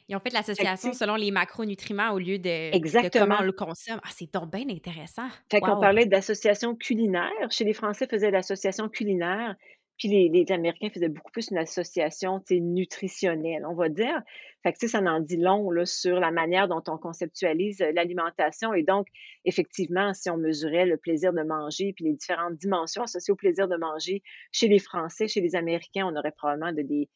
[0.07, 2.71] Ils ont fait l'association selon les macronutriments au lieu de,
[3.09, 3.99] comment on le consomme.
[4.03, 5.27] Ah, c'est donc bien intéressant.
[5.51, 7.29] Fait qu'on parlait d'association culinaire.
[7.51, 9.55] Chez les Français, faisaient l'association culinaire.
[9.97, 14.21] Puis les, Américains faisaient beaucoup plus une association nutritionnelle, on va dire.
[14.63, 18.73] Fait que ça en dit long là, sur la manière dont on conceptualise euh, l'alimentation.
[18.73, 19.07] Et donc,
[19.45, 23.67] effectivement, si on mesurait le plaisir de manger puis les différentes dimensions associées au plaisir
[23.67, 27.09] de manger chez les Français, chez les Américains, on aurait probablement de, des,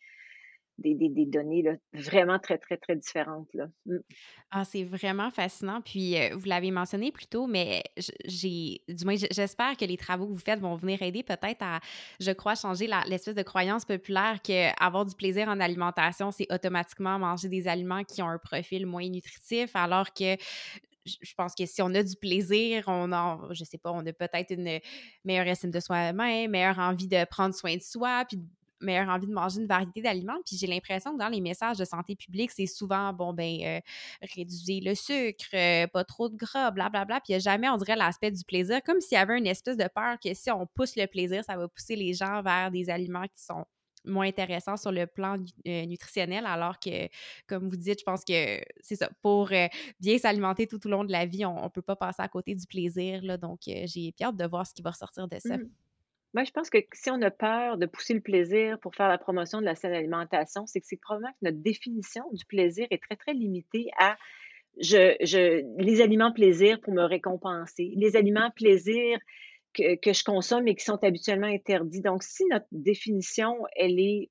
[0.79, 3.47] des, données vraiment très, très, très différentes.
[3.53, 3.67] Là.
[3.85, 3.97] Mmh.
[4.51, 5.81] Ah, c'est vraiment fascinant.
[5.81, 7.83] Puis, vous l'avez mentionné plus tôt, mais
[8.25, 11.79] j'ai, du moins, j'espère que les travaux que vous faites vont venir aider peut-être à,
[12.19, 17.47] je crois, changer l'espèce de croyance populaire qu'avoir du plaisir en alimentation, c'est automatiquement manger
[17.47, 20.35] des aliments qui ont un profil moins nutritif, alors que
[21.05, 24.13] je pense que si on a du plaisir, on a, je sais pas, on a
[24.13, 24.79] peut-être une
[25.25, 28.39] meilleure estime de soi-même, meilleure envie de prendre soin de soi, puis
[28.81, 30.37] meilleure envie de manger une variété d'aliments.
[30.45, 33.79] Puis j'ai l'impression que dans les messages de santé publique, c'est souvent, bon, ben, euh,
[34.35, 36.89] réduire le sucre, euh, pas trop de gras, blablabla.
[36.89, 37.19] Bla, bla.
[37.21, 39.47] Puis il n'y a jamais, on dirait, l'aspect du plaisir, comme s'il y avait une
[39.47, 42.71] espèce de peur que si on pousse le plaisir, ça va pousser les gens vers
[42.71, 43.65] des aliments qui sont
[44.05, 45.35] moins intéressants sur le plan
[45.67, 47.09] euh, nutritionnel, alors que,
[47.47, 49.49] comme vous dites, je pense que c'est ça, pour
[49.99, 52.55] bien s'alimenter tout au long de la vie, on ne peut pas passer à côté
[52.55, 53.21] du plaisir.
[53.23, 55.57] Là, donc, j'ai hâte de voir ce qui va ressortir de ça.
[55.57, 55.69] Mmh.
[56.33, 59.17] Moi, je pense que si on a peur de pousser le plaisir pour faire la
[59.17, 63.01] promotion de la saine alimentation, c'est que c'est probablement que notre définition du plaisir est
[63.01, 64.15] très, très limitée à
[64.79, 69.17] je, je, les aliments plaisir pour me récompenser, les aliments plaisir
[69.73, 72.01] que, que je consomme et qui sont habituellement interdits.
[72.01, 74.29] Donc, si notre définition, elle est,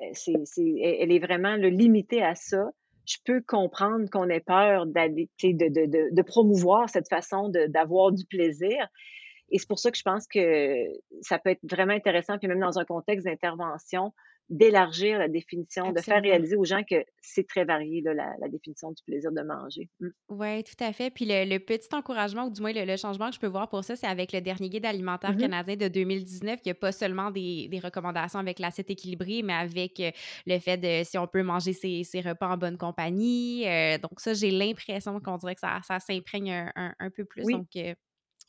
[0.00, 2.70] euh, c'est, c'est, elle est vraiment le limitée à ça,
[3.06, 8.12] je peux comprendre qu'on ait peur d'aller, de, de, de, de, promouvoir cette façon d'avoir
[8.12, 8.86] du plaisir.
[9.52, 10.86] Et c'est pour ça que je pense que
[11.20, 14.12] ça peut être vraiment intéressant, puis même dans un contexte d'intervention,
[14.48, 19.02] d'élargir la définition, de faire réaliser aux gens que c'est très varié, la, définition du
[19.04, 19.88] plaisir de manger.
[20.00, 20.08] Mmh.
[20.28, 21.10] Oui, tout à fait.
[21.10, 23.96] Puis le, petit encouragement, ou du moins le, changement que je peux voir pour ça,
[23.96, 27.80] c'est avec le dernier guide alimentaire mmh canadien de 2019, qui a pas seulement des,
[27.82, 30.10] recommandations avec l'assiette équilibrée, mais avec euh,
[30.46, 33.66] le fait de si on peut manger ses, repas en bonne compagnie.
[33.66, 37.44] Euh, donc ça, j'ai l'impression qu'on dirait que ça, ça s'imprègne un, peu plus.
[37.44, 37.94] Donc, euh,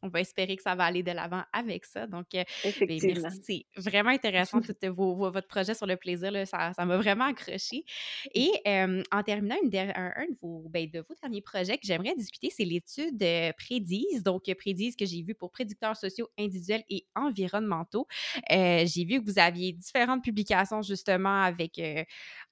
[0.04, 2.06] on va espérer que ça va aller de l'avant avec ça.
[2.08, 2.44] Donc, euh,
[2.82, 3.66] ben, merci.
[3.76, 6.32] C'est vraiment intéressant, tout vos, votre projet sur le plaisir.
[6.32, 7.86] Là, ça m'a vraiment accroché.
[8.34, 12.50] Et en terminant, une un, de, vos, ben, de vos derniers projets que j'aimerais discuter,
[12.50, 13.24] c'est l'étude
[13.58, 14.24] Prédise.
[14.24, 18.08] Donc, Prédise que j'ai vu pour prédicteurs sociaux individuels et environnementaux.
[18.52, 21.80] Euh, j'ai vu que vous aviez différentes publications justement avec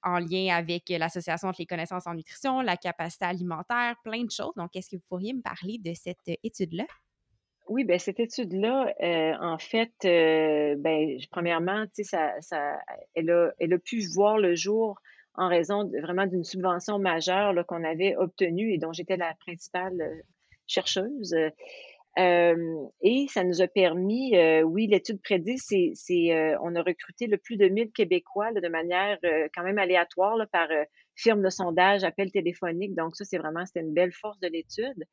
[0.02, 4.54] en lien avec l'association entre les connaissances en nutrition, la capacité alimentaire, plein de choses.
[4.56, 6.86] Donc, est-ce que vous pourriez me parler de cette étude-là?
[7.68, 12.78] Oui, ben cette étude-là, euh, en fait, euh, ben, premièrement, tu sais, ça, ça,
[13.14, 14.98] elle a, elle a pu voir le jour
[15.34, 20.22] en raison vraiment d'une subvention majeure qu'on avait obtenue et dont j'étais la principale euh,
[20.66, 21.34] chercheuse.
[22.16, 27.56] et ça nous a permis, oui, l'étude prédit, c'est, c'est, on a recruté le plus
[27.56, 29.18] de 1000 Québécois de manière
[29.54, 30.68] quand même aléatoire par
[31.14, 32.94] firme de sondage, appel téléphonique.
[32.94, 35.04] Donc ça, c'est vraiment, c'était une belle force de l'étude.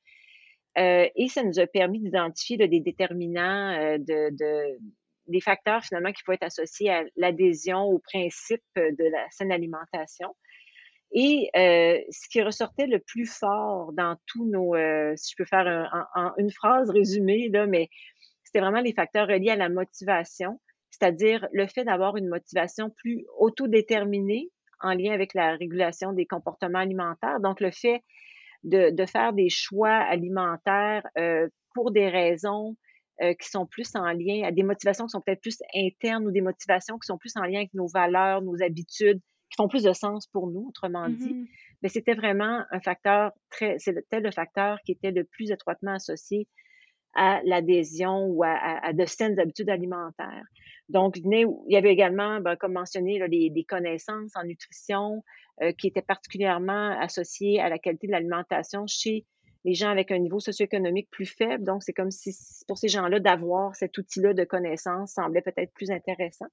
[0.80, 4.78] Euh, et ça nous a permis d'identifier des déterminants, euh, de,
[5.28, 10.36] des facteurs finalement qui peuvent être associés à l'adhésion au principe de la saine alimentation.
[11.12, 14.76] Et euh, ce qui ressortait le plus fort dans tous nos,
[15.16, 15.68] si je peux faire
[16.38, 17.90] une phrase résumée, là, mais
[18.44, 20.62] c'était vraiment les facteurs reliés à la motivation,
[20.92, 24.50] c'est-à-dire le fait d'avoir une motivation plus autodéterminée
[24.82, 27.40] en lien avec la régulation des comportements alimentaires.
[27.40, 28.04] Donc, le fait
[28.64, 32.76] de, de faire des choix alimentaires euh, pour des raisons
[33.22, 36.32] euh, qui sont plus en lien, à des motivations qui sont peut-être plus internes ou
[36.32, 39.20] des motivations qui sont plus en lien avec nos valeurs, nos habitudes,
[39.50, 41.34] qui font plus de sens pour nous, autrement dit.
[41.34, 41.48] Mm-hmm.
[41.82, 46.48] Mais c'était vraiment un facteur très, c'était le facteur qui était le plus étroitement associé
[47.16, 50.46] à l'adhésion ou à, de saines habitudes alimentaires.
[50.90, 55.24] Donc, il y avait également, ben, comme mentionné, des, connaissances en nutrition
[55.62, 59.26] euh, qui étaient particulièrement associées à la qualité de l'alimentation chez
[59.66, 61.64] les gens avec un niveau socio-économique plus faible.
[61.64, 62.36] Donc, c'est comme si
[62.68, 66.48] pour ces gens-là, d'avoir cet outil-là de connaissances semblait peut-être plus intéressant.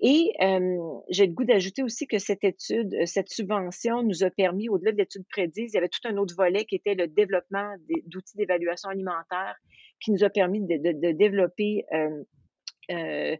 [0.00, 4.30] Et euh, j'ai le goût d'ajouter aussi que cette étude, euh, cette subvention nous a
[4.30, 7.08] permis, au-delà de l'étude prédise, il y avait tout un autre volet qui était le
[7.08, 7.74] développement
[8.06, 9.56] d'outils d'évaluation alimentaire
[10.00, 13.36] qui nous a permis de, développer euh,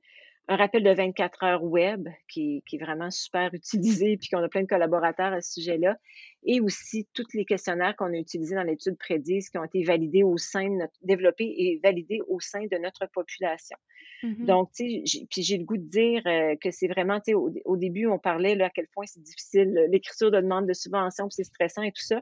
[0.48, 4.48] un rappel de 24 heures web qui, qui est vraiment super utilisé, puis qu'on a
[4.48, 5.96] plein de collaborateurs à ce sujet-là,
[6.44, 10.24] et aussi tous les questionnaires qu'on a utilisés dans l'étude prédise qui ont été validés
[10.24, 13.76] au sein de notre, développés et validés au sein de notre population.
[14.22, 14.46] Mm-hmm.
[14.46, 17.34] Donc, tu sais, puis j'ai le goût de dire euh, que c'est vraiment, tu sais,
[17.34, 21.28] au, début, on parlait là, à quel point c'est difficile, l'écriture de demande de subvention,
[21.28, 22.20] puis c'est stressant et tout ça.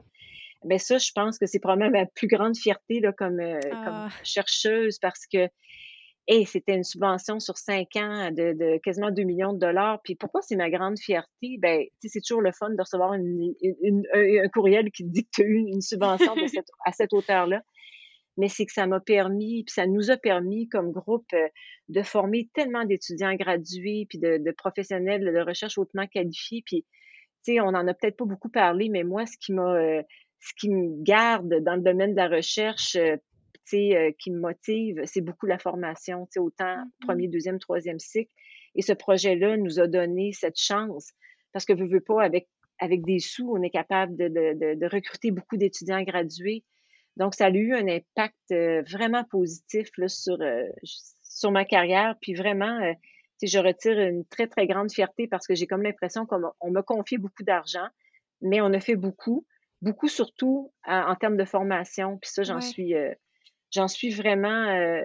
[0.65, 3.87] Mais ça, je pense que c'est probablement ma plus grande fierté là, comme, euh, comme
[3.87, 4.09] ah.
[4.23, 5.47] chercheuse parce que
[6.29, 10.01] et c'était une subvention sur cinq ans de, quasiment 2 millions de dollars.
[10.03, 11.57] Puis pourquoi c'est ma grande fierté?
[11.59, 15.55] Ben, c'est toujours le fun de recevoir un, courriel qui dit que tu as eu
[15.55, 16.35] une subvention
[16.85, 17.61] à cette hauteur-là.
[18.37, 21.47] Mais c'est que ça m'a permis, puis ça nous a permis comme groupe euh,
[21.89, 26.63] de former tellement d'étudiants gradués, puis de, professionnels de recherche hautement qualifiés.
[26.65, 26.85] Puis,
[27.43, 30.03] tu sais, on en a peut-être pas beaucoup parlé, mais moi, ce qui m'a, euh,
[30.39, 33.17] ce qui me garde dans le domaine de la recherche, euh,
[33.73, 37.05] euh, qui me motive, c'est beaucoup la formation, autant mm-hmm.
[37.05, 38.31] premier, deuxième, troisième cycle.
[38.75, 41.11] Et ce projet-là nous a donné cette chance
[41.51, 42.47] parce que, veux, veux pas, avec,
[42.79, 46.63] avec des sous, on est capable de, de, de, recruter beaucoup d'étudiants gradués.
[47.17, 52.15] Donc, ça a eu un impact euh, vraiment positif là, sur, euh, sur ma carrière.
[52.21, 52.93] Puis vraiment, euh,
[53.41, 57.17] je retire une très, très grande fierté parce que j'ai comme l'impression qu'on m'a confié
[57.17, 57.87] beaucoup d'argent,
[58.41, 59.45] mais on a fait beaucoup,
[59.81, 62.17] beaucoup surtout en, termes de formation.
[62.17, 62.93] Puis ça, j'en suis
[63.71, 65.01] j'en suis vraiment, euh,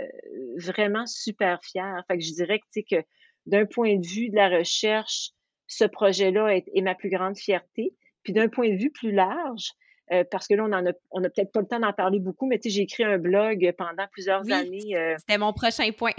[0.57, 2.03] vraiment super fière.
[2.09, 3.07] Fait que je dirais que, tu sais, que
[3.47, 5.31] d'un point de vue de la recherche,
[5.67, 7.95] ce projet-là est, ma plus grande fierté.
[8.23, 9.73] Puis d'un point de vue plus large,
[10.13, 12.21] euh, parce que là, on en a, on a peut-être pas le temps d'en parler
[12.21, 14.97] beaucoup, mais tu sais, j'ai écrit un blog pendant plusieurs années.
[14.97, 16.13] Euh, c'était mon prochain point.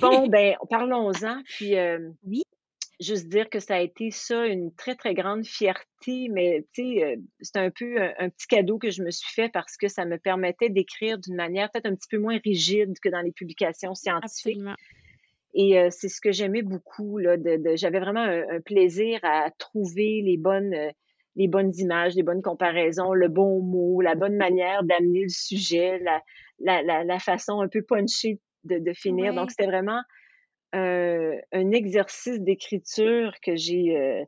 [0.00, 1.42] bon, ben, parlons-en.
[1.44, 1.74] Puis,
[2.24, 2.42] oui
[3.00, 7.04] juste dire que ça a été ça une très, très grande fierté, mais tu sais,
[7.04, 10.04] euh, c'est un peu un, petit cadeau que je me suis fait parce que ça
[10.04, 13.94] me permettait d'écrire d'une manière peut-être un petit peu moins rigide que dans les publications
[13.94, 14.58] scientifiques.
[14.58, 14.76] Absolument.
[15.54, 17.18] Et euh, c'est ce que j'aimais beaucoup.
[17.18, 20.90] Là, de, j'avais vraiment un, plaisir à trouver les bonnes, euh,
[21.36, 25.98] les bonnes images, les bonnes comparaisons, le bon mot, la bonne manière d'amener le sujet,
[26.00, 26.22] la,
[26.58, 29.32] la, la, la façon un peu punchée de, de finir.
[29.34, 30.02] Donc, c'était vraiment
[30.72, 34.24] un, un exercice d'écriture que j'ai euh,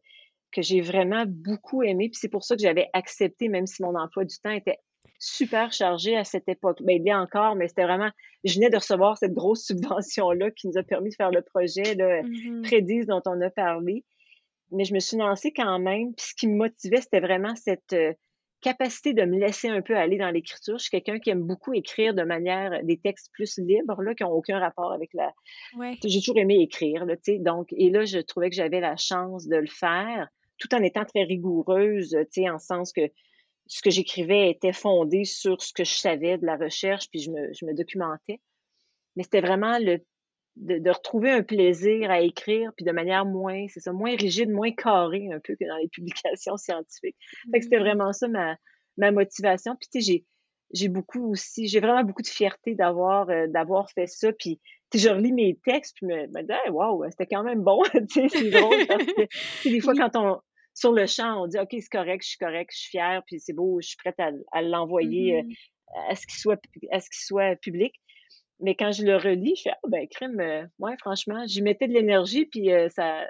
[0.52, 2.08] que j'ai vraiment beaucoup aimé.
[2.10, 4.78] Puis c'est pour ça que j'avais accepté, même si mon emploi du temps était
[5.18, 6.82] super chargé à cette époque.
[6.82, 8.10] Ben, il a encore, mais c'était vraiment,
[8.44, 11.94] je venais de recevoir cette grosse subvention-là qui nous a permis de faire le projet
[11.94, 14.04] là, mmh Prédise dont on a parlé.
[14.72, 16.14] Mais je me suis lancée quand même.
[16.14, 18.12] Puis ce qui me motivait, c'était vraiment cette, euh,
[18.62, 20.78] capacité de me laisser un peu aller dans l'écriture.
[20.78, 24.22] Je suis quelqu'un qui aime beaucoup écrire de manière des textes plus libres là, qui
[24.22, 25.32] n'ont aucun rapport avec la.
[26.02, 27.38] J'ai toujours aimé écrire, là, tu sais.
[27.38, 30.28] Donc, et là, je trouvais que j'avais la chance de le faire,
[30.58, 33.02] tout en étant très rigoureuse, tu sais, en sens que
[33.66, 37.30] ce que j'écrivais était fondé sur ce que je savais de la recherche, puis je
[37.30, 38.40] me, je me documentais.
[39.16, 39.98] Mais c'était vraiment le
[40.56, 44.70] de, retrouver un plaisir à écrire, puis de manière moins, c'est ça, moins rigide, moins
[44.72, 47.16] carrée un peu que dans les publications scientifiques.
[47.50, 47.82] Fait que c'était mmh.
[47.82, 48.56] vraiment ça ma,
[48.98, 49.76] ma motivation.
[49.76, 50.26] Puis tu sais, j'ai,
[50.74, 54.32] j'ai beaucoup aussi, j'ai vraiment beaucoup de fierté d'avoir, euh, d'avoir fait ça.
[54.32, 54.60] Puis
[54.90, 57.82] tu sais, je relis mes textes, puis me, me dis, waouh, c'était quand même bon.
[58.10, 60.40] tu sais, c'est drôle parce que des fois, quand on,
[60.74, 63.40] sur le champ, on dit, OK, c'est correct, je suis correct, je suis fière, puis
[63.40, 65.52] c'est beau, je suis prête à, à l'envoyer, euh, mmh
[66.08, 66.60] à ce qu'il soit,
[66.90, 67.94] à ce qu'il soit public.
[68.62, 71.88] Mais quand je le relis, je fais ah ben crime, euh, ouais, franchement, j'y mettais
[71.88, 73.26] de l'énergie, puis euh, ça,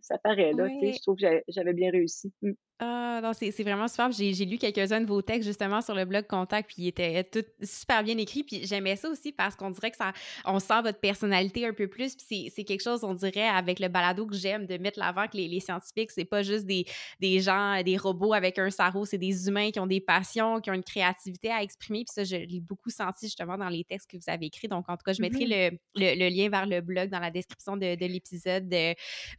[0.00, 0.66] ça paraît là.
[0.68, 2.32] Je trouve que j'avais bien réussi.
[2.42, 2.52] Mmh.
[2.80, 4.10] Ah, non, c'est vraiment super.
[4.10, 7.44] J'ai lu quelques-uns de vos textes justement sur le blog Contact, puis ils étaient tout
[7.62, 8.42] super bien écrits.
[8.42, 10.12] Puis j'aimais ça aussi parce qu'on dirait que ça,
[10.44, 12.16] on sent votre personnalité un peu plus.
[12.16, 15.36] Puis c'est quelque chose, on dirait, avec le balado que j'aime, de mettre l'avant que
[15.36, 16.84] les, les scientifiques, c'est pas juste des,
[17.20, 20.70] des gens, des robots avec un sarreau, c'est des humains qui ont des passions, qui
[20.70, 22.04] ont une créativité à exprimer.
[22.04, 24.66] Puis ça, je l'ai beaucoup senti justement dans les textes que vous avez écrits.
[24.66, 25.78] Donc, en tout cas, je mettrai mm-hmm.
[25.94, 28.74] le, le, lien vers le blog dans la description de, de l'épisode.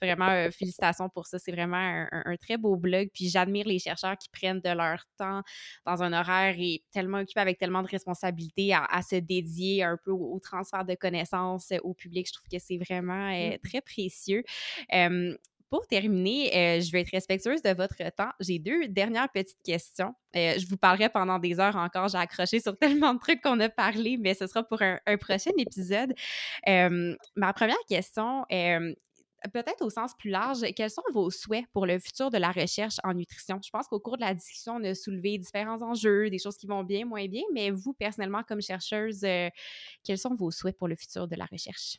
[0.02, 1.38] Vraiment, euh, félicitations pour ça.
[1.38, 3.10] C'est vraiment un, un, très beau blog.
[3.14, 5.42] Puis j'admire les chercheurs qui prennent de leur temps
[5.86, 10.12] dans un horaire et tellement occupés avec tellement de responsabilités à, se dédier un peu
[10.12, 12.28] au, transfert de connaissances au public.
[12.28, 13.60] Je trouve que c'est vraiment euh, mmh.
[13.68, 14.44] très précieux.
[15.70, 18.32] pour terminer, euh, je vais être respectueuse de votre temps.
[18.40, 20.14] J'ai deux dernières petites questions.
[20.36, 22.08] Euh, je vous parlerai pendant des heures encore.
[22.08, 25.18] J'ai accroché sur tellement de trucs qu'on a parlé, mais ce sera pour un, un
[25.18, 26.14] prochain épisode.
[26.66, 28.46] ma première question,
[29.54, 32.98] peut-être au sens plus large, quels sont vos souhaits pour le futur de la recherche
[33.04, 33.60] en nutrition?
[33.64, 36.68] Je pense qu'au cours de la discussion, on a soulevé différents enjeux, des choses qui
[36.68, 39.50] vont bien, moins bien, mais vous, personnellement, comme chercheuse, euh,
[40.04, 41.98] quels sont vos souhaits pour le futur de la recherche?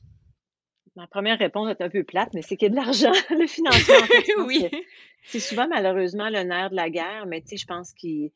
[0.95, 3.47] Ma première réponse est un peu plate, mais c'est qu'il y a de l'argent, le
[3.47, 3.95] financement.
[4.47, 4.69] oui.
[5.25, 8.31] C'est souvent malheureusement le nerf de la guerre, mais tu sais, je pense qu'il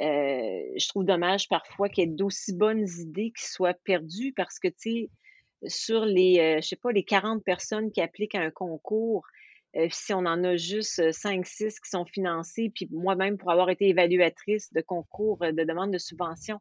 [0.00, 4.58] euh, je trouve dommage parfois qu'il y ait d'aussi bonnes idées qui soient perdues parce
[4.58, 5.10] que, tu sais,
[5.64, 9.26] sur les, euh, je sais pas, les 40 personnes qui appliquent à un concours,
[9.76, 13.70] euh, si on en a juste 5-6 euh, qui sont financés, puis moi-même pour avoir
[13.70, 16.60] été évaluatrice de concours de demande de subvention,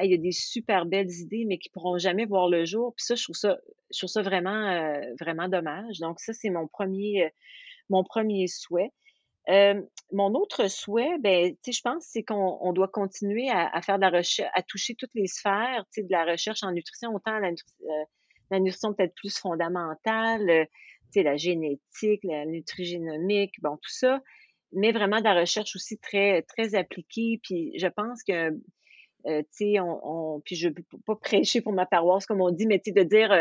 [0.00, 2.94] il y a des super belles idées, mais qui pourront jamais voir le jour.
[2.96, 3.58] Puis ça, je trouve ça,
[3.92, 5.98] je trouve ça vraiment, vraiment dommage.
[5.98, 7.28] Donc ça, c'est mon premier,
[7.88, 8.92] mon premier souhait.
[10.12, 14.52] mon autre souhait, ben, je pense, c'est qu'on doit continuer à, faire de la recherche,
[14.54, 17.50] à toucher toutes les sphères, de la recherche en nutrition, autant la,
[18.50, 20.64] la nutrition peut-être plus fondamentale, euh,
[21.16, 24.20] la génétique, la nutrigénomique, bon, tout ça,
[24.72, 27.40] mais vraiment de la recherche aussi très, très appliquée.
[27.42, 28.50] Puis je pense que,
[29.26, 32.50] euh, tu sais, on, puis je ne peux pas prêcher pour ma paroisse, comme on
[32.50, 33.32] dit, mais tu sais, de dire,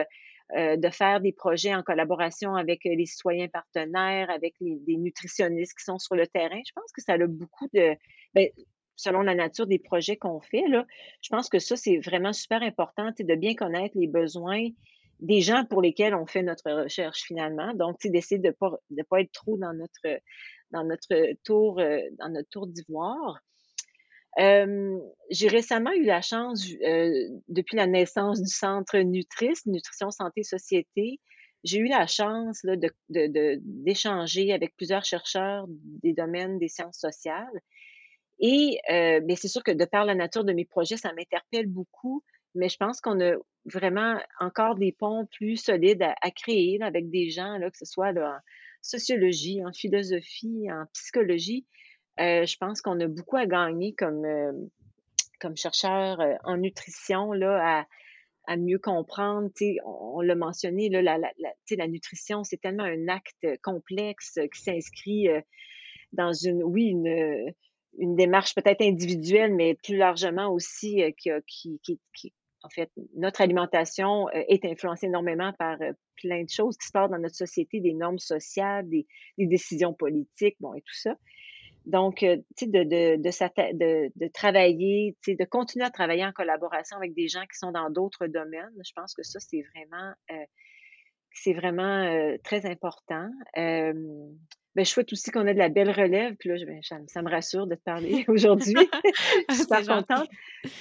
[0.56, 5.84] euh, de faire des projets en collaboration avec les citoyens partenaires, avec les, nutritionnistes qui
[5.84, 6.62] sont sur le terrain.
[6.66, 7.96] Je pense que ça a beaucoup de,
[8.34, 8.48] ben,
[8.96, 10.86] selon la nature des projets qu'on fait, là,
[11.22, 14.70] je pense que ça, c'est vraiment super important, de bien connaître les besoins
[15.20, 17.74] des gens pour lesquels on fait notre recherche finalement.
[17.74, 22.50] Donc, c'est d'essayer de pas de pas être trop dans notre tour euh, dans notre
[22.50, 23.40] tour d'ivoire.
[24.38, 27.12] J'ai récemment eu la chance, euh,
[27.48, 31.20] depuis la naissance du centre Nutrice, Nutrition Santé Société,
[31.64, 37.62] j'ai eu la chance de, d'échanger avec plusieurs chercheurs des domaines des sciences sociales.
[38.40, 41.68] Et euh, ben, c'est sûr que de par la nature de mes projets, ça m'interpelle
[41.68, 42.24] beaucoup
[42.58, 43.36] mais je pense qu'on a
[43.66, 48.12] vraiment encore des ponts plus solides à, créer avec des gens, là, que ce soit
[48.12, 48.38] en
[48.82, 51.66] sociologie, en philosophie, en psychologie.
[52.20, 54.52] Euh, je pense qu'on a beaucoup à gagner comme, euh,
[55.40, 57.88] comme chercheur euh, en nutrition là, à,
[58.48, 59.50] à mieux comprendre.
[59.86, 64.62] On, on l'a mentionné, là, la, la, la, nutrition, c'est tellement un acte complexe qui
[64.62, 65.28] s'inscrit
[66.14, 67.54] dans une, oui, une,
[68.00, 74.44] une démarche peut-être individuelle, mais plus largement aussi qui, qui, en fait, notre alimentation euh,
[74.48, 77.94] est influencée énormément par euh, plein de choses qui se passent dans notre société, des
[77.94, 79.06] normes sociales, des,
[79.38, 81.16] décisions politiques, bon, et tout ça.
[81.86, 86.98] Donc, euh, tu sais, de, de, travailler, tu sais, de continuer à travailler en collaboration
[86.98, 90.12] avec des gens qui sont dans d'autres domaines, je pense que ça, c'est vraiment,
[91.44, 93.30] c'est vraiment très important.
[94.78, 96.36] Ben, je souhaite aussi qu'on ait de la belle relève.
[96.36, 98.76] Puis là, ben, ça, me rassure de te parler aujourd'hui.
[99.50, 100.30] je suis super contente.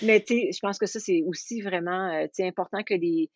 [0.03, 3.31] Mais je pense que ça, c'est aussi vraiment euh, important que des,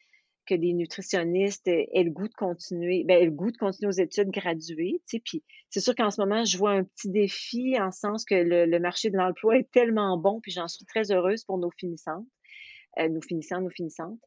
[0.45, 4.29] que des nutritionnistes aient le goût de continuer, ben, le goût de continuer aux études
[4.29, 5.01] graduées.
[5.25, 8.79] Puis c'est sûr qu'en ce moment, je vois un petit défi en sens que le,
[8.81, 12.27] marché de l'emploi est tellement bon, puis j'en suis très heureuse pour nos finissantes,
[12.99, 14.21] euh, nos finissants, nos finissantes.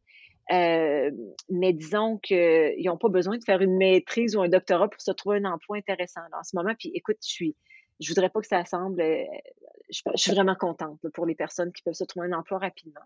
[0.51, 1.11] Euh,
[1.49, 5.11] mais disons qu'ils n'ont pas besoin de faire une maîtrise ou un doctorat pour se
[5.11, 6.73] trouver un emploi intéressant en ce moment.
[6.77, 7.55] Puis écoute, je suis,
[7.99, 9.23] je voudrais pas que ça semble, euh,
[9.89, 13.01] je, suis vraiment contente pour les personnes qui peuvent se trouver un emploi rapidement.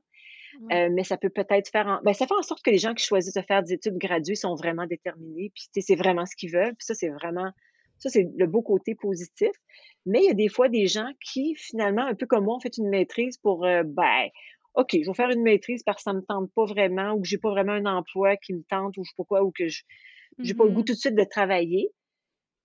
[0.71, 2.95] Euh, mais ça peut peut-être faire, en, ben, ça fait en sorte que les gens
[2.95, 6.51] qui choisissent de faire des études graduées sont vraiment déterminés, puis c'est vraiment ce qu'ils
[6.51, 7.51] veulent, puis ça c'est vraiment,
[7.99, 9.51] ça c'est le beau côté positif.
[10.07, 12.59] Mais il y a des fois des gens qui finalement, un peu comme moi, ont
[12.59, 14.29] fait une maîtrise pour, ben,
[14.77, 17.27] OK, je vais faire une maîtrise parce que ça me tente pas vraiment ou que
[17.27, 19.67] j'ai pas vraiment un emploi qui me tente ou je sais pas quoi ou que
[19.67, 19.81] je
[20.39, 20.85] j'ai pas le goût mm-hmm.
[20.85, 21.91] tout de suite de travailler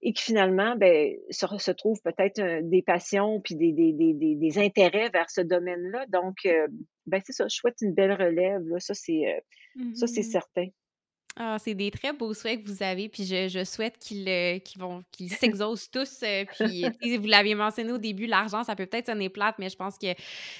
[0.03, 4.35] et qui finalement ben, se, se trouve peut-être euh, des passions puis des, des, des,
[4.35, 6.07] des, intérêts vers ce domaine-là.
[6.09, 6.67] Donc, euh,
[7.07, 8.63] ben, c'est ça, je souhaite une belle relève.
[8.67, 8.79] Là.
[8.81, 9.41] Ça, c'est euh,
[9.95, 10.23] c'est mm-hmm.
[10.23, 10.67] certain.
[11.37, 14.59] Ah, c'est des très beaux souhaits que vous avez, puis je, je souhaite qu'ils euh,
[14.59, 16.23] qu'ils vont qu'ils s'exaucent tous.
[16.23, 19.77] euh, puis vous l'aviez mentionné au début, l'argent, ça peut peut-être sonner plate, mais je
[19.77, 20.09] pense que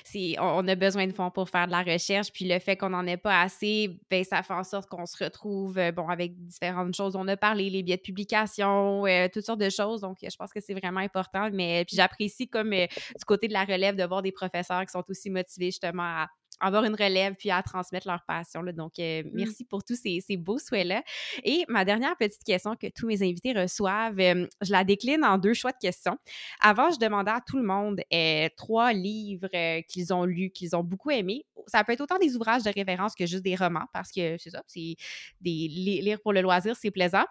[0.03, 2.33] c'est on, on a besoin de fonds pour faire de la recherche.
[2.33, 5.23] Puis le fait qu'on n'en ait pas assez, ben ça fait en sorte qu'on se
[5.23, 7.17] retrouve euh, bon avec différentes choses.
[7.17, 10.01] On a parlé les biais de publication, toutes sortes de choses.
[10.01, 11.51] Donc je pense que c'est vraiment important.
[11.53, 15.05] Mais puis j'apprécie comme du côté de la relève de voir des professeurs qui sont
[15.09, 16.29] aussi motivés justement à
[16.63, 18.63] avoir une relève puis à transmettre leur passion.
[18.63, 18.73] Là.
[18.73, 19.31] Donc, euh, Mmh.
[19.35, 21.03] merci pour tous ces, ces beaux souhaits-là.
[21.45, 25.39] Et ma dernière petite question que tous mes invités reçoivent, euh, je la décline en
[25.39, 26.17] deux choix de questions.
[26.61, 29.49] Avant, je demandais à tout le monde euh, trois livres
[29.89, 31.45] qu'ils ont lus, qu'ils ont beaucoup aimés.
[31.67, 34.51] Ça peut être autant des ouvrages de référence que juste des romans, parce que c'est
[34.51, 34.97] ça, c'est
[35.41, 37.25] des li- lire pour le loisir, c'est plaisant.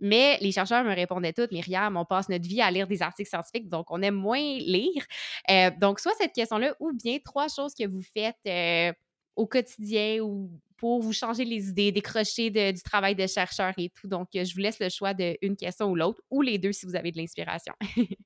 [0.00, 3.28] Mais les chercheurs me répondaient toutes, Myriam, on passe notre vie à lire des articles
[3.28, 5.04] scientifiques, donc on aime moins lire.
[5.50, 8.92] Euh, donc, soit cette question-là, ou bien trois choses que vous faites euh,
[9.36, 10.50] au quotidien ou
[10.84, 14.06] pour vous changer les idées, décrocher de- du travail de chercheur et tout.
[14.06, 16.84] Donc, euh, je vous laisse le choix d'une question ou l'autre, ou les deux si
[16.84, 17.72] vous avez de l'inspiration.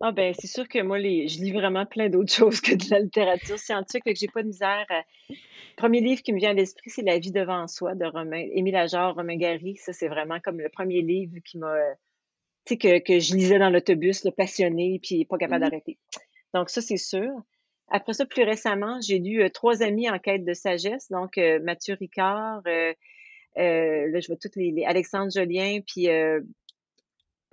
[0.00, 2.88] Ah ben, c'est sûr que moi, les, je lis vraiment plein d'autres choses que de
[2.90, 4.86] la littérature scientifique, que j'ai pas de misère.
[5.28, 5.34] Le
[5.76, 8.76] premier livre qui me vient à l'esprit, c'est La vie devant soi de Romain, Émile
[8.76, 9.76] Ajar, Romain Gary.
[9.76, 11.94] Ça, c'est vraiment comme le premier livre qui m'a, euh,
[12.68, 15.70] que, que je lisais dans l'autobus, le passionné, puis pas capable Mhm.
[15.70, 15.98] d'arrêter.
[16.54, 17.30] Donc ça, c'est sûr.
[17.90, 21.58] Après ça, plus récemment, j'ai lu euh, Trois amis en quête de sagesse, donc euh,
[21.62, 22.92] Mathieu Ricard, euh,
[23.58, 26.40] euh, là, je vois toutes les, les Alexandre Jolien, puis euh,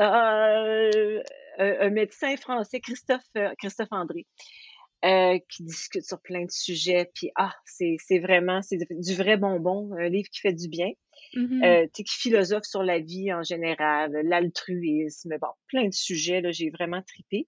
[0.01, 1.23] euh,
[1.57, 3.23] un, médecin français, Christophe,
[3.57, 4.25] Christophe André,
[5.49, 7.09] qui discute sur plein de sujets.
[7.13, 10.91] Puis, ah, c'est vraiment, c'est du vrai bonbon, un livre qui fait du bien,
[11.33, 16.51] tu sais, qui philosophe sur la vie en général, l'altruisme, bon, plein de sujets, là,
[16.51, 17.47] j'ai vraiment tripé.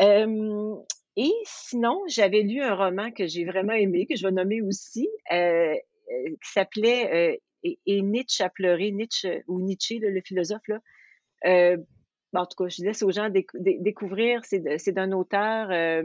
[0.00, 0.76] Euh,
[1.16, 5.08] et sinon, j'avais lu un roman que j'ai vraiment aimé, que je vais nommer aussi,
[5.32, 5.76] euh, euh,
[6.28, 10.80] qui s'appelait euh, et, et Nietzsche a pleuré, Nietzsche, ou Nietzsche, le philosophe, là,
[11.46, 11.76] euh,
[12.34, 14.44] en tout cas, je laisse aux gens décou- dé- découvrir.
[14.44, 16.02] C'est d'un auteur euh,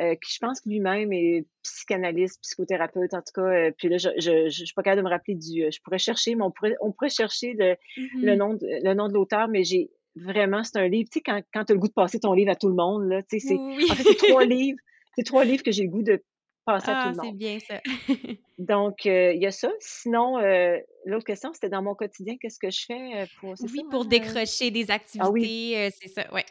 [0.00, 3.42] euh, qui, je pense, que lui-même est psychanalyste, psychothérapeute, en tout cas.
[3.42, 5.64] euh, puis là, je, je, je, je suis pas capable de me rappeler du.
[5.64, 7.74] euh, Je pourrais chercher, mais on pourrait, on pourrait chercher le,
[8.22, 8.38] le Mhm.
[8.38, 11.08] nom de, le nom de l'auteur, mais j'ai vraiment, c'est un livre.
[11.10, 12.74] Tu sais, quand, quand tu as le goût de passer ton livre à tout le
[12.74, 13.54] monde, là, tu sais, c'est.
[13.54, 13.86] Oui.
[13.90, 14.78] En fait, c'est trois livres.
[15.16, 16.22] C'est trois livres que j'ai le goût de
[16.64, 17.36] passer à tout Ah, le c'est monde.
[17.36, 17.80] bien ça.
[18.58, 19.70] Donc, euh, il y a ça.
[19.80, 23.56] Sinon, euh, l'autre question, c'était dans mon quotidien, qu'est-ce que je fais euh, pour.
[23.58, 24.04] C'est ça, Oui, pour hein?
[24.06, 24.08] euh?
[24.08, 25.42] décrocher des Ah oui.
[25.42, 26.44] activités, euh, c'est ça, ouais.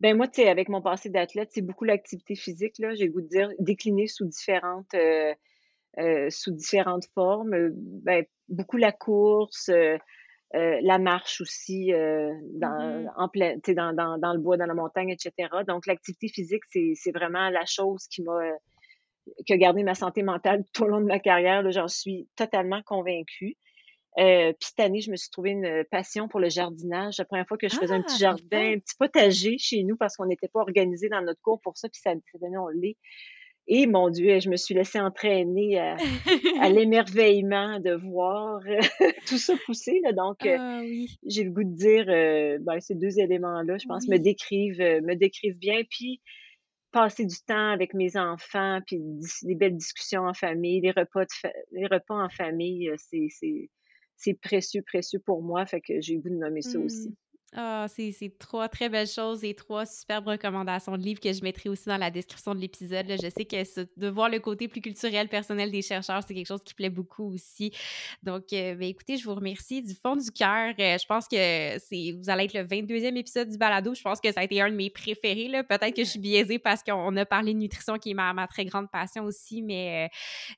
[0.00, 2.94] Ben moi, tu sais, avec mon passé d'athlète, c'est beaucoup l'activité physique, là.
[2.94, 4.94] J'ai le goût de dire décliner sous différentes,
[6.30, 7.54] sous différentes formes.
[7.74, 9.70] Ben, beaucoup la course,
[10.54, 13.10] euh, la marche aussi, euh, dans, Mhm.
[13.16, 15.32] en plein, tu sais, dans, dans, dans le bois, dans la montagne, etc.
[15.66, 18.52] Donc, l'activité physique, c'est, c'est vraiment la chose qui m'a, euh,
[19.46, 21.62] qui a gardé ma santé mentale tout au long de ma carrière.
[21.62, 23.56] Là, j'en suis totalement convaincue.
[24.18, 27.18] Euh, puis cette année, je me suis trouvé une passion pour le jardinage.
[27.18, 29.96] La première fois que je faisais un Ah, petit jardin, un petit potager chez nous
[29.96, 32.66] parce qu'on n'était pas organisé dans notre cours pour ça, puis ça, cette année, on
[32.68, 32.96] l'est.
[33.72, 35.96] Et mon Dieu, je me suis laissée entraîner à,
[36.60, 38.60] à l'émerveillement de voir
[39.28, 40.00] tout ça pousser.
[40.02, 40.12] Là.
[40.12, 43.86] Donc, euh, Ah oui, j'ai le goût de dire, euh, ben, ces deux éléments-là, je
[43.86, 45.82] pense, me décrivent, euh, me décrivent bien.
[45.88, 46.20] Puis,
[46.92, 48.98] passer du temps avec mes enfants, puis
[49.42, 52.96] des belles discussions en famille, les repas, de fa- les repas en famille, euh,
[54.16, 55.64] c'est, précieux, précieux pour moi.
[55.66, 56.84] Fait que j'ai le goût de nommer ça Hmm.
[56.86, 57.14] aussi.
[57.56, 61.42] Ah, c'est c'est trois très belles choses et trois superbes recommandations de livres que je
[61.42, 63.06] mettrai aussi dans la description de l'épisode.
[63.08, 66.62] Je sais que de voir le côté plus culturel, personnel des chercheurs, c'est quelque chose
[66.62, 67.72] qui plaît beaucoup aussi.
[68.22, 70.74] Donc, euh, ben, écoutez, je vous remercie du fond du cœur.
[70.78, 73.94] Euh, je pense que vous allez être le 22e épisode du balado.
[73.94, 75.50] Je pense que ça a été un de mes préférés.
[75.68, 78.64] Peut-être que je suis biaisée parce qu'on a parlé de nutrition qui est ma, très
[78.64, 80.08] grande passion aussi, mais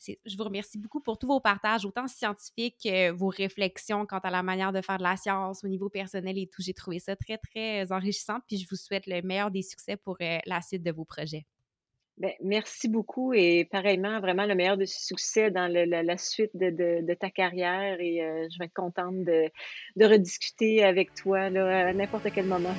[0.09, 4.19] euh, je vous remercie beaucoup pour tous vos partages, autant scientifiques que vos réflexions quant
[4.19, 6.61] à la manière de faire de la science au niveau personnel et tout.
[6.83, 8.39] Trouvé ça très, très enrichissant.
[8.47, 11.47] Puis je vous souhaite le meilleur des succès pour euh, la suite de vos projets.
[12.19, 17.31] Ben, merci beaucoup et pareillement, vraiment le meilleur de succès dans la, suite de, ta
[17.31, 19.51] carrière et euh, je vais être contente de,
[19.99, 22.75] rediscuter avec toi à n'importe quel moment.